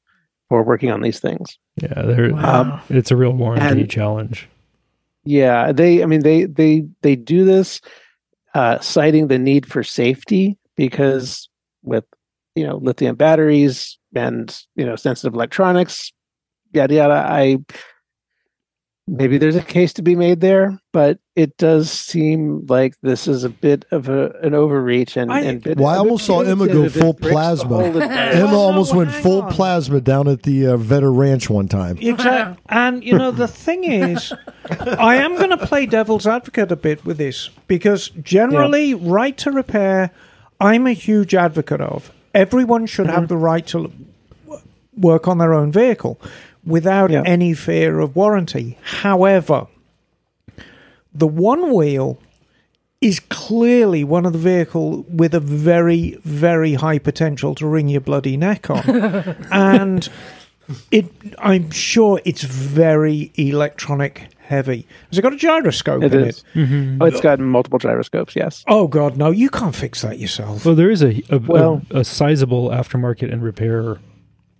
[0.52, 1.58] for working on these things.
[1.80, 2.82] Yeah, they're, Wow.
[2.90, 4.50] it's a real warranty challenge.
[5.24, 7.80] Yeah, they I mean they they they do this
[8.52, 11.48] uh citing the need for safety because
[11.82, 12.04] with
[12.54, 16.12] you know lithium batteries and you know sensitive electronics
[16.74, 17.56] yada yada I
[19.08, 23.42] maybe there's a case to be made there but it does seem like this is
[23.42, 26.26] a bit of a, an overreach and, I- and bit, Well, I a bit almost
[26.26, 27.82] saw Emma go full plasma.
[27.82, 29.52] Emma almost went full on.
[29.52, 31.96] plasma down at the uh, Vetter Ranch one time.
[31.98, 32.62] Exactly.
[32.68, 34.32] and, you know, the thing is,
[34.70, 39.50] I am going to play devil's advocate a bit with this because generally, right to
[39.50, 40.10] repair,
[40.60, 42.12] I'm a huge advocate of.
[42.34, 43.90] Everyone should have the right to
[44.96, 46.20] work on their own vehicle
[46.64, 47.22] without Yeah.
[47.24, 48.78] any fear of warranty.
[48.82, 49.66] However,
[51.14, 52.18] the one wheel
[53.00, 58.00] is clearly one of the vehicle with a very, very high potential to wring your
[58.00, 58.78] bloody neck on.
[59.50, 60.08] and
[60.92, 61.06] it
[61.38, 64.86] I'm sure it's very electronic heavy.
[65.10, 66.44] Has it got a gyroscope It in is.
[66.54, 66.58] it?
[66.60, 67.02] Mm-hmm.
[67.02, 70.64] Oh, it's got multiple gyroscopes yes Oh god, no, you can't fix that yourself.
[70.64, 73.98] Well, there is a a, Well- a, a sizable aftermarket and repair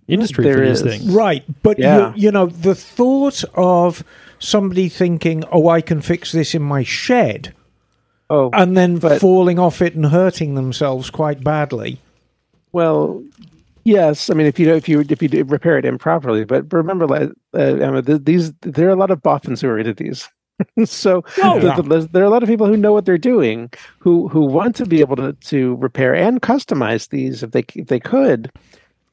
[0.07, 0.87] industry There for these is.
[1.01, 1.13] things.
[1.13, 2.13] Right, but Yeah.
[2.15, 4.03] you, you know the thought of
[4.39, 7.53] somebody thinking, "Oh, I can fix this in my shed,"
[8.29, 11.99] oh and then But- falling off it and hurting themselves quite badly.
[12.71, 13.23] Well,
[13.83, 14.29] yes.
[14.29, 17.57] I mean, if you if you if you do repair it improperly, but remember, uh,
[17.57, 20.27] Emma, th- these there are a lot of boffins who are into these.
[20.85, 21.75] so Oh, th- yeah.
[21.75, 23.69] th- there's- there are a lot of people who know what they're doing,
[23.99, 27.87] who who want to be able to to repair and customize these if they if
[27.87, 28.51] they could.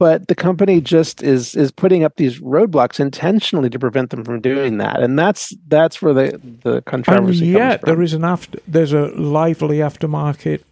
[0.00, 4.40] But the company just is is putting up these roadblocks intentionally to prevent them from
[4.40, 7.86] doing that, and that's that's where the the And controversy yet, comes from.
[7.94, 8.58] there is an after.
[8.66, 10.62] There's a lively aftermarket.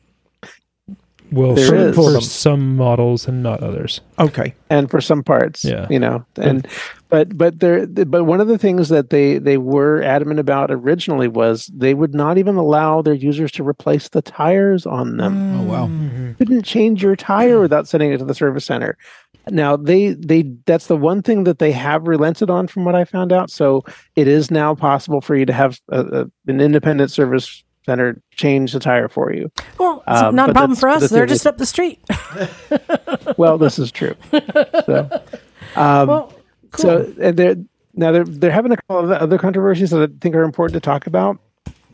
[1.31, 1.95] Well, There for, is.
[1.95, 4.01] for some models and not others.
[4.19, 5.87] Okay, and for some parts Yeah.
[5.91, 6.67] you know and
[7.09, 11.29] but but there but one of the things that they they were adamant about originally
[11.29, 15.61] was they would not even allow their users to replace the tires on them.
[15.61, 15.87] Oh wow.
[15.89, 18.97] you couldn't change your tire without sending it to the service center.
[19.51, 23.05] Now they they that's the one thing that they have relented on from what i
[23.05, 23.51] found out.
[23.51, 23.83] So
[24.15, 26.21] it is now possible for you to have a, a,
[26.51, 29.51] an independent service center change the tire for you.
[29.79, 31.01] Well, it's Um, not a problem for us.
[31.01, 32.01] the They're only- just up the street.
[33.39, 34.15] well this is true.
[34.87, 35.23] So
[35.77, 36.33] um, well,
[36.71, 36.83] cool.
[36.83, 37.57] So and they're
[37.95, 40.81] now they're they're having a couple of other controversies that I think are important to
[40.81, 41.39] talk about.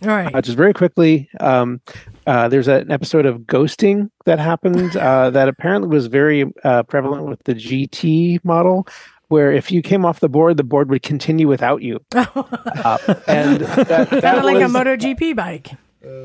[0.02, 0.34] All right.
[0.34, 1.80] Uh, just very quickly, um,
[2.26, 7.24] uh, there's an episode of ghosting that happened uh, that apparently was very uh, prevalent
[7.26, 8.86] with the GT model,
[9.28, 12.00] where if you came off the board, the board would continue without you.
[12.84, 15.70] Uh, and that, that of like a was- MotoGP bike.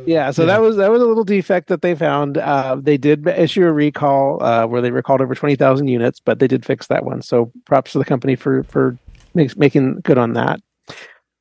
[0.06, 2.38] Yeah, so that was that was a little defect that they found.
[2.38, 6.40] Uh, they did issue a recall uh, where they recalled over twenty thousand units, but
[6.40, 7.22] they did fix that one.
[7.22, 8.98] So props to the company for for
[9.34, 10.62] makes, making good on that.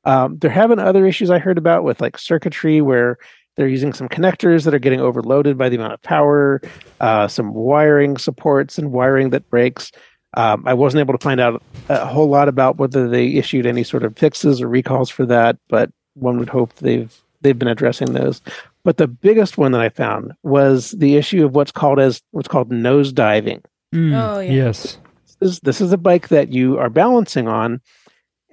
[0.05, 3.19] Um, they're having other issues I heard about with like circuitry where
[3.57, 6.63] they're using some connectors that are getting overloaded by the amount of power,
[7.01, 9.91] uh, some wiring supports and wiring that breaks.
[10.35, 13.83] Um, I wasn't able to find out a whole lot about whether they issued any
[13.83, 18.13] sort of fixes or recalls for that, but one would hope they've they've been addressing
[18.13, 18.41] those.
[18.85, 22.49] But the biggest one that I found was the issue of what's called as what's
[22.49, 23.63] called nose diving.
[23.95, 24.15] Mm.
[24.15, 24.53] Oh, yeah.
[24.53, 24.99] Yes.
[25.41, 27.81] This is, this is a bike that you are balancing on,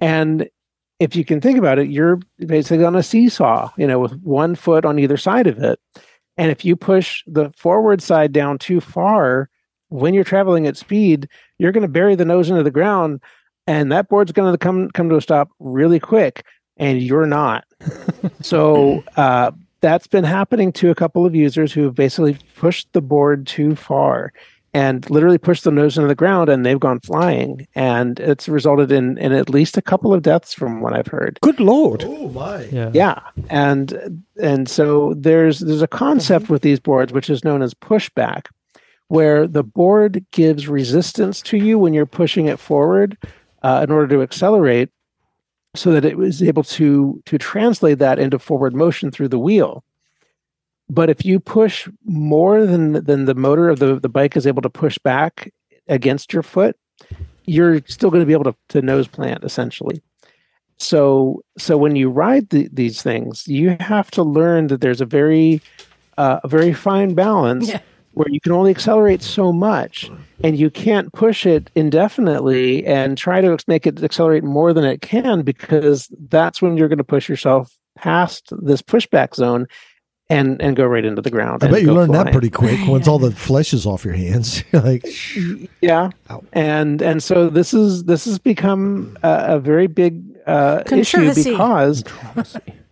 [0.00, 0.48] and
[0.98, 4.54] if you can think about it, you're basically on a seesaw, you know, with one
[4.54, 5.78] foot on either side of it.
[6.38, 9.50] And if you push the forward side down too far
[9.88, 13.20] when you're traveling at speed, you're going to bury the nose into the ground,
[13.66, 16.44] and that board's going to come come to a stop really quick,
[16.76, 17.64] and you're not.
[18.40, 19.50] so uh,
[19.80, 23.74] that's been happening to a couple of users who have basically pushed the board too
[23.76, 24.32] far
[24.76, 28.92] and literally pushed the nose into the ground, and they've gone flying, and it's resulted
[28.92, 31.38] in in at least a couple of deaths from what I've heard.
[31.40, 32.04] good lord.
[32.06, 32.64] Oh my!
[32.64, 32.90] Yeah.
[32.92, 37.72] Yeah, and and so there's there's a concept with these boards which is known as
[37.72, 38.48] pushback,
[39.08, 43.16] where the board gives resistance to you when you're pushing it forward
[43.62, 44.90] uh, in order to accelerate,
[45.76, 49.84] so that it was able to to translate that into forward motion through the wheel.
[50.88, 54.62] But if you push more than than the motor of the, the bike is able
[54.62, 55.52] to push back
[55.88, 56.76] against your foot,
[57.46, 60.02] you're still going to be able to, to nose plant essentially
[60.78, 65.06] so so when you ride the, these things you have to learn that there's a
[65.06, 65.60] very
[66.18, 67.80] uh, a very fine balance Yeah.
[68.16, 70.10] Where you can only accelerate so much
[70.42, 75.02] and you can't push it indefinitely and try to make it accelerate more than it
[75.02, 79.66] can because that's when you're going to push yourself past this pushback zone
[80.30, 81.62] and and go right into the ground.
[81.62, 84.14] I bet you go learned that pretty quick once all the flesh is off your
[84.14, 84.64] hands.
[84.72, 85.04] Like,
[85.82, 86.42] Yeah, Ow.
[86.54, 91.50] and and so this is this has become a, a very big uh, issue Controversy.
[91.50, 92.04] because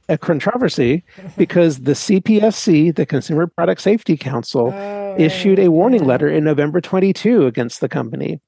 [0.08, 1.02] a controversy
[1.36, 4.72] because the CPSC, the Consumer Product Safety Council,
[5.18, 8.40] issued a warning letter in November 22 against the company,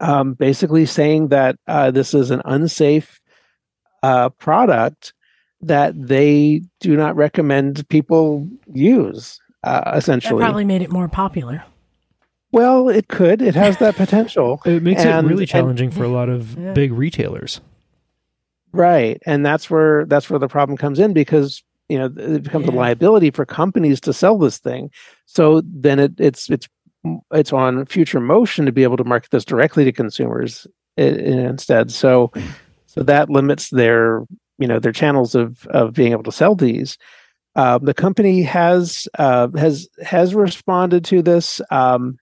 [0.00, 3.20] um, basically saying that uh, this is an unsafe
[4.02, 5.12] uh, product
[5.62, 9.40] that they do not recommend people use.
[9.64, 11.64] Uh, That essentially, probably made it more popular.
[12.52, 13.40] well, it could.
[13.42, 14.60] It has that potential.
[14.66, 16.72] It makes And- it really and- challenging for a lot of Yeah.
[16.72, 17.60] big retailers.
[18.76, 22.66] Right, and that's where that's where the problem comes in because you know it becomes
[22.66, 24.90] a liability for companies to sell this thing.
[25.26, 26.68] So then it, it's it's
[27.32, 30.66] it's on future motion to be able to market this directly to consumers
[30.96, 31.90] instead.
[31.90, 32.32] So
[32.86, 34.24] so that limits their
[34.58, 36.98] you know their channels of of being able to sell these.
[37.54, 41.60] Um, the company has uh, has has responded to this.
[41.70, 42.18] Um,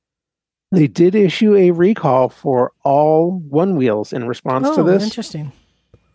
[0.70, 5.52] they did issue a recall for all one wheels in response Oh, to this interesting.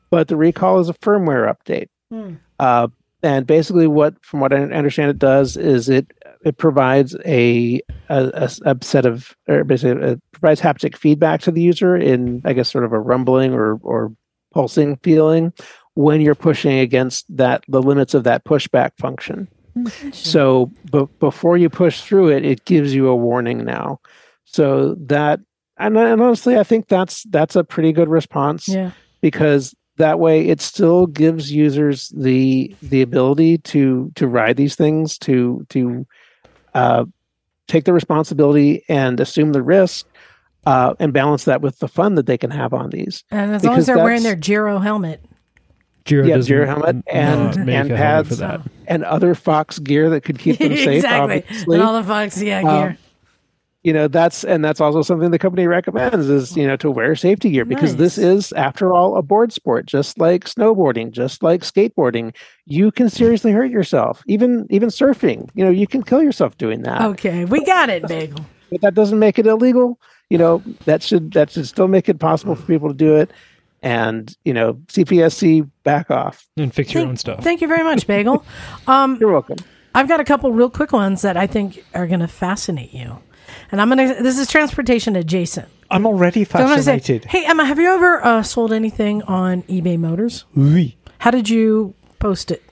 [0.09, 1.87] But the recall is a firmware update.
[2.11, 2.35] Hmm.
[2.59, 2.87] Uh,
[3.21, 6.07] and basically, what from what I understand, it does is it
[6.45, 11.97] it provides a a set of or basically it provides haptic feedback to the user
[11.97, 14.13] in I guess sort of a rumbling or or
[14.53, 15.51] pulsing feeling
[15.95, 19.49] when you're pushing against that the limits of that pushback function.
[20.11, 23.99] So, but before you push through it, it gives you a warning now.
[24.45, 25.39] So that
[25.77, 28.91] and, and honestly, I think that's that's a pretty good response Yeah.
[29.21, 35.17] because that way it still gives users the the ability to to ride these things
[35.19, 36.05] to to
[36.73, 37.05] uh,
[37.67, 40.07] take the responsibility and assume the risk
[40.65, 43.63] uh, and balance that with the fun that they can have on these And as
[43.63, 45.23] long as they're wearing their Giro helmet.
[46.05, 48.37] Giro Yeah, doesn't Giro helmet and- and a for pads.
[48.39, 48.61] that.
[48.87, 51.43] and other fox gear that could keep them safe exactly.
[51.43, 52.97] obviously And all the Fox yeah, Um, gear.
[53.89, 57.15] You know that's and that's also something the company recommends is you know to wear
[57.15, 61.61] safety gear because this is after all a board sport just like snowboarding just like
[61.61, 62.27] skateboarding
[62.67, 66.83] you can seriously hurt yourself even even surfing you know you can kill yourself doing
[66.83, 68.45] that Okay, we got it, Bagel.
[68.71, 69.99] but that doesn't make it illegal
[70.29, 73.31] you know that should that should still make it possible for people to do it
[73.81, 77.43] and you know cpsc back off And fix your Thank, own stuff.
[77.43, 78.45] thank you very much, Bagel.
[78.87, 79.57] Um, you're welcome
[79.95, 83.17] I've got a couple real quick ones that I think are going to fascinate you.
[83.71, 85.67] And I'm going to, this is transportation adjacent.
[85.91, 87.25] I'm already So I'm say, fascinated.
[87.25, 90.45] hey, Emma, have you ever uh, sold anything on eBay Motors?
[90.55, 90.97] Oui.
[91.19, 92.63] How did you post it?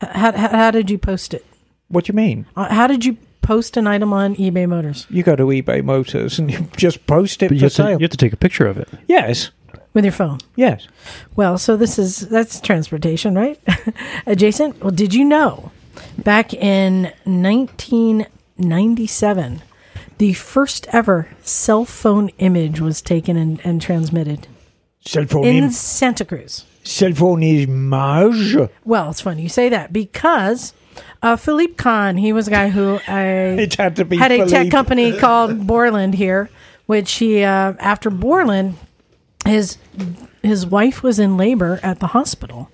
[0.00, 1.44] How, how, how did you post it?
[1.88, 2.46] What do you mean?
[2.56, 5.06] Uh, How did you post an item on eBay Motors?
[5.08, 7.76] You go to eBay Motors and you just post it But you for have, to,
[7.76, 7.90] sale.
[7.92, 8.88] you have to take a picture of it.
[9.06, 9.50] yes,
[9.94, 10.38] With your phone.
[10.56, 10.86] yes.
[11.36, 13.58] Well, so this is that's transportation, right?
[14.26, 14.80] Adjacent.
[14.82, 15.70] Well, did you know
[16.18, 17.12] back in
[18.56, 19.62] 1997,
[20.18, 24.48] the first ever cell phone image was taken and, and transmitted
[25.00, 26.64] Cell phone, in im- Santa Cruz?
[26.82, 28.56] cell phone image.
[28.84, 30.72] Well, it's funny you say that because
[31.22, 33.24] uh, Philippe Kahn, he was a guy who I
[33.58, 36.48] It had to be had a tech company called Borland here,
[36.86, 38.76] which he uh, after Borland,
[39.44, 39.78] his
[40.42, 42.70] his wife was in labor at the hospital,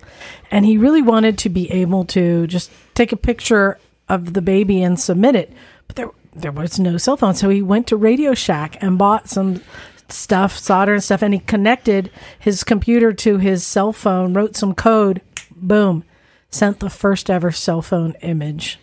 [0.51, 4.83] and he really wanted to be able to just take a picture of the baby
[4.83, 5.51] and submit it,
[5.87, 9.29] but there there was no cell phone, so he went to Radio Shack and bought
[9.29, 9.61] some
[10.09, 14.73] stuff, solder and stuff, and he connected his computer to his cell phone, wrote some
[14.75, 15.21] code,
[15.55, 16.03] boom,
[16.49, 18.79] sent the first ever cell phone image.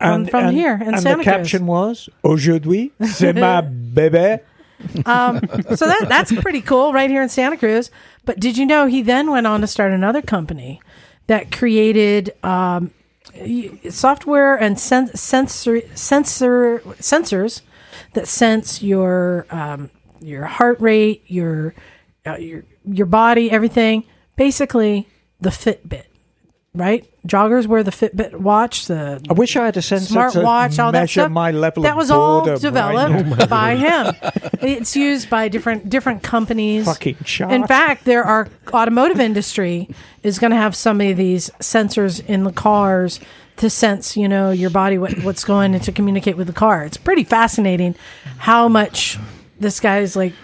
[0.00, 1.24] From- from here in and Santa the Cruz.
[1.24, 4.40] caption was Aujourd'hui, c'est ma bébé.
[5.06, 5.40] Um,
[5.74, 7.90] so that that's pretty cool right here in Santa Cruz.
[8.26, 10.82] But did you know he then went on to start another company
[11.28, 12.90] that created um,
[13.90, 17.62] software and sen- sensor sensor sensors
[18.14, 19.90] that sense your um,
[20.20, 21.74] your heart rate, your
[22.26, 24.04] uh, your your body, everything.
[24.36, 25.08] Basically,
[25.40, 26.04] the Fitbit,
[26.76, 27.04] right?
[27.26, 31.10] Joggers wear the Fitbit watch, the I wish I had a sensor smartwatch, all that
[31.10, 31.32] stuff.
[31.32, 34.14] my level that of was all developed oh right by him.
[34.62, 36.84] It's used by different different companies.
[36.84, 37.52] Fucking shot.
[37.52, 39.88] In fact, there are automotive industry
[40.22, 43.18] is going to have some of these sensors in the cars
[43.56, 46.84] to sense, you know, your body what, what's going and to communicate with the car.
[46.84, 47.94] It's pretty fascinating
[48.38, 49.18] how much
[49.58, 50.34] this guy's like,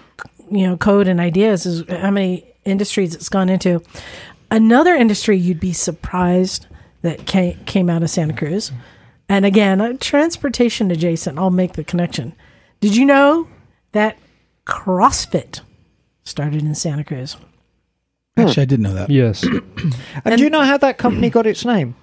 [0.51, 3.83] you know, code and ideas is how many industries it's gone into.
[4.53, 6.67] Another industry you'd be surprised
[7.01, 8.71] that came, came out of Santa Cruz.
[9.27, 12.35] And again, uh, transportation adjacent, I'll make the connection.
[12.79, 13.49] Did you know
[13.93, 14.19] that
[14.67, 15.63] CrossFit
[16.23, 17.39] started in Santa Cruz?
[18.37, 19.09] Actually, I did know that.
[19.09, 19.43] Yes.
[20.25, 21.95] And, do you know how that company got its name?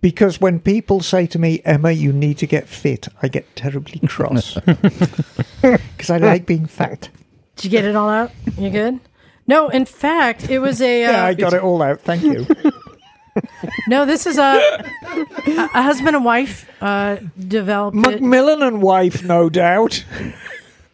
[0.00, 4.00] Because when people say to me, Emma, you need to get fit, I get terribly
[4.08, 4.56] cross.
[5.60, 7.10] Because I like being fat.
[7.56, 8.32] Did you get it all out?
[8.56, 9.00] You good?
[9.50, 11.04] No, in fact, it was a.
[11.04, 12.00] Uh, Yeah, I got it all out.
[12.02, 12.46] Thank you.
[13.88, 14.84] no, this is a,
[15.74, 18.00] a husband and wife uh, developed it.
[18.00, 20.04] Macmillan and wife, no doubt.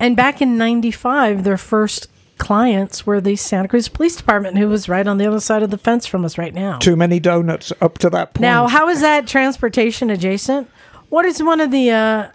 [0.01, 2.09] And back in 95, their first
[2.39, 5.71] clients were the Santa Cruz Police Department, who was right on the other side of
[5.71, 6.79] the fence from us right now.
[6.79, 8.43] Too many donuts up to that point.
[8.43, 10.71] Now, how is that transportation adjacent?
[11.11, 12.29] What is one of the uh,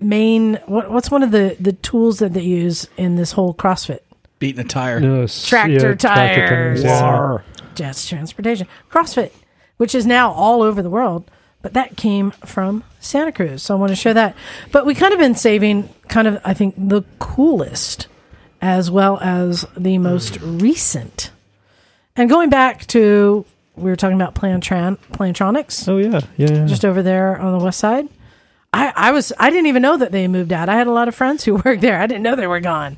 [0.00, 4.00] main, what, what's one of the, the tools that they use in this whole CrossFit?
[4.38, 5.00] Beating a tire.
[5.00, 6.82] No, s- Tractor tractor tires.
[6.84, 7.02] yeah.
[7.02, 7.44] War.
[7.74, 8.66] Just transportation.
[8.90, 9.32] CrossFit,
[9.76, 11.30] which is now all over the world,
[11.62, 13.62] but that came from Santa Cruz.
[13.62, 14.34] So I want to share that.
[14.72, 18.08] But we kind of been saving kind of, I think, the coolest
[18.62, 21.30] as well as the most recent.
[22.14, 23.44] And going back to,
[23.76, 26.60] we were talking about Plantran, Plantronics, Oh yeah, yeah.
[26.60, 26.66] yeah.
[26.66, 28.08] just over there on the west side.
[28.72, 30.68] I, I was I didn't even know that they moved out.
[30.68, 32.00] I had a lot of friends who worked there.
[32.00, 32.96] I didn't know they were gone.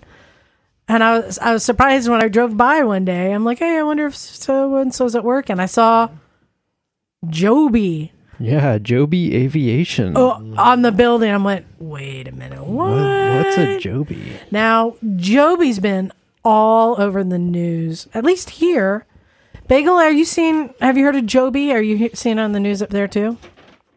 [0.88, 3.32] And I was I was surprised when I drove by one day.
[3.32, 6.08] I'm like, hey, I wonder if so and so's at work, and I saw
[7.28, 10.12] Joby yeah, Joby Aviation.
[10.16, 11.28] oh, on the building.
[11.28, 12.90] I'm like, wait a minute, what?
[12.90, 14.32] What- What's a Joby?
[14.50, 16.12] Now Joby's been
[16.44, 19.04] all over the news, at least here.
[19.66, 20.72] Bagel, are you seen?
[20.80, 21.72] Have you heard of Joby?
[21.72, 23.36] Are you he- seeing on the news up there too?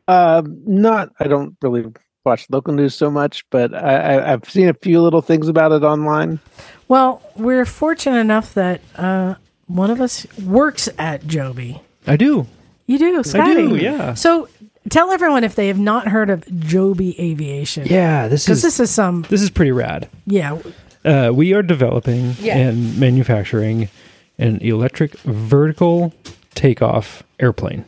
[0.07, 1.09] Uh, not.
[1.19, 1.85] I don't really
[2.23, 5.71] watch local news so much, but I, I, I've seen a few little things about
[5.71, 6.39] it online.
[6.87, 9.35] Well, we're fortunate enough that uh,
[9.67, 11.81] one of us works at Joby.
[12.05, 12.47] I do.
[12.87, 13.53] You do, Scotty.
[13.55, 14.13] do, yeah.
[14.15, 14.49] So
[14.89, 17.87] tell everyone if they have not heard of Joby Aviation.
[17.87, 20.09] Yeah, this is this is some, this is pretty rad.
[20.25, 20.57] yeah.
[21.03, 22.55] Uh, we are developing Yeah.
[22.57, 23.89] and manufacturing
[24.37, 26.13] an electric vertical
[26.53, 27.85] takeoff airplane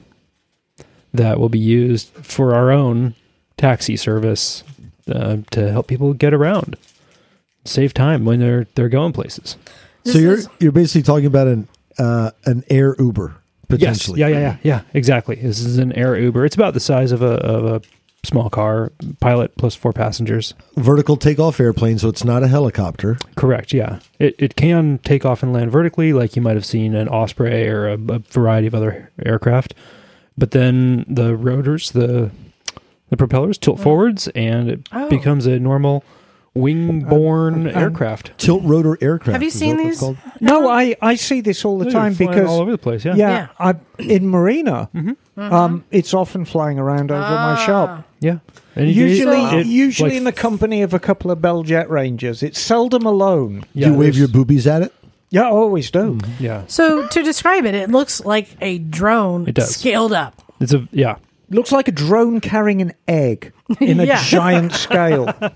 [1.14, 3.14] that will be used for our own
[3.64, 4.64] taxi service
[5.10, 6.76] uh, to help people get around,
[7.66, 9.56] save time when they're they're going places.
[10.04, 11.68] This so you're is- you're basically talking about an
[11.98, 13.36] uh, an air Uber
[13.70, 14.20] potentially.
[14.20, 14.30] Yes.
[14.32, 14.82] Yeah, yeah, yeah, yeah.
[14.94, 15.36] Exactly.
[15.36, 16.46] This is an Air Uber.
[16.46, 17.82] It's about the size of a of a
[18.26, 20.54] small car, pilot plus four passengers.
[20.76, 23.18] Vertical takeoff airplane, so it's not a helicopter.
[23.36, 23.74] Correct.
[23.74, 24.00] Yeah.
[24.20, 27.68] It it can take off and land vertically, like you might have seen an Osprey
[27.68, 29.74] or a, a variety of other aircraft.
[30.38, 32.32] But then the rotors, the
[33.14, 35.08] the propellers tilt forwards, and it Oh.
[35.08, 36.04] becomes a normal
[36.56, 38.32] wing-borne aircraft.
[38.38, 39.34] Tilt rotor aircraft.
[39.34, 40.42] Have you seen that what it's these?
[40.42, 43.06] No, I, I see this all the They're time because all over the place.
[43.06, 43.16] Yeah.
[43.16, 43.48] yeah, Yeah.
[43.60, 45.42] I, in Marina, Mm-hmm.
[45.54, 48.08] um, it's often flying around over my shop.
[48.20, 48.40] Yeah.
[48.76, 51.64] And you can- Usually, it- usually like- in the company of a couple of Bell
[51.64, 52.42] Jet Rangers.
[52.44, 53.64] It's seldom alone.
[53.74, 54.94] yeah, you wave your boobies at it?
[55.30, 56.20] Yeah, I always do.
[56.40, 56.64] Yeah.
[56.68, 59.76] So to describe it, it looks like a drone It does.
[59.76, 60.42] scaled up.
[60.60, 61.16] It's a yeah.
[61.54, 64.22] Looks like a drone carrying an egg in a Yeah.
[64.24, 65.34] giant scale.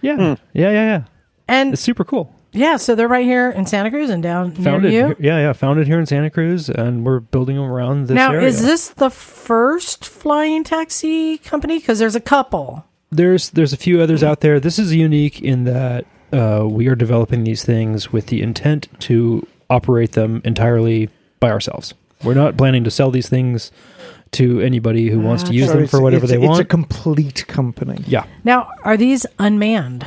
[0.00, 0.16] Yeah.
[0.20, 0.36] Yeah.
[0.52, 0.70] Yeah.
[0.70, 1.02] Yeah.
[1.48, 2.32] And It's super cool.
[2.52, 5.06] yeah, so they're right here in Santa Cruz and down Founded, near you.
[5.08, 8.30] here- yeah, yeah, founded here in Santa Cruz, and we're building them around this now,
[8.32, 8.46] area.
[8.46, 11.78] is this the first flying taxi company?
[11.78, 12.84] Because there's a couple.
[13.10, 14.60] there's there's a few others out there.
[14.60, 19.44] This is unique in that uh, we are developing these things with the intent to
[19.70, 21.08] operate them entirely
[21.40, 21.92] by ourselves.
[22.22, 23.72] We're not planning to sell these things
[24.32, 27.46] to anybody who wants to use So them for whatever it's- they It's a complete
[27.46, 28.02] company.
[28.06, 30.06] yeah, Now, are these unmanned?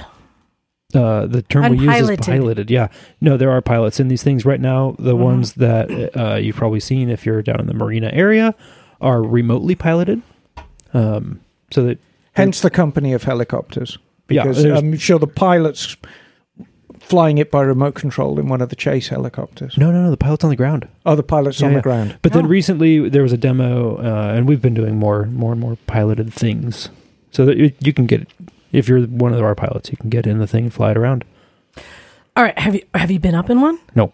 [0.93, 2.19] uh, the term we use Unpiloted.
[2.19, 2.71] is piloted.
[2.71, 2.87] Yeah,
[3.21, 4.95] no, there are pilots in these things right now.
[4.99, 5.23] The Mm-hmm.
[5.23, 8.53] ones that uh, you've probably seen if you're down in the marina area
[8.99, 10.21] are remotely piloted.
[10.93, 11.39] Um,
[11.71, 11.97] so that
[12.33, 13.97] Hence the company of helicopters.
[14.29, 15.95] Yeah, Because there's- I'm sure the pilot's
[17.11, 19.77] flying it by remote control in one of the chase helicopters.
[19.77, 20.87] no, no, no, the pilot's on the ground.
[21.05, 21.77] Oh, the pilot's Yeah, on yeah.
[21.79, 22.17] the ground.
[22.23, 22.49] But then Oh.
[22.49, 26.33] recently there was a demo, uh, and we've been doing more, more and more piloted
[26.33, 26.89] things,
[27.31, 28.27] so that you, you can get
[28.71, 30.97] if you're one of our pilots, you can get in the thing and fly it
[30.97, 31.25] around.
[32.37, 33.77] All right, have you have you been up in one?
[33.95, 34.13] No,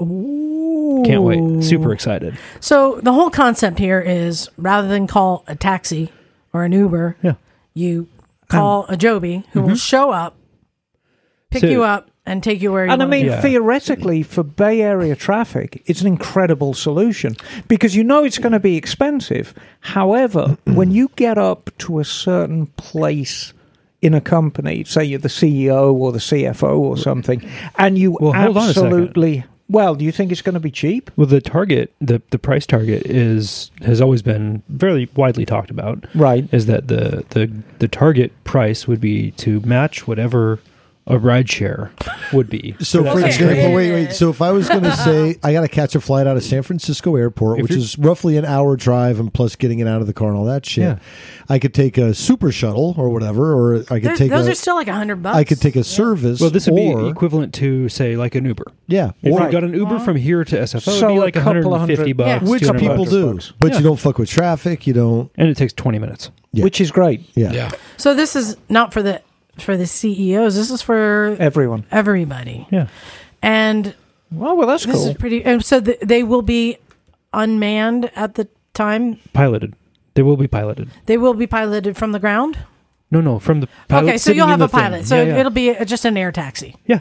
[0.00, 1.02] Ooh.
[1.04, 1.62] can't wait!
[1.62, 2.38] Super excited.
[2.60, 6.10] So the whole concept here is rather than call a taxi
[6.54, 7.34] or an Uber, Yeah.
[7.74, 8.08] you
[8.48, 10.34] call a Joby who will show up,
[11.50, 13.10] pick So- you up, and take you where you want to go.
[13.10, 13.40] And I mean, Yeah.
[13.40, 17.36] theoretically, for Bay Area traffic, it's an incredible solution
[17.68, 19.54] because you know it's going to be expensive.
[19.80, 23.52] However, when you get up to a certain place
[24.00, 27.42] in a company, say you're the CEO or the CFO or something,
[27.76, 29.44] and you Well, hold on a absolutely.
[29.70, 31.10] Well, do you think it's going to be cheap?
[31.16, 36.06] Well, the target, the the price target is has always been very widely talked about.
[36.14, 36.48] Right.
[36.52, 40.58] Is that the the the target price would be to match whatever
[41.08, 41.90] a rideshare
[42.32, 42.74] would be.
[42.80, 43.26] So, for Okay.
[43.26, 44.12] example, wait, wait.
[44.12, 46.42] So, if I was going to say I got to catch a flight out of
[46.44, 50.00] San Francisco Airport, If which is roughly an hour drive, and plus getting it out
[50.00, 50.98] of the car and all that shit, Yeah.
[51.48, 54.50] I could take a super shuttle or whatever, or I could They're- take those a,
[54.52, 55.36] are still like a hundred bucks.
[55.36, 56.40] I could take a service.
[56.40, 58.66] well, this would or, be equivalent to say like an Uber.
[58.86, 61.20] yeah, If or you got an Uber from here to SFO, So it'd be a
[61.20, 62.50] like couple of 150 hundred- bucks, Yeah.
[62.50, 63.10] which people bucks.
[63.10, 63.52] do, bucks.
[63.58, 63.78] but Yeah.
[63.78, 64.86] you don't fuck with traffic.
[64.86, 65.30] You don't.
[65.36, 66.30] and it takes 20 minutes.
[66.52, 66.64] Yeah.
[66.64, 67.28] which is great.
[67.34, 67.70] Yeah, Yeah.
[67.98, 69.20] So this is not for the
[69.62, 70.54] for the CEOs.
[70.56, 71.84] This is for Everyone.
[71.90, 72.66] everybody.
[72.70, 72.88] Yeah.
[73.42, 73.94] And
[74.38, 75.08] Oh well, that's this cool.
[75.08, 75.44] is pretty.
[75.44, 76.76] And so th- they will be
[77.32, 79.18] unmanned at the time.
[79.32, 79.74] Piloted.
[80.14, 80.90] They will be piloted.
[81.06, 82.58] They will be piloted from the ground.
[83.10, 84.08] No, no, from the pilot.
[84.08, 84.98] okay, so you'll have a pilot.
[84.98, 85.06] thing.
[85.06, 85.36] So yeah, yeah.
[85.38, 86.76] it'll be just an air taxi.
[86.86, 87.00] yeah.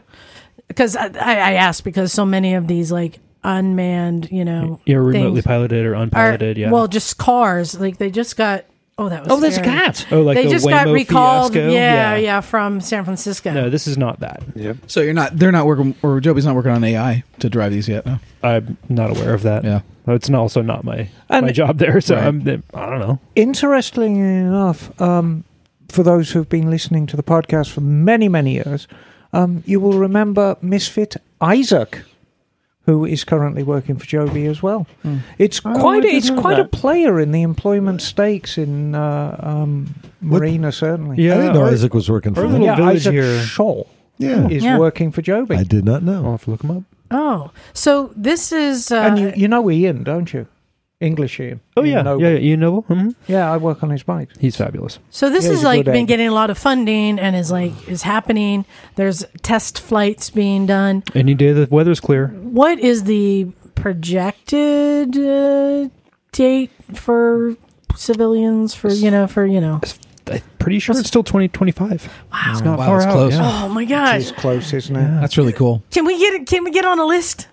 [0.68, 5.42] Because I, I asked because so many of these like unmanned, you know, Yeah, remotely
[5.42, 6.58] piloted or are unpiloted.
[6.58, 6.72] yeah.
[6.72, 7.80] well, just cars.
[7.80, 8.66] Like they just got.
[9.00, 9.32] Oh, that was.
[9.32, 9.78] Oh, there's a scary.
[9.78, 10.08] cat.
[10.12, 11.54] oh, like they the just got Waymo recalled.
[11.54, 11.70] fiasco?
[11.72, 13.54] Yeah, yeah, from San Francisco.
[13.54, 14.42] No, this is not that.
[14.88, 15.38] So you're not.
[15.38, 18.06] They're not working, or Joby's not working on AI to drive these yet.
[18.08, 18.18] No.
[18.44, 19.64] I'm not aware of that.
[19.64, 19.82] Yeah.
[20.08, 22.00] It's not, also not my And- my job there.
[22.02, 22.26] So Right.
[22.26, 23.20] I'm, I don't know.
[23.36, 25.44] Interestingly enough, um,
[25.90, 28.88] for those who've been listening to the podcast for many, many years,
[29.34, 32.04] um, you will remember Misfit Isaac,
[32.88, 34.88] who is currently working for Joby as well.
[35.38, 38.58] It's Oh, quite, I a, it's didn't know quite a player in the employment stakes
[38.58, 41.22] in uh, um, Marina, certainly.
[41.22, 41.34] Yeah.
[41.34, 42.62] I didn't know our- Isaac was working for our them.
[42.64, 43.88] yeah, Isaac here- Scholl
[44.18, 44.80] Yeah, is Yeah.
[44.80, 45.56] working for Joby.
[45.58, 46.26] I did not know.
[46.26, 46.84] I'll have to look him up.
[47.12, 48.90] Oh, so this is.
[48.92, 50.48] Uh, and you, you know Ian, don't you?
[51.00, 51.60] English Ian.
[51.76, 52.22] Oh Ian yeah, Noble.
[52.24, 52.38] yeah, yeah.
[52.40, 54.30] You know, hmm Yeah, I work on his bike.
[54.40, 54.98] he's fabulous.
[55.12, 56.08] So this Yeah, is he's a like good been egg.
[56.08, 58.66] getting a lot of funding and is like is happening.
[58.96, 61.04] There's test flights being done.
[61.14, 62.28] Any day the weather's clear.
[62.30, 63.46] What is the
[63.76, 65.90] projected uh,
[66.32, 67.56] date for
[67.96, 69.80] civilians for you know for you know?
[70.30, 72.10] I'm pretty sure it's still 2025.
[72.34, 72.40] Wow.
[72.52, 73.14] It's not Wow, far that's out.
[73.14, 73.34] close.
[73.34, 73.62] yeah.
[73.64, 73.90] Oh my It's
[74.32, 74.32] gosh!
[74.34, 75.22] close, isn't it?
[75.22, 75.84] That's really cool.
[75.92, 76.48] Can we get it?
[76.48, 77.48] Can we get on a list?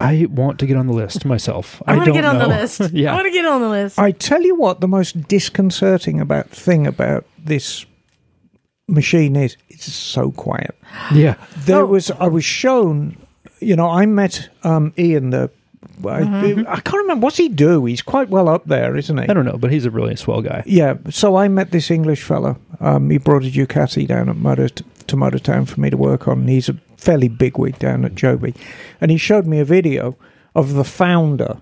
[0.00, 1.82] I want to get on the list myself.
[1.86, 2.56] I, I want to get on the know.
[2.60, 2.80] list.
[2.80, 3.98] I want to get on the list.
[3.98, 7.84] I tell you what, the most disconcerting about thing about this
[8.88, 10.74] machine is it's so quiet.
[11.14, 11.34] Yeah.
[11.58, 11.86] There Oh.
[11.86, 13.16] was I was shown,
[13.60, 15.50] you know, I met um, Ian the.
[16.04, 16.66] I, Mm-hmm.
[16.66, 17.84] I can't remember what's he do.
[17.84, 19.28] He's quite well up there, isn't he?
[19.28, 20.62] I don't know, but he's a really swell guy.
[20.66, 22.56] Yeah, so I met this English fella.
[22.80, 26.48] Um, he brought a Ducati down at Motor to Motortown for me to work on.
[26.48, 28.54] He's a fairly big wig down at Joby,
[29.00, 30.16] and he showed me a video
[30.54, 31.58] of the founder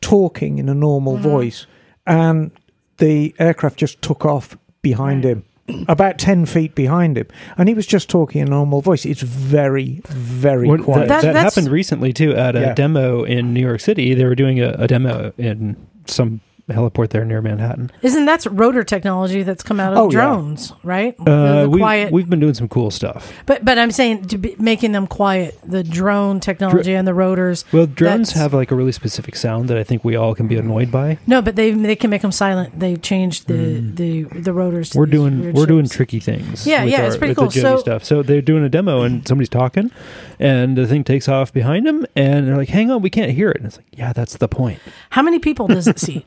[0.00, 1.22] talking in a normal mm-hmm.
[1.22, 1.66] voice,
[2.06, 2.50] and
[2.98, 5.44] the aircraft just took off behind him.
[5.88, 7.26] About ten feet behind him,
[7.56, 9.06] and he was just talking in a normal voice.
[9.06, 11.08] It's very, very What- quiet.
[11.08, 12.74] that That- that happened recently too at a Yeah.
[12.74, 14.12] demo in New York City.
[14.12, 17.90] They were doing a, a demo in some heliport there near Manhattan.
[18.02, 20.10] Isn't that's rotor technology that's come out of Oh, yeah.
[20.12, 21.14] drones, right?
[21.20, 23.32] Uh, the we, quiet, we've been doing some cool stuff.
[23.46, 25.58] but but I'm saying to be making them quiet.
[25.66, 27.64] The drone technology and the rotors.
[27.72, 30.56] Well, drones have like a really specific sound that I think we all can be
[30.56, 31.18] annoyed by.
[31.26, 32.78] No, but they they can make them silent.
[32.80, 34.90] They've changed the the the rotors.
[34.90, 35.00] to Mm.
[35.00, 36.66] We're doing we're doing tricky things.
[36.66, 37.50] Yeah, yeah, our- it's pretty cool.
[37.50, 38.04] So- stuff.
[38.04, 39.90] So they're doing a demo and somebody's talking,
[40.38, 43.50] and the thing takes off behind them, and they're like, "Hang on, we can't hear
[43.50, 44.78] it." And it's like, "Yeah, that's the point."
[45.10, 46.26] How many people does it seat?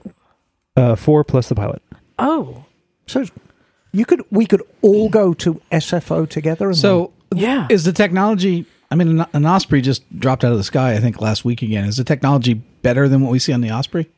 [0.78, 1.82] Uh, four plus the pilot.
[2.20, 2.64] Oh,
[3.08, 3.26] so
[3.92, 6.68] you could, we could all go to SFO together.
[6.68, 7.68] And So yeah.
[7.70, 8.66] is the technology?
[8.90, 10.94] I mean, an, an Osprey just dropped out of the sky.
[10.94, 11.84] I think last week again.
[11.86, 14.10] Is the technology better than what we see on the Osprey?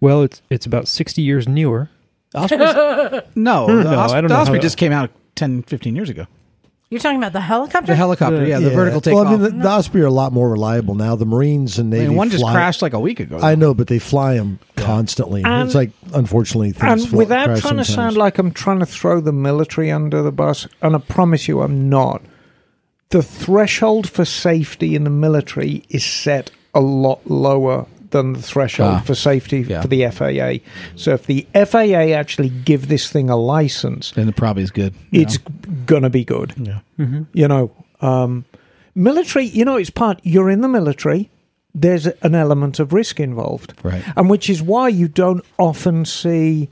[0.00, 1.88] Well, it's it's about sixty years newer.
[2.34, 2.60] Osprey's,
[3.34, 6.10] no, the, No, Os- I don't the know Osprey just came out 10, 15 years
[6.10, 6.26] ago.
[6.90, 7.92] You're talking about the helicopter?
[7.92, 8.74] The helicopter, The- yeah, the Yeah.
[8.76, 9.24] vertical takeoff.
[9.26, 11.16] Well, I mean, the, the Osprey are a lot more reliable now.
[11.16, 13.38] The Marines and I Navy mean, one just fly- crashed like a week ago.
[13.42, 15.42] I know, but they fly them constantly.
[15.44, 18.78] And- it's like, unfortunately, things and fly- without crash trying to sound like I'm trying
[18.78, 22.22] to throw the military under the bus, and I promise you I'm not,
[23.10, 28.94] the threshold for safety in the military is set a lot lower than the threshold
[28.94, 29.82] Ah, for safety yeah.
[29.82, 30.64] for the FAA.
[30.96, 34.94] So if the FAA actually give this thing a license, Then it probably is good.
[35.10, 35.38] you it's
[35.86, 36.58] going to be good.
[36.58, 36.80] know?
[36.98, 37.20] yeah.
[37.32, 37.70] You know,
[38.00, 38.44] um,
[38.94, 41.30] military, you know, it's part, you're in the military,
[41.74, 43.74] there's an element of risk involved.
[43.82, 44.02] Right.
[44.16, 46.70] And which is why you don't often see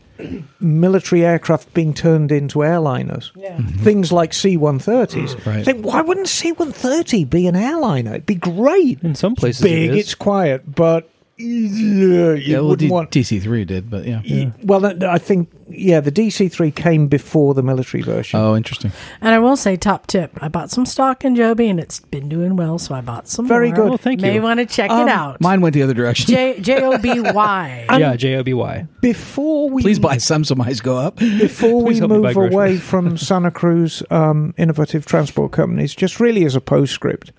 [0.60, 3.30] military aircraft being turned into airliners.
[3.36, 3.58] Yeah.
[3.82, 5.44] Things like C 130s.
[5.46, 5.64] Right.
[5.64, 8.12] Think, why wouldn't C 130 be an airliner?
[8.14, 9.00] It'd be great.
[9.02, 10.00] In some places, Big, it is.
[10.06, 13.10] it's quiet, but yeah, you Yeah, well, wouldn't D- want.
[13.10, 14.22] DC3 did, but yeah.
[14.28, 18.38] y- Well, I think yeah, the DC3 came before the military version.
[18.40, 18.92] Oh, interesting.
[19.20, 22.28] And I will say, top tip: I bought some stock in Joby, and it's been
[22.28, 23.46] doing well, so I bought some.
[23.48, 23.76] Very more.
[23.76, 23.88] good.
[23.88, 24.42] Well, thank May you.
[24.42, 25.40] want to check Um, it out.
[25.40, 26.26] Mine went the other direction.
[26.34, 27.86] J J O B Y.
[27.98, 28.86] yeah, J O B Y.
[29.00, 31.16] Before we Please buy some so mine go up.
[31.16, 35.94] before we Please help me buy move away from Santa Cruz um, Innovative Transport Companies,
[35.94, 37.32] just really as a postscript,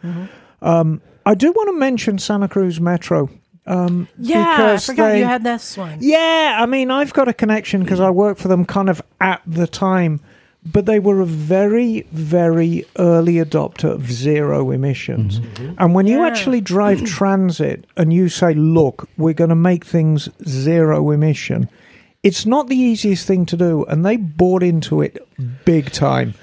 [0.62, 3.30] um, I do want to mention Santa Cruz Metro.
[3.68, 5.98] Um, Yeah, I forgot they- you had this one.
[6.00, 9.42] Yeah, I mean, I've got a connection because I worked for them kind of at
[9.46, 10.22] the time,
[10.66, 15.42] but they were a very, very early adopter of zero emissions.
[15.78, 20.30] And when you actually drive transit and you say, look, we're going to make things
[20.48, 21.70] zero emission,
[22.24, 23.84] it's not the easiest thing to do.
[23.86, 25.18] And they bought into it
[25.66, 26.34] big time.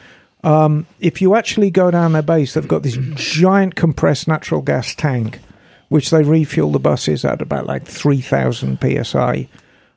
[0.42, 4.94] Um, if you actually go down their base, they've got this giant compressed natural gas
[4.94, 5.40] tank,
[5.88, 9.48] which they refuel the buses at about like 3,000 psi.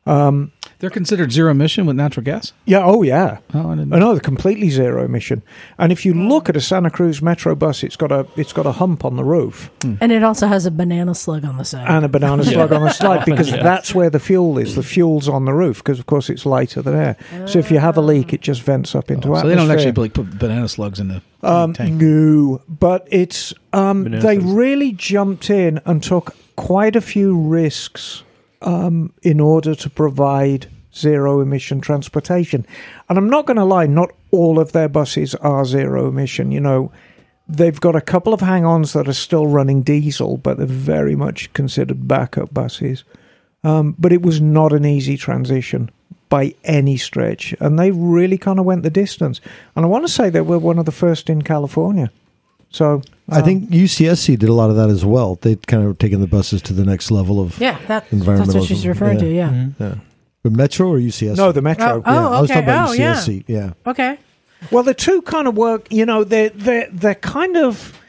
[0.08, 2.54] Um, They're considered zero emission with natural gas.
[2.66, 3.40] yeah, oh yeah.
[3.54, 5.42] Oh, I didn't Oh no, they're completely zero emission.
[5.80, 8.66] And if you look at a Santa Cruz Metro bus, it's got a it's got
[8.68, 11.88] a hump on the roof And it also has a banana slug on the side.
[11.90, 13.64] and a banana slug on the side because Yeah.
[13.64, 14.76] that's where the fuel is.
[14.76, 17.16] The fuel's on the roof because of course it's lighter than air.
[17.48, 19.50] So if you have a leak, it just vents up into Oh, so atmosphere.
[19.50, 22.00] they don't actually like put banana slugs in the Um, tank.
[22.02, 24.44] no, but it's um, they slugs.
[24.46, 28.24] really jumped in and took quite a few risks
[28.62, 32.66] um, in order to provide zero emission transportation.
[33.08, 36.52] And I'm not going to lie, not all of their buses are zero emission.
[36.52, 36.92] You know,
[37.48, 41.54] they've got a couple of hang-ons that are still running diesel, but they're very much
[41.54, 43.04] considered backup buses.
[43.64, 45.90] Um, but it was not an easy transition
[46.30, 49.40] by any stretch, and they really kind of went the distance.
[49.76, 52.12] And I want to say they were one of the first in California.
[52.70, 55.36] So I um, think UCSC did a lot of that as well.
[55.36, 58.64] They'd kind of taken the buses to the next level of yeah, that, that's what
[58.66, 59.28] she's referring to.
[59.28, 59.50] Yeah.
[59.50, 59.84] Mm-hmm.
[59.84, 59.96] yeah.
[60.44, 61.36] But Metro or UCSC?
[61.36, 62.02] no, the metro.
[62.06, 62.62] Oh, yeah, I was okay.
[62.62, 63.40] talking about Oh, yeah.
[63.48, 63.74] Yeah.
[63.86, 64.20] Okay.
[64.72, 65.92] Well, the two kind of work.
[65.92, 68.00] You know, they're they're they're kind of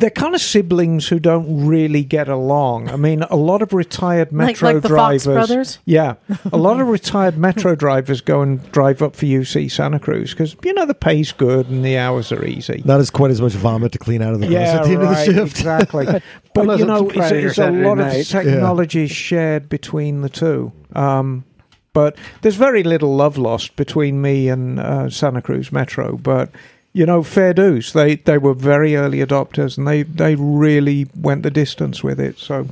[0.00, 2.88] they're kind of siblings who don't really get along.
[2.90, 5.24] I mean, a lot of retired Like- metro like the Fox drivers.
[5.48, 5.78] brothers?
[5.84, 6.14] Yeah,
[6.52, 10.56] a lot of retired metro drivers go and drive up for UC Santa Cruz because
[10.64, 12.82] you know the pay's good and the hours are easy.
[12.84, 14.90] Not as quite as much vomit to clean out of the bus Yeah, at the
[14.90, 15.58] end right, of the shift.
[15.60, 16.06] exactly.
[16.54, 18.20] but Unless you know, it's, it's a lot night.
[18.20, 20.72] of technology shared between the two.
[20.94, 21.44] Um,
[21.92, 26.16] but there's very little love lost between me and uh, Santa Cruz Metro.
[26.16, 26.50] But
[26.92, 27.92] you know, fair dues.
[27.92, 32.38] They they were very early adopters, and they they really went the distance with it.
[32.38, 32.66] So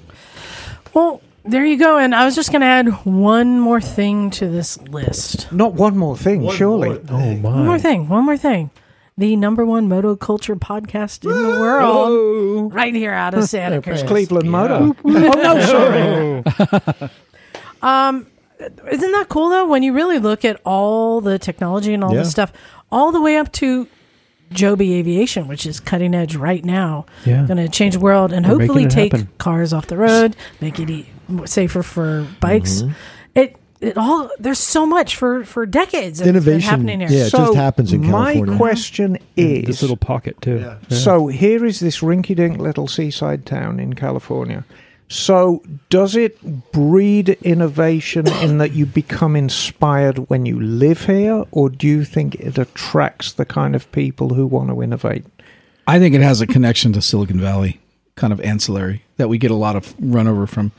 [0.94, 1.98] Well, there you go.
[1.98, 5.50] And I was just going to add one more thing to this list.
[5.52, 7.00] not one more thing, surely.
[7.08, 7.48] Oh my!
[7.50, 8.08] One more thing.
[8.08, 8.70] One more thing.
[9.16, 14.02] The number one moto culture podcast in the world, right here out of Santa Cruz.
[14.02, 14.94] It's Cleveland Moto.
[15.04, 17.10] oh no, sorry.
[17.82, 18.26] Um,
[18.90, 19.66] isn't that cool though?
[19.68, 22.22] When you really look at all the technology and all Yeah.
[22.22, 22.52] the stuff,
[22.90, 23.86] all the way up to
[24.52, 27.46] Joby Aviation, which is cutting edge right now, Yeah.
[27.46, 29.28] going to change the world and They're hopefully take happen.
[29.38, 31.06] cars off the road, make it e-
[31.44, 32.82] safer for bikes.
[32.82, 32.92] Mm-hmm.
[33.34, 37.08] It it all there's so much for for decades that's been Innovation, happening here.
[37.10, 37.26] yeah.
[37.26, 38.46] it just happens in California.
[38.52, 40.58] my question is this little pocket too.
[40.58, 40.96] Yeah.
[40.96, 44.64] So here is this rinky-dink little seaside town in California.
[45.08, 51.70] So does it breed innovation in that you become inspired when you live here, or
[51.70, 55.24] do you think it attracts the kind of people who want to innovate?
[55.86, 57.80] I think it has a connection to Silicon Valley,
[58.16, 60.72] kind of ancillary that we get a lot of run over from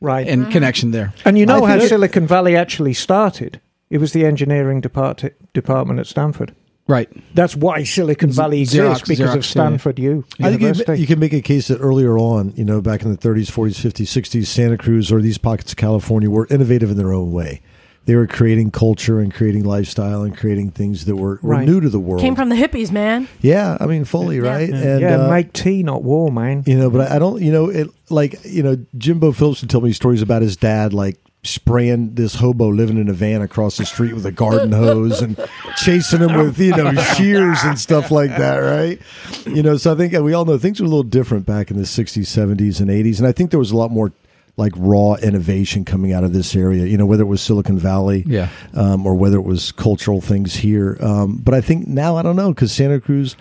[0.00, 0.26] Right.
[0.26, 0.52] and mm-hmm.
[0.52, 1.14] connection there.
[1.24, 3.60] And you know I how Silicon Valley actually started?
[3.88, 6.54] It was the engineering depart- department at Stanford.
[6.88, 7.08] Right.
[7.34, 10.24] That's why Silicon Valley Xerox- exists because Xerox, of Stanford U.
[10.40, 13.10] I think you, you can make a case that earlier on, you know, back in
[13.10, 16.96] the 30s, 40s, 50s, 60s, Santa Cruz or these pockets of California were innovative in
[16.96, 17.60] their own way.
[18.04, 21.66] They were creating culture and creating lifestyle and creating things that were, were Right.
[21.66, 22.20] new to the world.
[22.22, 23.26] Came from the hippies, man.
[23.40, 24.42] yeah, I mean, fully, Yeah.
[24.48, 24.68] right?
[24.68, 24.76] Yeah.
[24.76, 26.62] And, yeah, uh, make tea, not war, man.
[26.68, 29.70] you know, but I, I don't, you know, it like, you know, Jimbo Phillips would
[29.70, 33.76] tell me stories about his dad, like spraying this hobo living in a van across
[33.78, 35.38] the street with a garden hose and
[35.76, 39.00] chasing him with, you know, shears and stuff like that, right?
[39.46, 41.76] You know, so I think we all know things were a little different back in
[41.76, 43.18] the 60s, 70s, and 80s.
[43.18, 44.12] And I think there was a lot more
[44.58, 48.24] like raw innovation coming out of this area, you know, whether it was Silicon Valley
[48.26, 48.48] Yeah.
[48.72, 50.96] um, or whether it was cultural things here.
[51.00, 53.36] Um, but I think now, I don't know, because Santa Cruz,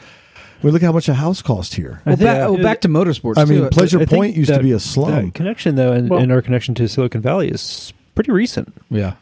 [0.65, 2.01] mean, look how much a house cost here.
[2.05, 3.37] Well, think- back, oh, well, back to motorsports.
[3.37, 3.69] I mean, too.
[3.69, 5.11] Pleasure I Point used to be a slum.
[5.25, 8.73] that connection though, and, Well- and our connection to Silicon Valley is pretty recent.
[8.89, 9.13] Yeah.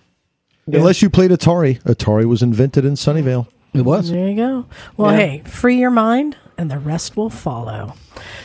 [0.68, 1.82] Unless you played Atari.
[1.84, 3.48] Atari was invented in Sunnyvale.
[3.74, 4.12] It was.
[4.12, 4.66] There you go.
[4.98, 5.18] Well, Yeah.
[5.18, 7.96] hey, free your mind and the rest will follow.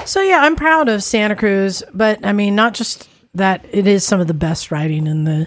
[0.05, 4.05] So, yeah, I'm proud of Santa Cruz, but I mean, not just that it is
[4.05, 5.47] some of the best riding in the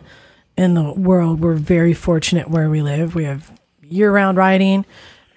[0.56, 1.42] in the world.
[1.42, 3.16] We're very fortunate where we live.
[3.16, 3.52] We have
[3.82, 4.86] year round riding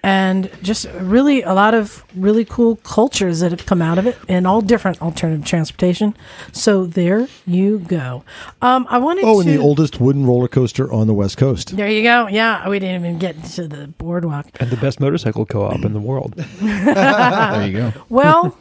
[0.05, 4.15] and just really a lot of really cool cultures that have come out of it
[4.29, 6.15] and all different alternative transportation.
[6.51, 8.23] So there you go.
[8.61, 9.49] Um, I wanted Oh, to.
[9.49, 11.75] and the oldest wooden roller coaster on the West Coast.
[11.75, 12.27] there you go.
[12.27, 14.45] Yeah, we didn't even get to the boardwalk.
[14.59, 16.35] And the best motorcycle co-op in the world.
[16.61, 17.93] There you go.
[18.09, 18.55] Well,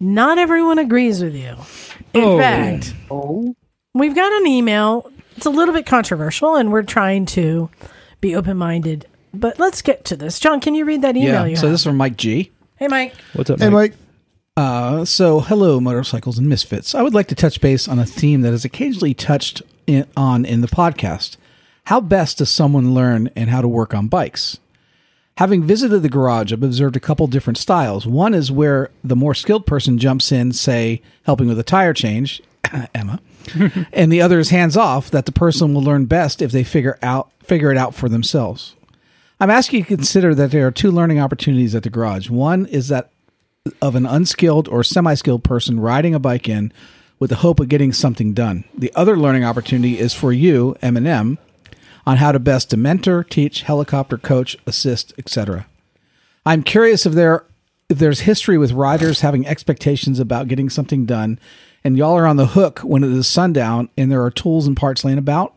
[0.00, 1.56] not everyone agrees with you.
[2.14, 2.38] In Oh.
[2.38, 2.94] fact,
[3.94, 5.10] we've got an email.
[5.36, 7.68] It's a little bit controversial, and we're trying to
[8.22, 9.06] be open minded.
[9.34, 10.38] But let's get to this.
[10.38, 11.44] John, can you read that email Yeah.
[11.46, 11.72] you So have?
[11.72, 12.50] this is from Mike G.
[12.76, 13.14] hey, Mike.
[13.34, 13.92] What's up, Hey, Mike?
[13.92, 13.98] Mike.
[14.58, 16.94] Uh, so, hello, motorcycles and misfits.
[16.94, 20.44] I would like to touch base on a theme that is occasionally touched in, on
[20.46, 21.36] in the podcast.
[21.84, 24.58] How best does someone learn and how to work on bikes?
[25.36, 28.06] Having visited the garage, I've observed a couple different styles.
[28.06, 32.40] One is where the more skilled person jumps in, say, helping with a tire change,
[32.94, 33.20] Emma,
[33.92, 35.10] and the other is hands off.
[35.10, 38.74] That the person will learn best if they figure out figure it out for themselves.
[39.38, 42.30] I'm asking you to consider that there are two learning opportunities at the garage.
[42.30, 43.10] One is that
[43.82, 46.72] of an unskilled or semi-skilled person riding a bike in
[47.18, 48.64] with the hope of getting something done.
[48.76, 51.38] The other learning opportunity is for you, M&M,
[52.06, 55.66] on how to best to mentor, teach, helicopter coach, assist, etc.
[56.46, 57.44] I'm curious if there
[57.88, 61.38] if there's history with riders having expectations about getting something done
[61.84, 64.76] and y'all are on the hook when it is sundown and there are tools and
[64.76, 65.56] parts laying about.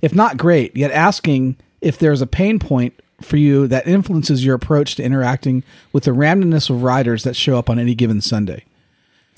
[0.00, 4.54] If not great, yet asking if there's a pain point for you that influences your
[4.54, 8.64] approach to interacting with the randomness of riders that show up on any given Sunday.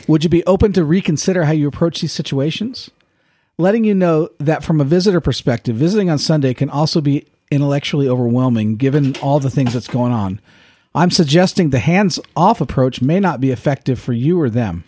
[0.06, 2.90] Would you be open to reconsider how you approach these situations?
[3.58, 8.08] Letting you know that from a visitor perspective, visiting on Sunday can also be intellectually
[8.08, 10.40] overwhelming given all the things that's going on.
[10.94, 14.84] I'm suggesting the hands off approach may not be effective for you or them.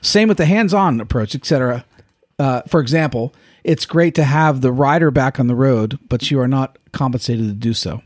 [0.00, 1.84] Same with the hands on approach, etc.
[2.38, 6.40] Uh, for example, it's great to have the rider back on the road, but you
[6.40, 8.02] are not compensated to do so.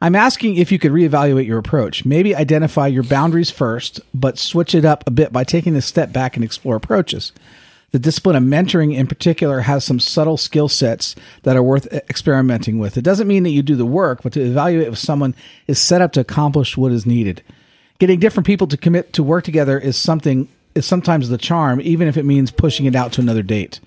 [0.00, 2.04] I'm asking if you could reevaluate your approach.
[2.04, 6.12] Maybe identify your boundaries first, but switch it up a bit by taking a step
[6.12, 7.32] back and explore approaches.
[7.92, 12.78] The discipline of mentoring in particular has some subtle skill sets that are worth experimenting
[12.78, 12.98] with.
[12.98, 15.34] It doesn't mean that you do the work, but to evaluate if someone
[15.66, 17.42] is set up to accomplish what is needed.
[17.98, 22.06] Getting different people to commit to work together is something is sometimes the charm, even
[22.06, 23.80] if it means pushing it out to another date.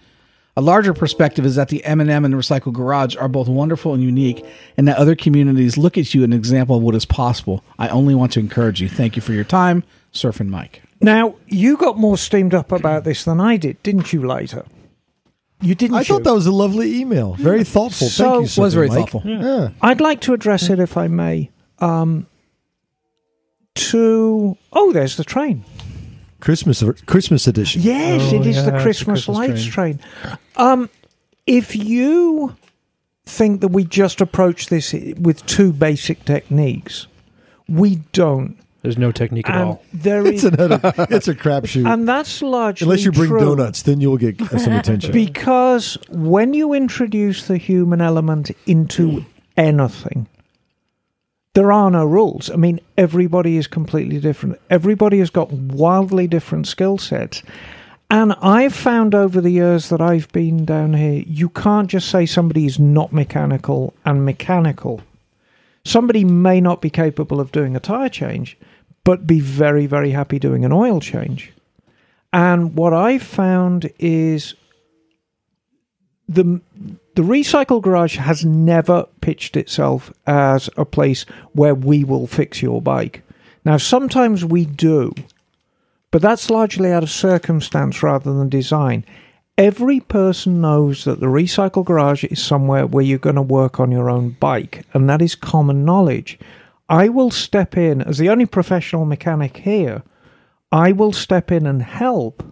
[0.59, 4.03] A larger perspective is that the M&M and the Recycle Garage are both wonderful and
[4.03, 4.45] unique,
[4.75, 7.63] and that other communities look at you an example of what is possible.
[7.79, 8.89] I only want to encourage you.
[8.89, 10.81] Thank you for your time, Surfing Mike.
[10.99, 14.65] Now, you got more steamed up about this than I did, didn't you, later?
[15.61, 16.03] You didn't I you?
[16.03, 17.35] thought that was a lovely email.
[17.35, 18.07] Very thoughtful.
[18.09, 18.41] So- Thank you.
[18.41, 18.97] Was was very Mike.
[19.11, 19.21] thoughtful.
[19.23, 19.69] Yeah.
[19.81, 22.27] I'd like to address it, if I may, um,
[23.75, 24.57] to.
[24.73, 25.63] Oh, there's the train.
[26.39, 27.81] Christmas Christmas edition.
[27.81, 29.99] Yes, Oh, it is yeah, the Christmas, Christmas lights train.
[30.55, 30.89] Um,
[31.45, 32.55] if you
[33.25, 37.07] think that we just approach this with two basic techniques,
[37.67, 38.57] we don't.
[38.81, 39.83] There's no technique at all.
[39.93, 40.79] there It's is, another.
[41.09, 41.85] It's a crapshoot.
[41.93, 43.39] and that's largely Unless you bring true.
[43.41, 45.11] donuts, then you'll get some attention.
[45.25, 49.25] Because when you introduce the human element into
[49.57, 50.27] anything,
[51.53, 52.49] there are no rules.
[52.49, 54.59] I mean, everybody is completely different.
[54.69, 57.43] Everybody has got wildly different skill sets.
[58.11, 62.25] And I've found over the years that I've been down here, you can't just say
[62.25, 65.01] somebody is not mechanical and mechanical.
[65.85, 68.57] Somebody may not be capable of doing a tire change,
[69.03, 71.51] but be very, very happy doing an oil change.
[72.33, 74.53] And what I've found is
[76.29, 76.61] the
[77.15, 82.81] the recycle garage has never pitched itself as a place where we will fix your
[82.81, 83.23] bike.
[83.65, 85.13] Now sometimes we do,
[86.11, 89.05] but that's largely out of circumstance rather than design.
[89.57, 93.91] Every person knows that the recycle garage is somewhere where you're going to work on
[93.91, 96.39] your own bike, and that is common knowledge.
[96.87, 100.03] I will step in as the only professional mechanic here.
[100.71, 102.43] I will step in and help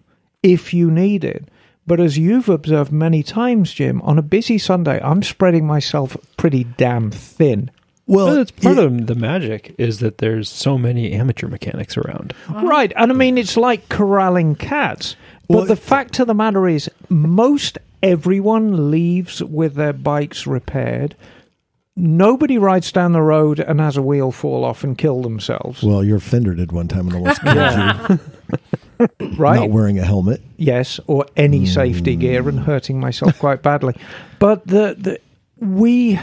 [0.43, 1.47] if you need it.
[1.87, 6.65] But as you've observed many times, Jim, on a busy Sunday, I'm spreading myself pretty
[6.65, 7.71] damn thin.
[8.07, 11.95] well, But it's part yeah, of the magic is that there's so many amateur mechanics
[11.97, 12.33] around.
[12.49, 12.67] Uh-huh.
[12.67, 12.91] Right.
[12.97, 15.15] And I mean, it's like corralling cats.
[15.47, 21.15] But Well, the fact of the matter is, most everyone leaves with their bikes repaired.
[21.95, 25.81] Nobody rides down the road and has a wheel fall off and kill themselves.
[25.81, 28.19] well, your fender did one time and almost killed you.
[29.37, 29.59] right?
[29.59, 30.41] Not wearing a helmet.
[30.57, 31.65] yes, or any hmm.
[31.65, 33.95] safety gear and hurting myself quite badly.
[34.39, 35.19] But the, the
[35.59, 36.19] we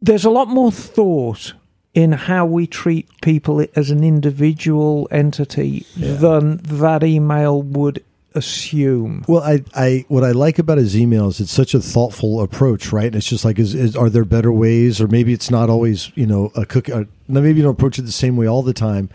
[0.00, 1.54] there's a lot more thought
[1.94, 8.04] in how we treat people as an individual entity than that email would
[8.34, 9.24] assume.
[9.26, 13.06] Well, I, I, what I like about his emails, it's such a thoughtful approach, right?
[13.06, 16.12] And it's just like, is, is are there better ways, or maybe it's not always,
[16.14, 16.88] you know, a cook.
[16.88, 19.10] Uh, or, maybe you don't approach it the same way all the time.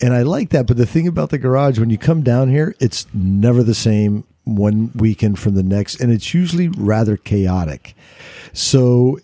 [0.00, 0.66] And I like that.
[0.66, 4.24] But the thing about the garage, when you come down here, it's never the same
[4.44, 7.94] one weekend from the next, and it's usually rather chaotic.
[8.52, 9.18] So.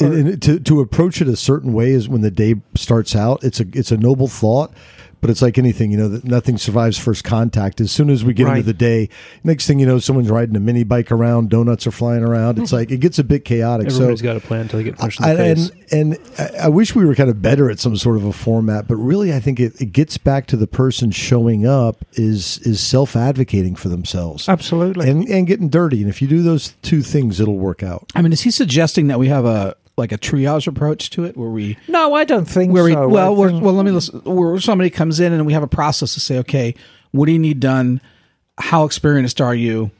[0.00, 3.42] And, to to approach it a certain way is when the day starts out.
[3.42, 4.72] It's a it's a noble thought,
[5.20, 7.80] but it's like anything, you know, that nothing survives first contact.
[7.80, 8.58] As soon as we get Right.
[8.58, 9.08] into the day,
[9.44, 12.58] next thing you know, someone's riding a mini bike around, donuts are flying around.
[12.58, 13.86] It's like it gets a bit chaotic.
[13.88, 15.70] Everybody's so, got a plan until they get punched in the I, face.
[15.92, 18.32] and and I- I wish we were kind of better at some sort of a
[18.32, 22.58] format, but really, I think it, it gets back to the person showing up is
[22.64, 25.08] is self advocating for themselves Absolutely.
[25.10, 26.00] and and getting dirty.
[26.00, 28.06] And if you do those two things, it'll work out.
[28.14, 31.36] I mean, is he suggesting that we have a like a triage approach to it,
[31.36, 33.08] where we no, I don't think where we so.
[33.08, 34.20] well, we're, think- well, let me listen.
[34.24, 36.74] Where somebody comes in and we have a process to say, okay,
[37.10, 38.00] what do you need done?
[38.58, 39.90] How experienced are you?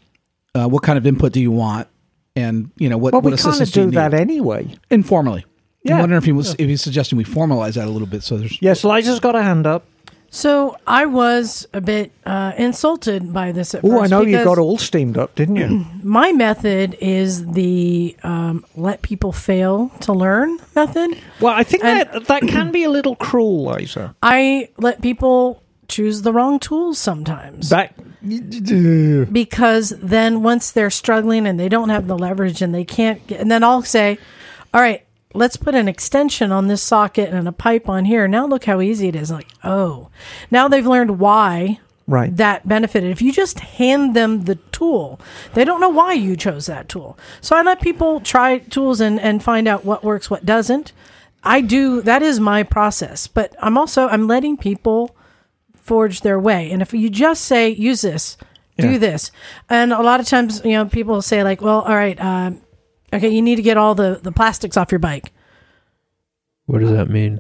[0.54, 1.88] Uh, what kind of input do you want?
[2.34, 3.12] And you know what?
[3.12, 4.74] well, what we kind of do that anyway.
[4.90, 5.44] informally.
[5.82, 5.94] Yeah.
[5.94, 8.22] I'm wondering if he was if he's suggesting we formalize that a little bit.
[8.22, 9.84] So there's Yes, Liza's got a hand up.
[10.30, 14.26] So I was a bit uh, insulted by this at Oh, I first know you
[14.26, 15.86] because got all steamed up, didn't you?
[16.02, 21.16] my method is the um, let people fail to learn method.
[21.40, 24.14] well, I think And- that that can be a little cruel, Liza.
[24.22, 27.94] I let people choose the wrong tools sometimes That
[29.32, 33.40] because then once they're struggling and they don't have the leverage and they can't get,
[33.40, 34.18] and then I'll say,
[34.74, 38.26] all right, let's put an extension on this socket and a pipe on here.
[38.28, 39.30] Now look how easy it is.
[39.30, 40.08] Like, oh,
[40.50, 42.34] now they've learned why right.
[42.36, 43.10] that benefited.
[43.10, 45.20] If you just hand them the tool,
[45.54, 47.18] they don't know why you chose that tool.
[47.40, 50.92] So I let people try tools and, and find out what works, what doesn't.
[51.44, 55.14] I do that is my process, but I'm also I'm letting people
[55.76, 56.70] forge their way.
[56.70, 58.36] And if you just say use this,
[58.76, 58.98] do Yeah.
[58.98, 59.30] this,
[59.70, 62.60] and a lot of times you know people say like, well, all right, um,
[63.12, 65.32] okay, you need to get all the the plastics off your bike.
[66.66, 67.38] What does that mean?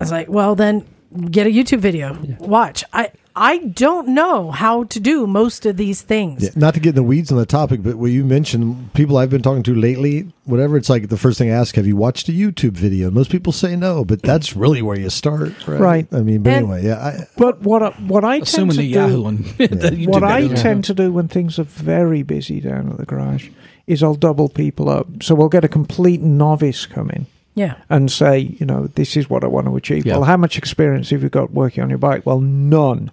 [0.00, 0.84] I was like, well, then
[1.30, 2.84] get a YouTube video, watch.
[2.92, 6.42] I I don't know how to do most of these things.
[6.44, 9.16] Yeah, not to get in the weeds on the topic, but what you mentioned, people
[9.16, 11.96] I've been talking to lately, whatever, it's like the first thing I ask, have you
[11.96, 13.06] watched a YouTube video?
[13.06, 15.80] And most people say no, but that's really where you start, right?
[15.80, 16.08] Right.
[16.12, 16.98] I mean, but And- anyway, yeah.
[16.98, 19.36] I, But what I, what I tend to the do, Yahoo one.
[19.58, 23.06] the YouTube what I tend to do when things are very busy down at the
[23.06, 23.48] garage
[23.86, 25.06] is I'll double people up.
[25.22, 27.74] So we'll get a complete novice come in Yeah.
[27.90, 30.06] and say, you know, this is what I want to achieve.
[30.06, 30.14] Yeah.
[30.14, 32.24] Well, how much experience have you got working on your bike?
[32.24, 33.10] Well, none.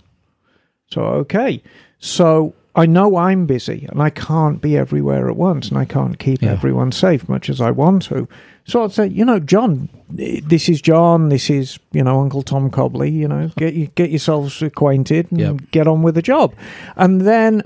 [0.91, 1.61] So okay,
[1.99, 6.17] so I know I'm busy and I can't be everywhere at once, and I can't
[6.19, 6.51] keep Yeah.
[6.51, 8.27] everyone safe much as I want to.
[8.65, 11.29] So I'd say, you know, John, this is John.
[11.29, 13.09] This is you know Uncle Tom Cobley.
[13.09, 15.55] You know, get you get yourselves acquainted and Yep.
[15.71, 16.53] get on with the job,
[16.97, 17.63] and then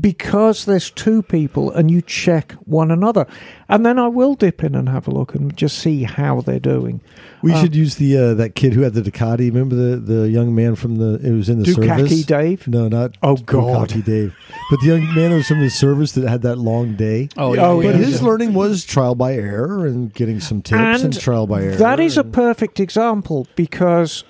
[0.00, 3.26] because there's two people and you check one another
[3.68, 6.60] and then i will dip in and have a look and just see how they're
[6.60, 7.00] doing
[7.42, 9.48] we Uh, should use the uh, that kid who had the Ducati.
[9.52, 12.22] Remember the, the young man from the, it was in the Ducati service?
[12.24, 13.88] dave No, not Oh, God.
[13.88, 14.36] Ducati Dave.
[14.70, 17.28] But the young man who was from the service that had that long day.
[17.36, 18.02] Oh, Oh, But yeah.
[18.02, 21.74] his learning was trial by error and getting some tips and, And trial by error.
[21.74, 24.22] That is a perfect example because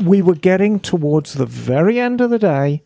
[0.00, 2.82] we were getting towards the very end of the day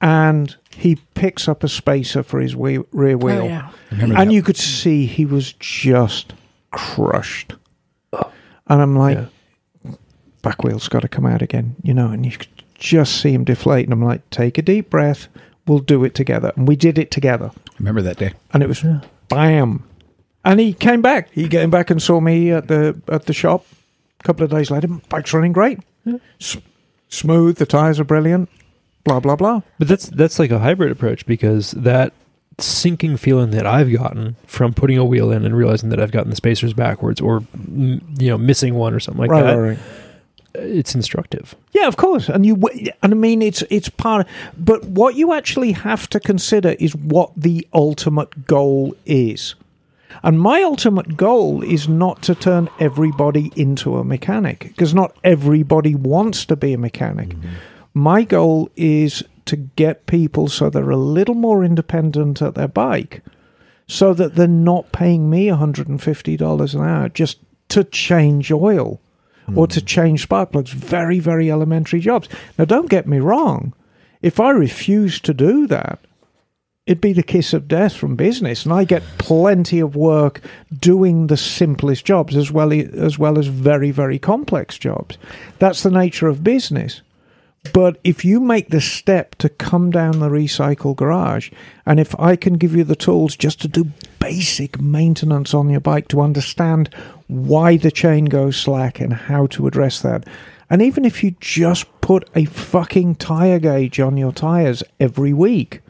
[0.00, 3.42] and he picks up a spacer for his wheel, rear oh, wheel.
[3.42, 3.70] Oh, yeah.
[3.90, 4.30] And that.
[4.30, 6.34] you could see he was just
[6.70, 7.54] crushed.
[8.12, 9.18] And I'm like,
[10.42, 13.44] back wheel's got to come out again, you know, and you could just see him
[13.44, 13.86] deflate.
[13.86, 15.28] And I'm like, take a deep breath.
[15.66, 16.52] We'll do it together.
[16.54, 17.50] And we did it together.
[17.54, 18.34] I remember that day.
[18.52, 18.84] And it was
[19.28, 19.84] bam.
[20.44, 21.30] And he came back.
[21.32, 23.66] He came back and saw me at the at the shop
[24.20, 24.88] a couple of days later.
[25.08, 25.80] Bike's running great.
[26.40, 26.56] S-
[27.08, 27.56] smooth.
[27.56, 28.48] The tires are brilliant.
[29.08, 29.62] Blah blah blah.
[29.78, 32.12] But that's that's like a hybrid approach because that
[32.58, 36.30] sinking feeling that I've gotten from putting a wheel in and realizing that I've gotten
[36.30, 39.78] the spacers backwards or you know missing one or something like right, that, right, right.
[40.56, 41.54] Uh, it's instructive.
[41.72, 42.28] Yeah, of course.
[42.28, 42.56] And you
[43.02, 44.26] and I mean it's it's part
[44.56, 49.54] but what you actually have to consider is what the ultimate goal is.
[50.22, 55.94] And my ultimate goal is not to turn everybody into a mechanic because not everybody
[55.94, 57.28] wants to be a mechanic.
[57.28, 57.48] Mm-hmm.
[57.98, 63.24] My goal is to get people so they're a little more independent at their bike
[63.88, 69.00] so that they're not paying me $150 an hour just to change oil
[69.56, 69.86] or to hmm.
[69.86, 70.70] change spark plugs.
[70.70, 72.28] Very, very elementary jobs.
[72.56, 73.74] Now, don't get me wrong.
[74.22, 75.98] If I refuse to do that,
[76.86, 80.40] it'd be the kiss of death from business, and I get plenty of work
[80.72, 85.18] doing the simplest jobs as well as well as very, very complex jobs.
[85.58, 87.02] That's the nature of business.
[87.72, 91.50] But if you make the step to come down the recycle garage,
[91.84, 93.90] and if I can give you the tools just to do
[94.20, 96.94] basic maintenance on your bike to understand
[97.26, 100.26] why the chain goes slack and how to address that,
[100.70, 105.80] and even if you just put a fucking tire gauge on your tires every week,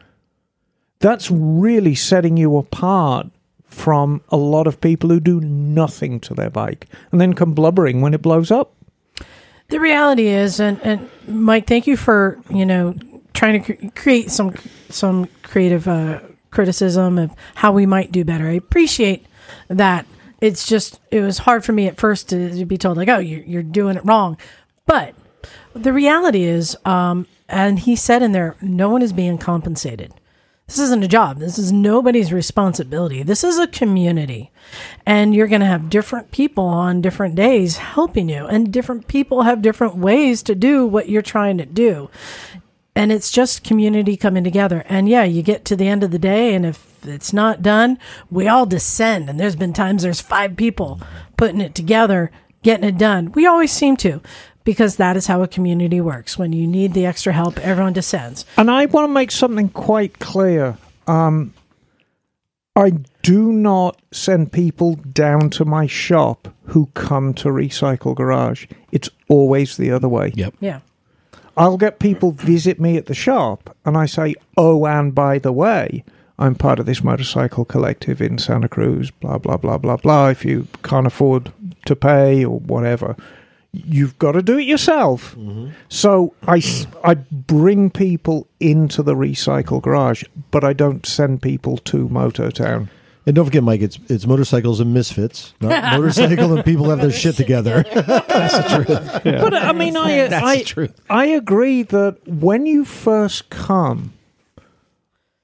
[0.99, 3.27] that's really setting you apart
[3.63, 8.01] from a lot of people who do nothing to their bike and then come blubbering
[8.01, 8.73] when it blows up.
[9.69, 12.95] The reality is, and, and Mike, thank you for you know
[13.33, 14.55] trying to cre- create some
[14.89, 16.19] some creative uh,
[16.51, 18.47] criticism of how we might do better.
[18.47, 19.25] I appreciate
[19.67, 20.05] that.
[20.41, 23.19] It's just it was hard for me at first to, to be told like, oh,
[23.19, 24.37] you're, you're doing it wrong,
[24.85, 25.13] but
[25.73, 30.13] the reality is, um, and he said in there, no one is being compensated.
[30.69, 31.39] This isn't a job.
[31.39, 33.23] This is nobody's responsibility.
[33.23, 34.51] This is a community.
[35.03, 39.41] And you're going to have different people on different days helping you, and different people
[39.41, 42.11] have different ways to do what you're trying to do.
[42.95, 44.85] And it's just community coming together.
[44.87, 47.97] And yeah, you get to the end of the day, and if it's not done,
[48.29, 49.27] we all descend.
[49.27, 51.01] And there's been times there's five people
[51.35, 52.29] putting it together,
[52.61, 53.31] getting it done.
[53.31, 54.21] We always seem to
[54.69, 56.37] because that is how a community works.
[56.37, 58.45] When you need the extra help, everyone descends.
[58.55, 60.77] And I want to make something quite clear.
[61.07, 61.55] Um,
[62.75, 62.91] I
[63.23, 68.67] do not send people down to my shop who come to Recycle Garage.
[68.91, 70.33] It's always the other way.
[70.35, 70.53] Yep.
[70.59, 70.81] Yeah.
[71.57, 75.51] I'll get people visit me at the shop and I say, oh, and by the
[75.51, 76.03] way,
[76.37, 80.27] I'm part of this motorcycle collective in Santa Cruz, blah, blah, blah, blah, blah.
[80.27, 81.51] If you can't afford
[81.85, 83.15] to pay or whatever,
[83.71, 85.35] you've got to do it yourself.
[85.35, 85.69] Mm-hmm.
[85.89, 86.61] So I,
[87.03, 92.89] I bring people into the recycle garage, but I don't send people to Mototown.
[93.25, 97.11] And don't forget, Mike, it's it's motorcycles and misfits, not motorcycle and people have their
[97.11, 97.83] shit together.
[97.93, 101.01] But uh, I mean, I, That's I, the truth.
[101.09, 104.13] I agree that when you first come,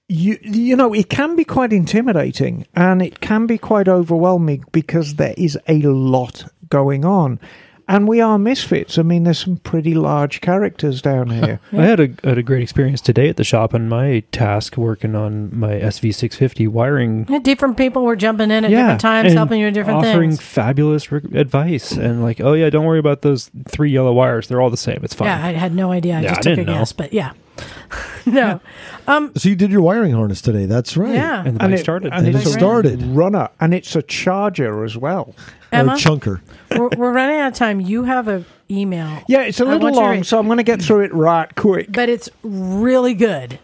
[0.07, 5.15] you you know it can be quite intimidating and it can be quite overwhelming because
[5.15, 7.39] there is a lot going on.
[7.88, 8.98] And we are misfits.
[8.98, 11.60] I mean, there's some pretty large characters down here.
[11.72, 15.14] I had a, had a great experience today at the shop and my task working
[15.16, 17.28] on my SV650 wiring.
[17.30, 20.41] Yeah, Different people were jumping in at different times, helping you with different offering things.
[20.41, 24.62] fabulous re- advice and like, oh yeah, don't worry about those three yellow wires; they're
[24.62, 24.99] all the same.
[25.03, 25.28] It's fine.
[25.28, 26.18] Yeah, I had no idea.
[26.18, 26.80] I Yeah, just I took a didn't know.
[26.80, 27.34] guess, but yeah.
[28.26, 28.60] no.
[29.07, 30.66] Um, so you did your wiring harness today.
[30.66, 31.14] That's right.
[31.14, 31.40] Yeah.
[31.45, 32.12] and the and bike it started.
[32.14, 33.02] And And it's it a started.
[33.03, 35.36] runner, and it's a charger as well.
[35.76, 36.41] Or Emma, a chunker.
[36.77, 37.80] we're, we're running out of time.
[37.80, 39.22] You have an email.
[39.27, 41.02] Yeah, it's a little want you to long, read- so I'm going to get through
[41.02, 41.91] it right quick.
[41.91, 43.60] But it's really good.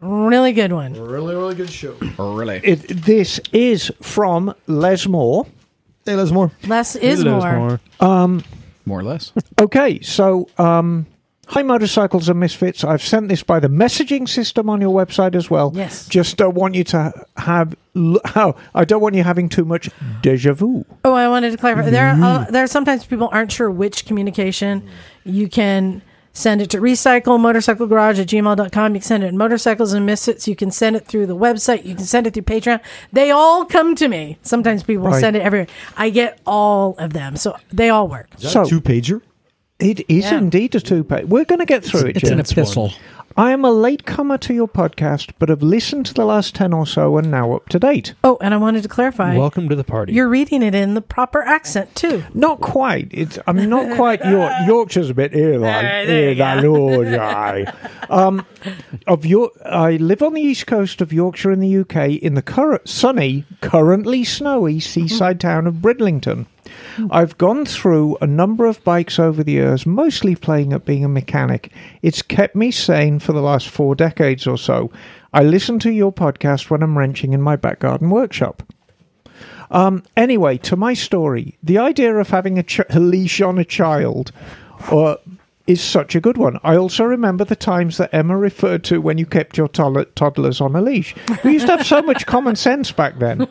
[0.00, 0.94] Really good one.
[0.94, 1.92] Really, really good show.
[2.18, 2.60] Really?
[2.64, 5.46] It, this is from Les Moore.
[6.04, 6.50] Hey, Les Moore.
[6.66, 7.80] Less is There's more.
[8.84, 9.32] More or less.
[9.60, 11.06] Okay, so um,
[11.52, 12.82] hi, motorcycles and misfits.
[12.84, 15.72] I've sent this by the messaging system on your website as well.
[15.74, 16.06] Yes.
[16.08, 17.74] Just don't want you to have.
[17.96, 19.90] l- Oh, I don't want you having too much
[20.22, 20.84] deja vu.
[21.04, 21.90] Oh, I wanted to clarify.
[21.90, 24.88] There, are, uh, there are sometimes people aren't sure which communication
[25.24, 26.02] you can
[26.34, 28.94] send it to recycle motorcycle garage at gmail.com.
[28.94, 30.48] You can send it in motorcycles and misfits.
[30.48, 31.84] You can send it through the website.
[31.84, 32.80] You can send it through Patreon.
[33.12, 34.38] They all come to me.
[34.40, 35.20] Sometimes people Right.
[35.20, 35.66] send it everywhere.
[35.98, 37.36] I get all of them.
[37.36, 38.30] So they all work.
[38.38, 39.20] So Two pager.
[39.82, 40.38] It is Yeah.
[40.38, 41.26] indeed a two page.
[41.26, 42.16] We're going to get through it.
[42.16, 42.92] It's an epistle.
[43.34, 46.86] I am a latecomer to your podcast, but have listened to the last ten or
[46.86, 48.12] so and now up to date.
[48.22, 49.38] Oh, and I wanted to clarify.
[49.38, 50.12] Welcome to the party.
[50.12, 52.24] You're reading it in the proper accent too.
[52.34, 53.08] Not quite.
[53.10, 54.52] It's I'm not quite York.
[54.66, 57.72] Yorkshire's a bit here, like there here, you that Lord, aye.
[58.10, 58.44] Um,
[59.06, 62.42] of York, I live on the east coast of Yorkshire in the UK, in the
[62.42, 66.44] current sunny, currently snowy seaside town of Bridlington.
[67.10, 71.08] I've gone through a number of bikes over the years, mostly playing at being a
[71.08, 71.72] mechanic.
[72.02, 74.90] It's kept me sane for the last four decades or so.
[75.32, 78.62] I listen to your podcast when I'm wrenching in my back garden workshop.
[79.70, 83.64] Um, anyway, to my story, the idea of having a, ch- a leash on a
[83.64, 84.30] child
[84.90, 85.18] or
[85.66, 86.58] is such a good one.
[86.64, 90.60] I also remember the times that Emma referred to when you kept your tol- toddlers
[90.60, 91.14] on a leash.
[91.44, 93.46] We used to have so much common sense back then.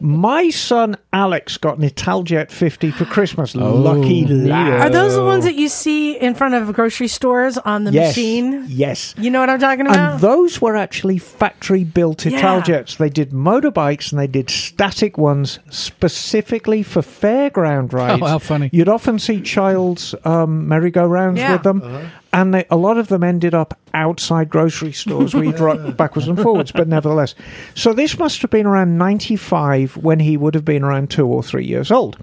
[0.00, 3.54] My son Alex got an Italjet 50 for Christmas.
[3.54, 4.80] Lucky lad.
[4.86, 8.10] Are those the ones that you see in front of grocery stores on the yes,
[8.10, 8.64] machine?
[8.68, 9.14] Yes.
[9.18, 10.12] You know what I'm talking about?
[10.14, 12.40] And those were actually factory built Yeah.
[12.40, 12.96] Italjets.
[12.96, 18.20] They did motorbikes and they did static ones specifically for fairground rides.
[18.20, 18.70] how funny.
[18.72, 20.66] You'd often see child's um,
[21.34, 21.52] merry-go-rounds Yeah.
[21.52, 21.82] with them.
[21.82, 22.06] Uh-huh.
[22.32, 26.26] And they, a lot of them ended up outside grocery stores where you'd rock backwards
[26.28, 27.34] and forwards, but nevertheless.
[27.74, 31.42] So this must have been around 95 when he would have been around two or
[31.42, 32.16] three years old.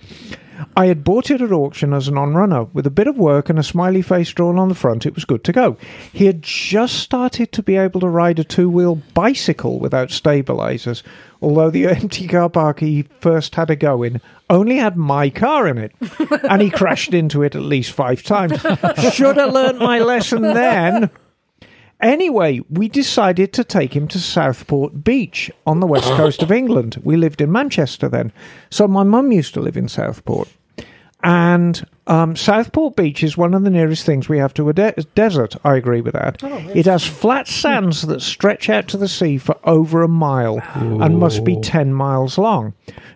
[0.77, 2.65] I had bought it at auction as an on runner.
[2.65, 5.25] With a bit of work and a smiley face drawn on the front, it was
[5.25, 5.75] good to go.
[6.13, 11.01] He had just started to be able to ride a two wheel bicycle without stabilizers,
[11.41, 15.67] although the empty car park he first had a go in only had my car
[15.67, 15.93] in it.
[16.49, 18.61] and he crashed into it at least five times.
[19.13, 21.09] Should have learnt my lesson then.
[22.01, 26.99] Anyway, we decided to take him to Southport Beach on the west coast of England.
[27.03, 28.33] We lived in Manchester then.
[28.71, 30.49] So my mum used to live in Southport.
[31.23, 34.93] And um, Southport Beach is one of the nearest things we have to a de-
[35.15, 35.55] desert.
[35.63, 36.41] I agree with that.
[36.75, 41.19] it has flat sands that stretch out to the sea for over a mile and
[41.19, 42.73] must be 10 miles long.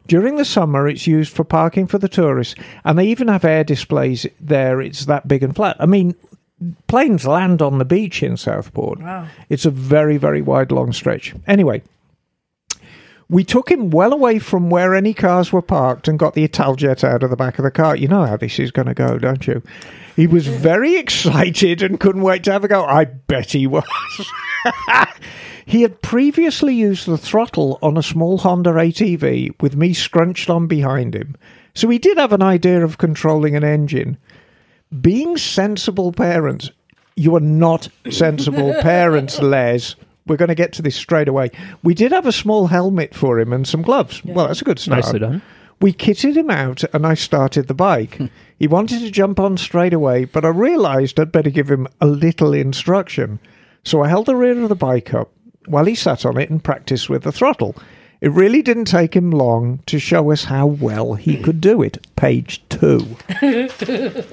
[0.08, 2.54] During the summer, it's used for parking for the tourists,
[2.84, 4.80] and they even have air displays there.
[4.82, 5.78] It's that big and flat.
[5.80, 6.16] I mean,
[6.88, 9.00] planes land on the beach in Southport.
[9.00, 9.28] Wow.
[9.50, 11.34] It's a very, very wide, long stretch.
[11.48, 11.82] Anyway,
[13.30, 17.04] we took him well away from where any cars were parked and got the Italjet
[17.04, 17.96] out of the back of the car.
[17.96, 19.64] You know how this is going to go, don't you?
[20.16, 22.86] He was very excited and couldn't wait to have a go.
[22.86, 23.84] I bet he was.
[25.66, 30.68] he had previously used the throttle on a small Honda ATV with me scrunched on
[30.68, 31.36] behind him.
[31.74, 34.18] So he did have an idea of controlling an engine
[35.02, 36.70] being sensible parents,
[37.16, 39.96] you are not sensible parents, Les.
[40.28, 41.52] We're going to get to this straight away.
[41.84, 44.24] We did have a small helmet for him and some gloves.
[44.24, 45.04] Well, that's a good start.
[45.04, 45.42] Nicely done.
[45.82, 48.16] We kitted him out and I started the bike.
[48.16, 48.26] Hmm.
[48.58, 52.08] he wanted to jump on straight away, but I realised I'd better give him a
[52.08, 53.40] little instruction.
[53.84, 55.32] So I held the rear of the bike up
[55.68, 57.76] while he sat on it and practiced with the throttle.
[58.22, 62.08] It really didn't take him long to show us how well he could do it.
[62.16, 63.18] Page two.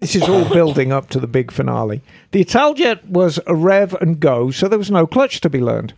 [0.00, 2.02] This is all building up to the big finale.
[2.30, 5.92] The Italjet was a rev and go, so there was no clutch to be learned.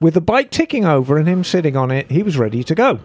[0.00, 3.00] With the bike ticking over and him sitting on it, he was ready to go.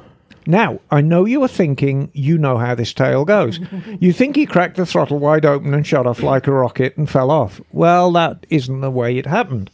[0.45, 3.59] Now, I know you are thinking you know how this tale goes.
[3.99, 7.09] You think he cracked the throttle wide open and shot off like a rocket and
[7.09, 7.59] fell off.
[7.71, 9.71] Well, that isn't the way it happened.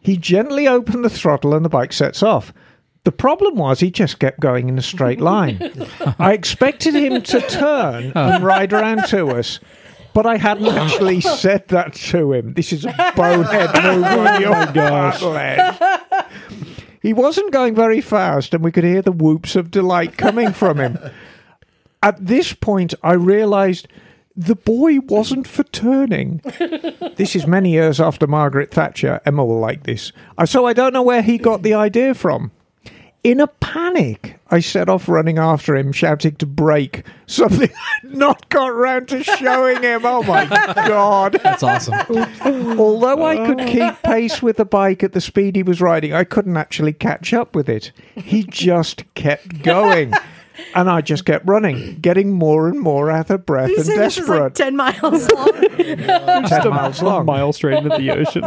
[0.00, 2.52] He gently opened the throttle and the bike sets off.
[3.04, 5.72] The problem was he just kept going in a straight line.
[6.18, 9.60] I expected him to turn and ride around to us,
[10.14, 12.54] but I hadn't actually said that to him.
[12.54, 15.78] This is a bonehead move on your part, Les.
[17.02, 20.78] He wasn't going very fast, and we could hear the whoops of delight coming from
[20.78, 20.98] him.
[22.02, 23.88] At this point, I realised
[24.34, 26.40] the boy wasn't for turning.
[27.16, 29.20] this is many years after Margaret Thatcher.
[29.26, 30.12] Emma will like this.
[30.46, 32.52] So I don't know where he got the idea from.
[33.24, 37.70] In a panic, I set off running after him, shouting to brake, something
[38.04, 40.02] I'd not got round to showing him.
[40.04, 40.44] Oh my
[40.86, 41.40] God.
[41.42, 41.94] That's awesome.
[42.78, 43.66] Although I could oh.
[43.66, 47.32] keep pace with the bike at the speed he was riding, I couldn't actually catch
[47.32, 47.92] up with it.
[48.14, 50.12] He just kept going.
[50.74, 53.96] And I just kept running, getting more and more out of breath You and say
[53.96, 54.54] this is like desperate.
[54.56, 55.52] 10 miles long.
[56.48, 57.26] 10 miles A long.
[57.26, 58.42] mile straight into the ocean.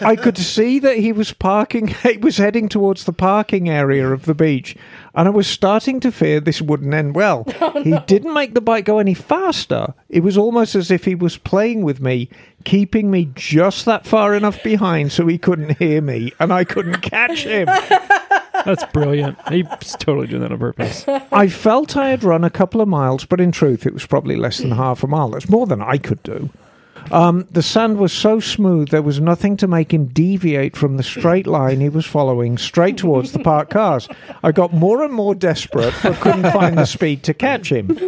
[0.00, 4.24] I could see that he was parking, he was heading towards the parking area of
[4.24, 4.74] the beach,
[5.14, 7.44] and I was starting to fear this wouldn't end well.
[7.82, 9.92] he didn't make the bike go any faster.
[10.08, 12.28] It was almost as if he was playing with me,
[12.64, 17.00] keeping me just that far enough behind so he couldn't hear me and I couldn't
[17.02, 17.68] catch him.
[18.64, 19.38] That's brilliant.
[19.48, 21.04] He's totally doing that on purpose.
[21.32, 24.36] I felt I had run a couple of miles, but in truth, it was probably
[24.36, 25.30] less than half a mile.
[25.30, 26.50] That's more than I could do.
[27.10, 31.02] Um, the sand was so smooth, there was nothing to make him deviate from the
[31.02, 34.08] straight line he was following straight towards the parked cars.
[34.44, 37.98] I got more and more desperate, but couldn't find the speed to catch him.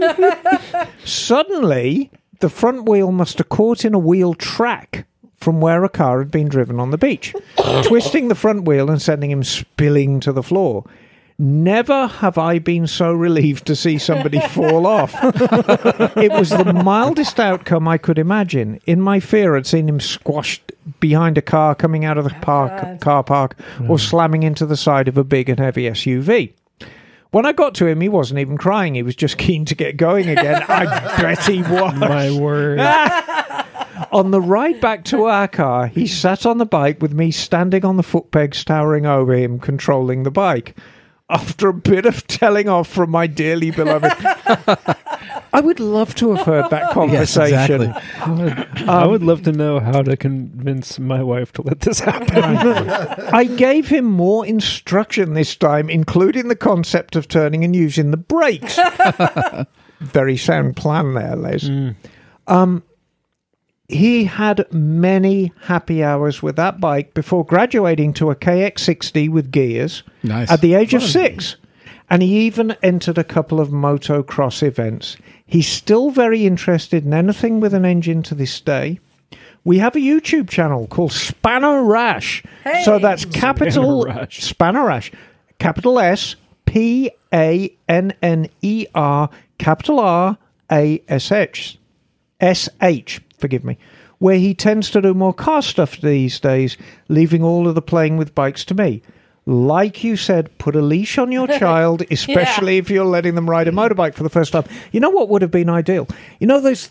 [1.05, 2.11] Suddenly,
[2.41, 5.07] the front wheel must have caught in a wheel track
[5.43, 7.35] from where a car had been driven on the beach,
[7.85, 10.85] twisting the front wheel and sending him spilling to the floor.
[11.39, 15.13] Never have I been so relieved to see somebody fall off.
[15.17, 18.81] it was the mildest outcome I could imagine.
[18.87, 23.01] In my fear, I'd seen him squashed behind a car coming out of the park,
[23.01, 24.01] car park or mm.
[24.01, 26.53] slamming into the side of a big and heavy SUV.
[27.33, 28.95] When I got to him, he wasn't even crying.
[28.95, 30.63] He was just keen to get going again.
[30.69, 30.85] I
[31.21, 31.95] bet he was.
[31.95, 32.79] My word.
[34.13, 37.83] On the ride back to our car, he sat on the bike with me standing
[37.83, 40.77] on the foot pegs towering over him, controlling the bike.
[41.31, 44.13] After a bit of telling off from my dearly beloved,
[45.55, 47.55] I would love to have heard that conversation.
[47.55, 47.83] Yes, conversation.
[47.91, 48.21] exactly.
[48.21, 52.01] I would, I would love to know how to convince my wife to let this
[52.01, 52.45] happen.
[53.35, 58.19] I gave him more instruction this time, including the concept of turning and using the
[58.19, 58.79] brakes.
[60.01, 61.95] Very sound plan there, Les.
[62.47, 62.83] Um,
[63.93, 70.03] he had many happy hours with that bike before graduating to a KX60 with gears
[70.23, 70.51] Nice.
[70.51, 71.57] at the age of six.
[72.11, 75.17] and he even entered a couple of motocross events.
[75.47, 78.99] He's still very interested in anything with an engine to this day.
[79.65, 82.43] We have a YouTube channel called Spanner Rash.
[82.85, 84.43] So that's capital Rash.
[84.43, 85.13] Spanner Rash,
[85.59, 86.35] capital S
[86.67, 90.37] P A N N E R, capital R
[90.71, 91.79] A S H.
[92.43, 93.77] SH, forgive me,
[94.19, 96.79] where he tends to do more car stuff these days,
[97.09, 99.03] leaving all of the playing with bikes to me.
[99.45, 103.69] Like you said, put a leash on your child, especially if you're letting them ride
[103.69, 104.65] a motorbike for the first time.
[104.93, 106.09] You know what would have been ideal?
[106.41, 106.89] You know those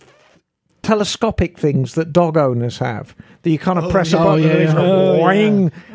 [0.84, 4.24] telescopic things that dog owners have that you kind of press a yeah.
[4.24, 4.74] button Oh, and, yeah.
[4.74, 5.32] like, Oh,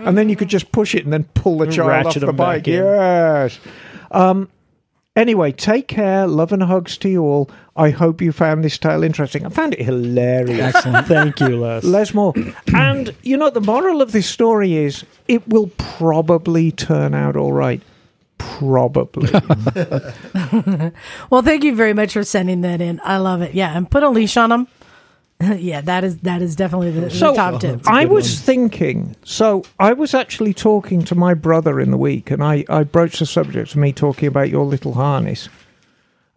[0.01, 0.09] yeah.
[0.09, 2.33] And then you could just push it and then pull the child Ratchet off the
[2.33, 2.67] bike.
[2.67, 3.59] Yes.
[4.11, 4.49] Um,
[5.17, 6.27] Anyway, take care.
[6.27, 7.51] Love and hugs to you all.
[7.75, 9.45] I hope you found this tale interesting.
[9.47, 10.75] I found it hilarious.
[10.77, 11.07] Excellent.
[11.07, 11.83] Thank you, Les.
[11.85, 12.35] Les Moore.
[12.75, 17.53] and, you know, the moral of this story is it will probably turn out all
[17.53, 17.83] right.
[18.39, 19.31] Probably.
[21.31, 23.01] Well, thank you very much for sending that in.
[23.03, 23.55] I love it.
[23.55, 24.69] Yeah, and put a leash on them.
[25.57, 27.87] yeah, that is that is definitely the, the So top tip.
[27.87, 32.43] I was thinking, so I was actually talking to my brother in the week, and
[32.43, 35.49] I, I broached the subject of me talking about your little harness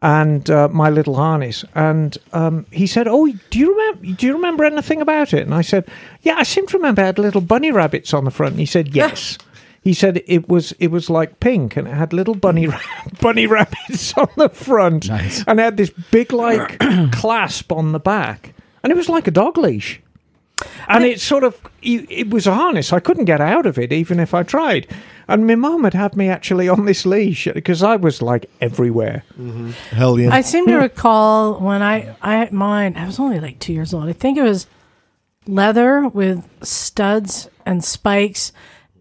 [0.01, 4.05] and uh, my little harness, and um, he said, "Oh, do you remember?
[4.17, 5.87] Do you remember anything about it?" And I said,
[6.21, 8.65] "Yeah, I seem to remember it had little bunny rabbits on the front." And he
[8.65, 9.37] said, "Yes."
[9.81, 12.79] He said it was it was like pink and it had little bunny ra-
[13.21, 15.43] bunny rabbits on the front, Nice.
[15.47, 16.77] and it had this big like
[17.13, 18.53] clasp on the back,
[18.83, 20.01] and it was like a dog leash.
[20.89, 22.91] And it sort of it was a harness.
[22.91, 24.87] I couldn't get out of it, even if I tried.
[25.27, 29.23] And my mum had had me actually on this leash because I was like everywhere.
[29.39, 29.69] Mm-hmm.
[29.95, 30.33] Hell yeah.
[30.33, 32.97] I seem to recall when I I had mine.
[32.97, 34.09] I was only like two years old.
[34.09, 34.67] I think it was
[35.47, 38.51] leather with studs and spikes,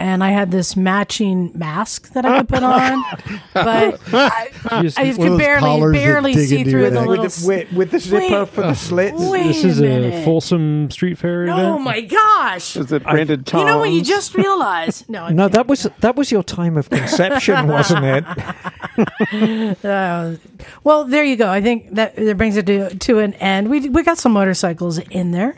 [0.01, 3.03] and I had this matching mask that I could put on.
[3.55, 7.25] but I, I just One of could barely barely see through the little.
[7.25, 8.49] with, the, with, with the zipper Wait.
[8.49, 9.17] for the slits.
[9.19, 10.25] Wait this is a a minute.
[10.25, 11.59] Folsom Street Fair event.
[11.61, 12.77] Oh my gosh!
[12.77, 13.61] Is it branded Tom?
[13.61, 15.09] You know what you just realized?
[15.09, 15.55] No, I'm No, kidding.
[15.55, 19.85] that was that was your time of conception, wasn't it?
[19.85, 20.35] Uh,
[20.85, 21.49] well, there you go.
[21.51, 23.69] I think that that brings it to to an end.
[23.71, 25.57] We we got some motorcycles in there,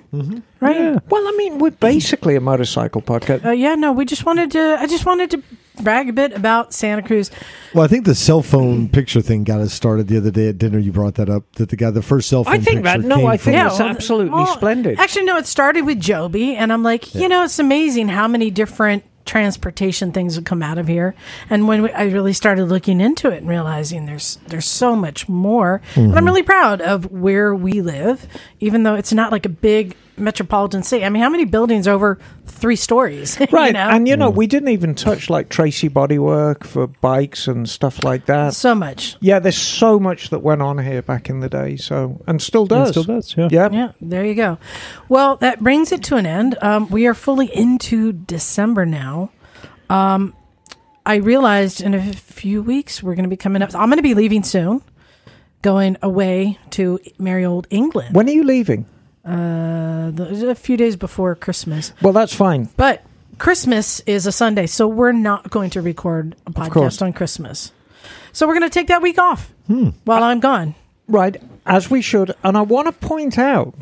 [0.60, 1.00] right?
[1.10, 3.44] Well, I mean, we're basically a motorcycle podcast.
[3.44, 4.76] Uh, yeah, no, we just wanted to.
[4.78, 5.42] I just wanted to
[5.82, 7.30] brag a bit about Santa Cruz.
[7.74, 10.58] well, I think the cell phone picture thing got us started the other day at
[10.58, 10.78] dinner.
[10.78, 12.54] You brought that up that the guy, the first cell phone.
[12.54, 14.98] I think that- picture no, I from- think Yeah, it's well, absolutely well, splendid.
[15.00, 18.50] Actually, no, it started with Joby, and I'm like, you know, it's amazing how many
[18.50, 21.14] different transportation things would come out of here.
[21.48, 25.28] And when we, I really started looking into it and realizing there's there's so much
[25.28, 26.18] more, and Mm-hmm.
[26.18, 28.26] I'm really proud of where we live,
[28.58, 31.04] even though it's not like a big metropolitan city.
[31.04, 33.38] I mean, how many buildings over three stories?
[33.40, 33.88] you Right, know?
[33.88, 38.26] and you know, we didn't even touch like Tracy Bodywork for bikes and stuff like
[38.26, 38.54] that.
[38.54, 39.16] so much.
[39.20, 42.64] Yeah, there's so much that went on here back in the day, so and still
[42.64, 42.90] It does.
[42.90, 43.48] still does, yeah.
[43.50, 43.68] Yeah.
[43.72, 44.58] Yeah, there you go.
[45.08, 46.56] Well, that brings it to an end.
[46.62, 49.30] Um, we are fully into December now.
[49.88, 50.34] Um,
[51.06, 53.74] I realized in a few weeks we're going to be coming up.
[53.74, 54.82] I'm going to be leaving soon,
[55.62, 58.14] going away to merry old England.
[58.14, 58.86] When are you leaving?
[59.24, 62.68] Uh, the, a few days before Christmas, Well, that's fine.
[62.76, 63.02] but
[63.38, 66.68] Christmas is a Sunday, so we're not going to record a course.
[66.68, 67.72] podcast on Christmas.
[68.32, 69.52] So we're going to take that week off
[70.04, 70.74] while I'm gone.
[71.08, 71.36] Right,
[71.66, 72.34] as we should.
[72.44, 73.74] And I want to point out,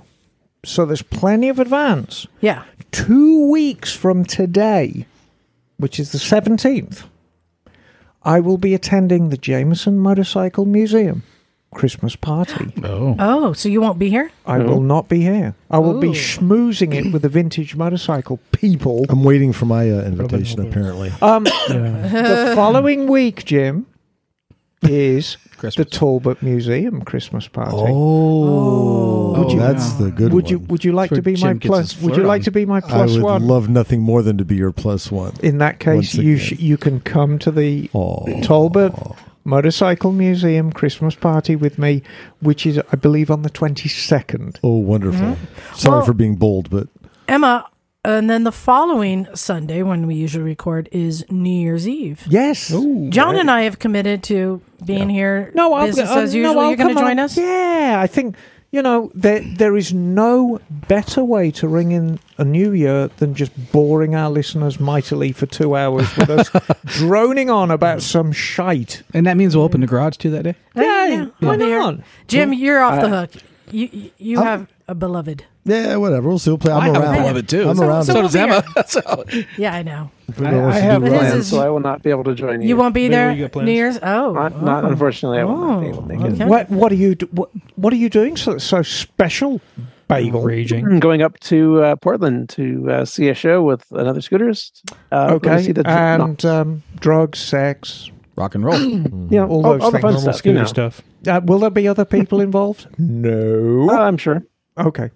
[0.65, 2.27] so there's plenty of advance.
[2.41, 2.65] Yeah.
[2.91, 5.07] Two weeks from today,
[5.77, 7.05] which is the 17th,
[8.23, 11.23] I will be attending the Jameson Motorcycle Museum
[11.75, 12.73] Christmas party.
[12.83, 13.15] Oh.
[13.19, 14.31] Oh, so you won't be here?
[14.47, 15.55] I will not be here.
[15.71, 16.13] I will be Ooh.
[16.13, 19.05] schmoozing it with the vintage motorcycle people.
[19.09, 20.61] I'm waiting for my uh, invitation.
[20.67, 23.87] Apparently, Um, the following week, Jim,
[24.83, 25.89] is the Christmas.
[25.91, 27.77] Talbot Museum Christmas party.
[27.77, 30.51] oh, Would you- that's the good would one.
[30.53, 31.93] you would you like That's to be my Jim gets plus?
[31.93, 32.45] his Would you flirt like on.
[32.45, 32.85] to be my one?
[32.85, 33.47] I plus would one?
[33.47, 35.35] love nothing more than to be your plus one.
[35.43, 36.45] In that case, Once you again.
[36.47, 38.95] sh- you can come to the Oh, Talbot
[39.49, 42.03] Motorcycle Museum Christmas party with me,
[42.41, 44.61] which is I believe on the twenty second.
[44.63, 45.37] Oh, wonderful.
[45.75, 46.89] Sorry Well- for being bold, but
[47.27, 47.67] Emma,
[48.05, 52.25] and then the following Sunday, when we usually record, is New Year's Eve.
[52.29, 52.69] Yes,
[53.09, 55.51] John and I have committed to being here.
[55.55, 56.61] No, I'll business uh, as no, usual.
[56.61, 57.25] I'll You're going to come join on.
[57.25, 57.37] us.
[57.37, 58.37] Yeah, I think
[58.71, 63.35] you know there there is no better way to ring in a new year than
[63.35, 66.51] just boring our listeners mightily for two hours with us
[66.85, 69.03] droning on about some shite.
[69.15, 70.55] And that means we'll open the garage too that day?
[70.75, 72.01] Yeah, why I'll be not?
[72.29, 72.55] Jim, hmm?
[72.55, 73.31] you're off the hook.
[73.71, 75.45] You you, you I'm- have a beloved.
[75.65, 76.29] yeah, whatever.
[76.29, 76.73] We'll still play.
[76.73, 77.15] I'm I have around.
[77.15, 77.69] a beloved too.
[77.69, 78.05] I'm So- around.
[78.05, 78.65] so So does Emma.
[78.87, 79.25] So-
[79.59, 80.11] Yeah, I know.
[80.29, 81.31] If I, I have But Ryan.
[81.31, 82.69] plans, so I will not be able to join you.
[82.69, 83.67] You won't be Maybe there plans.
[83.67, 83.99] New Year's.
[84.03, 84.89] Oh, Not, not oh.
[84.89, 85.39] unfortunately.
[85.39, 86.33] I will not be able to make it.
[86.35, 86.45] okay.
[86.45, 89.61] What what are you do- what, what are you doing so so special,
[90.07, 90.43] Bagel?
[90.43, 90.85] Raging.
[90.87, 94.71] I'm going up to uh, Portland to uh, see a show with another scooters.
[95.11, 98.11] Uh, Okay, see the, and um, drugs, sex.
[98.37, 98.79] Rock and roll.
[98.81, 100.35] you know, all all, those all the things, fun Normal stuff.
[100.35, 100.65] You scooter know.
[100.67, 101.03] stuff.
[101.27, 102.87] Uh, will there be other people involved?
[102.99, 103.89] no.
[103.91, 104.45] Uh, I'm sure.
[104.79, 105.11] Okay.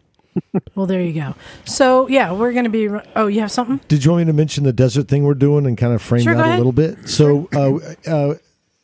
[0.74, 1.34] Well, there you go.
[1.64, 2.88] So yeah, we're going to be.
[3.16, 3.80] Oh, you have something?
[3.88, 6.22] Did you want me to mention the desert thing we're doing and kind of frame
[6.22, 7.08] Sure, that a little bit?
[7.08, 8.34] So, uh, uh,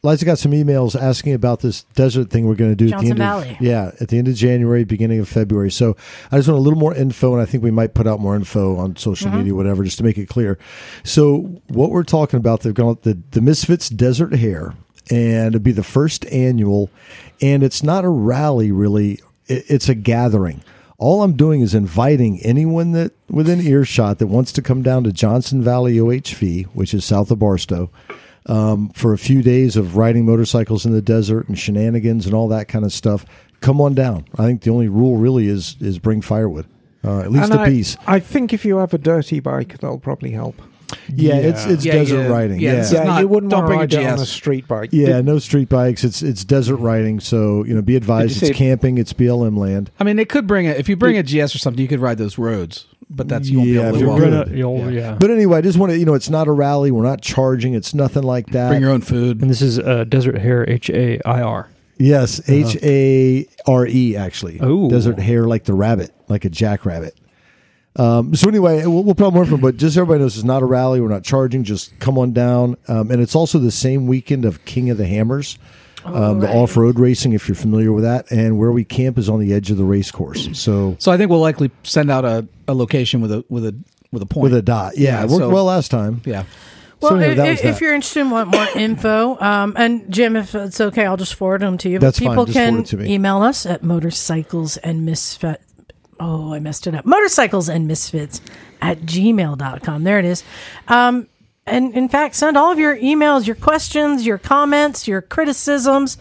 [0.03, 3.17] Liza got some emails asking about this desert thing we're going to do Johnson at
[3.17, 3.51] the end Valley.
[3.51, 5.71] of yeah at the end of January, beginning of February.
[5.71, 5.97] So,
[6.31, 8.37] I just want a little more info, and I think we might put out more
[8.37, 9.39] info on social Mm-hmm.
[9.39, 10.59] media, whatever, just to make it clear.
[11.03, 14.75] So, what we're talking about, they've got the the Misfits Desert Hair,
[15.11, 16.91] and it'll be the first annual,
[17.41, 19.15] and it's not a rally really;
[19.47, 20.63] it, it's a gathering.
[21.01, 25.13] All I'm doing is inviting anyone that within earshot that wants to come down to
[25.13, 27.89] Johnson Valley OHV, which is south of Barstow,
[28.47, 32.49] um, for a few days of riding motorcycles in the desert and shenanigans and all
[32.49, 33.25] that kind of stuff.
[33.61, 34.25] Come on down.
[34.37, 36.67] I think the only rule really is is bring firewood,
[37.05, 37.97] uh, at least And a I, piece.
[38.09, 40.61] I think if you have a dirty bike, that'll probably help.
[41.15, 42.29] Yeah, it's it's Yeah, desert yeah.
[42.29, 42.61] riding.
[42.61, 43.05] Yeah, Yeah, this yeah.
[43.05, 44.29] not- you wouldn't don't want to bring a ride it on a GS.
[44.31, 44.91] street bike.
[44.93, 46.05] Yeah, no street bikes.
[46.05, 47.21] It's it's desert riding.
[47.21, 48.35] So you know, be advised.
[48.41, 48.99] Did It's say- camping.
[48.99, 49.91] It's BLM land.
[50.01, 51.81] I mean, they could bring it if you bring a GS or something.
[51.83, 54.09] You could ride those roads, but that's you won't Yeah, be if able to you're
[54.09, 54.19] walk.
[54.21, 54.47] good.
[54.47, 55.01] Bring, You'll- Yeah.
[55.01, 55.17] yeah.
[55.19, 56.91] But anyway, I just want to you know, it's not a rally.
[56.91, 57.75] We're not charging.
[57.75, 58.69] It's nothing like that.
[58.71, 59.41] Bring your own food.
[59.43, 61.69] And this is uh, Desert Hair H A I R.
[62.01, 64.59] Yes, H A R E actually.
[64.61, 64.89] Oh.
[64.89, 67.15] desert hare like the rabbit, like a jackrabbit.
[67.99, 70.63] Um, so anyway, we'll, we'll put more from, but just so everybody knows, it's not
[70.63, 71.01] a rally.
[71.01, 71.65] We're not charging.
[71.65, 75.07] Just come on down, um, and it's also the same weekend of King of the
[75.07, 75.59] Hammers,
[76.05, 77.33] um, the off-road racing.
[77.33, 79.85] If you're familiar with that, and where we camp is on the edge of the
[79.85, 80.49] race course.
[80.59, 83.75] So So I think we'll likely send out a, a location with a with a
[84.13, 86.23] with a point with a dot, yeah, Yeah, it worked so- well last time.
[86.25, 86.45] Yeah.
[87.01, 90.11] Well, So anyway, that i- was if you're interested and want more info, um, and
[90.13, 91.99] Jim, if it's okay, I'll just forward them to you.
[92.01, 93.13] That's but fine, people just can it to me.
[93.15, 95.61] email us at motorcycles and misfit.
[96.21, 97.05] Oh, I messed it up.
[97.05, 98.41] Motorcycles and misfits
[98.81, 100.05] at gmail.com.
[100.05, 100.43] There it is.
[100.89, 101.29] Um,
[101.67, 106.19] and in fact, send all of your emails, your questions, your comments, your criticisms.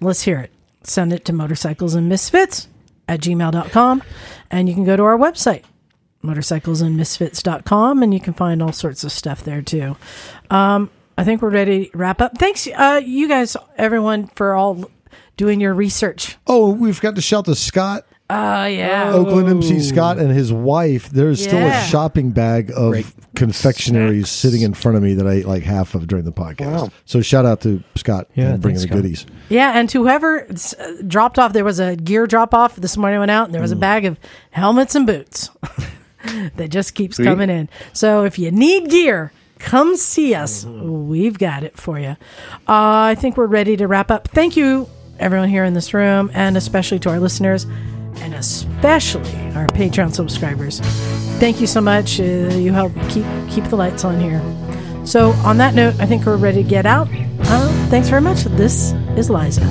[0.00, 0.52] Let's hear it.
[0.82, 2.68] Send it to motorcycles and misfits
[3.08, 4.02] at gmail.com.
[4.50, 5.64] And you can go to our website,
[6.24, 9.96] motorcyclesandmisfits.com, and you can find all sorts of stuff there too.
[10.50, 12.38] Um, I think we're ready to wrap up.
[12.38, 14.90] Thanks, uh, you guys, everyone, for all
[15.36, 16.36] doing your research.
[16.46, 19.12] Oh, we've got to shout to Scott Oh, yeah.
[19.12, 21.10] Oakland MC Scott and his wife.
[21.10, 21.82] There's still a Yeah.
[21.84, 23.06] shopping bag of Great.
[23.34, 26.72] confectionaries sitting in front of me that I ate like half of during the podcast.
[26.82, 26.88] Wow.
[27.04, 29.02] So shout out to Scott Yeah, and bringing thanks, the Scott.
[29.02, 29.26] goodies.
[29.48, 32.96] Yeah, and to whoever s- uh, dropped off, there was a gear drop off this
[32.96, 33.16] morning.
[33.16, 34.18] I went out and there was a bag of
[34.50, 35.50] helmets and boots
[36.56, 37.24] that just keeps Sweet.
[37.24, 37.68] coming in.
[37.92, 40.64] So if you need gear, come see us.
[40.64, 42.16] We've got it for you.
[42.68, 44.28] Uh, I think we're ready to wrap up.
[44.28, 44.88] Thank you,
[45.18, 47.66] everyone here in this room, and especially to our listeners,
[48.20, 50.80] and especially our Patreon subscribers.
[51.38, 52.20] Thank you so much.
[52.20, 54.40] Uh, you help keep keep the lights on here.
[55.06, 57.08] So on that note, I think we're ready to get out.
[57.42, 58.44] Uh, thanks very much.
[58.44, 59.66] This is Liza.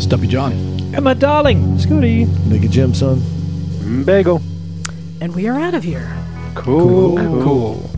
[0.00, 0.52] Stumpy John.
[0.94, 2.26] And my darling, Scottie.
[2.46, 3.22] Make a gem, son.
[4.04, 4.40] Bagel.
[5.20, 6.10] and we are out of here.
[6.54, 7.16] Cool.
[7.42, 7.90] cool.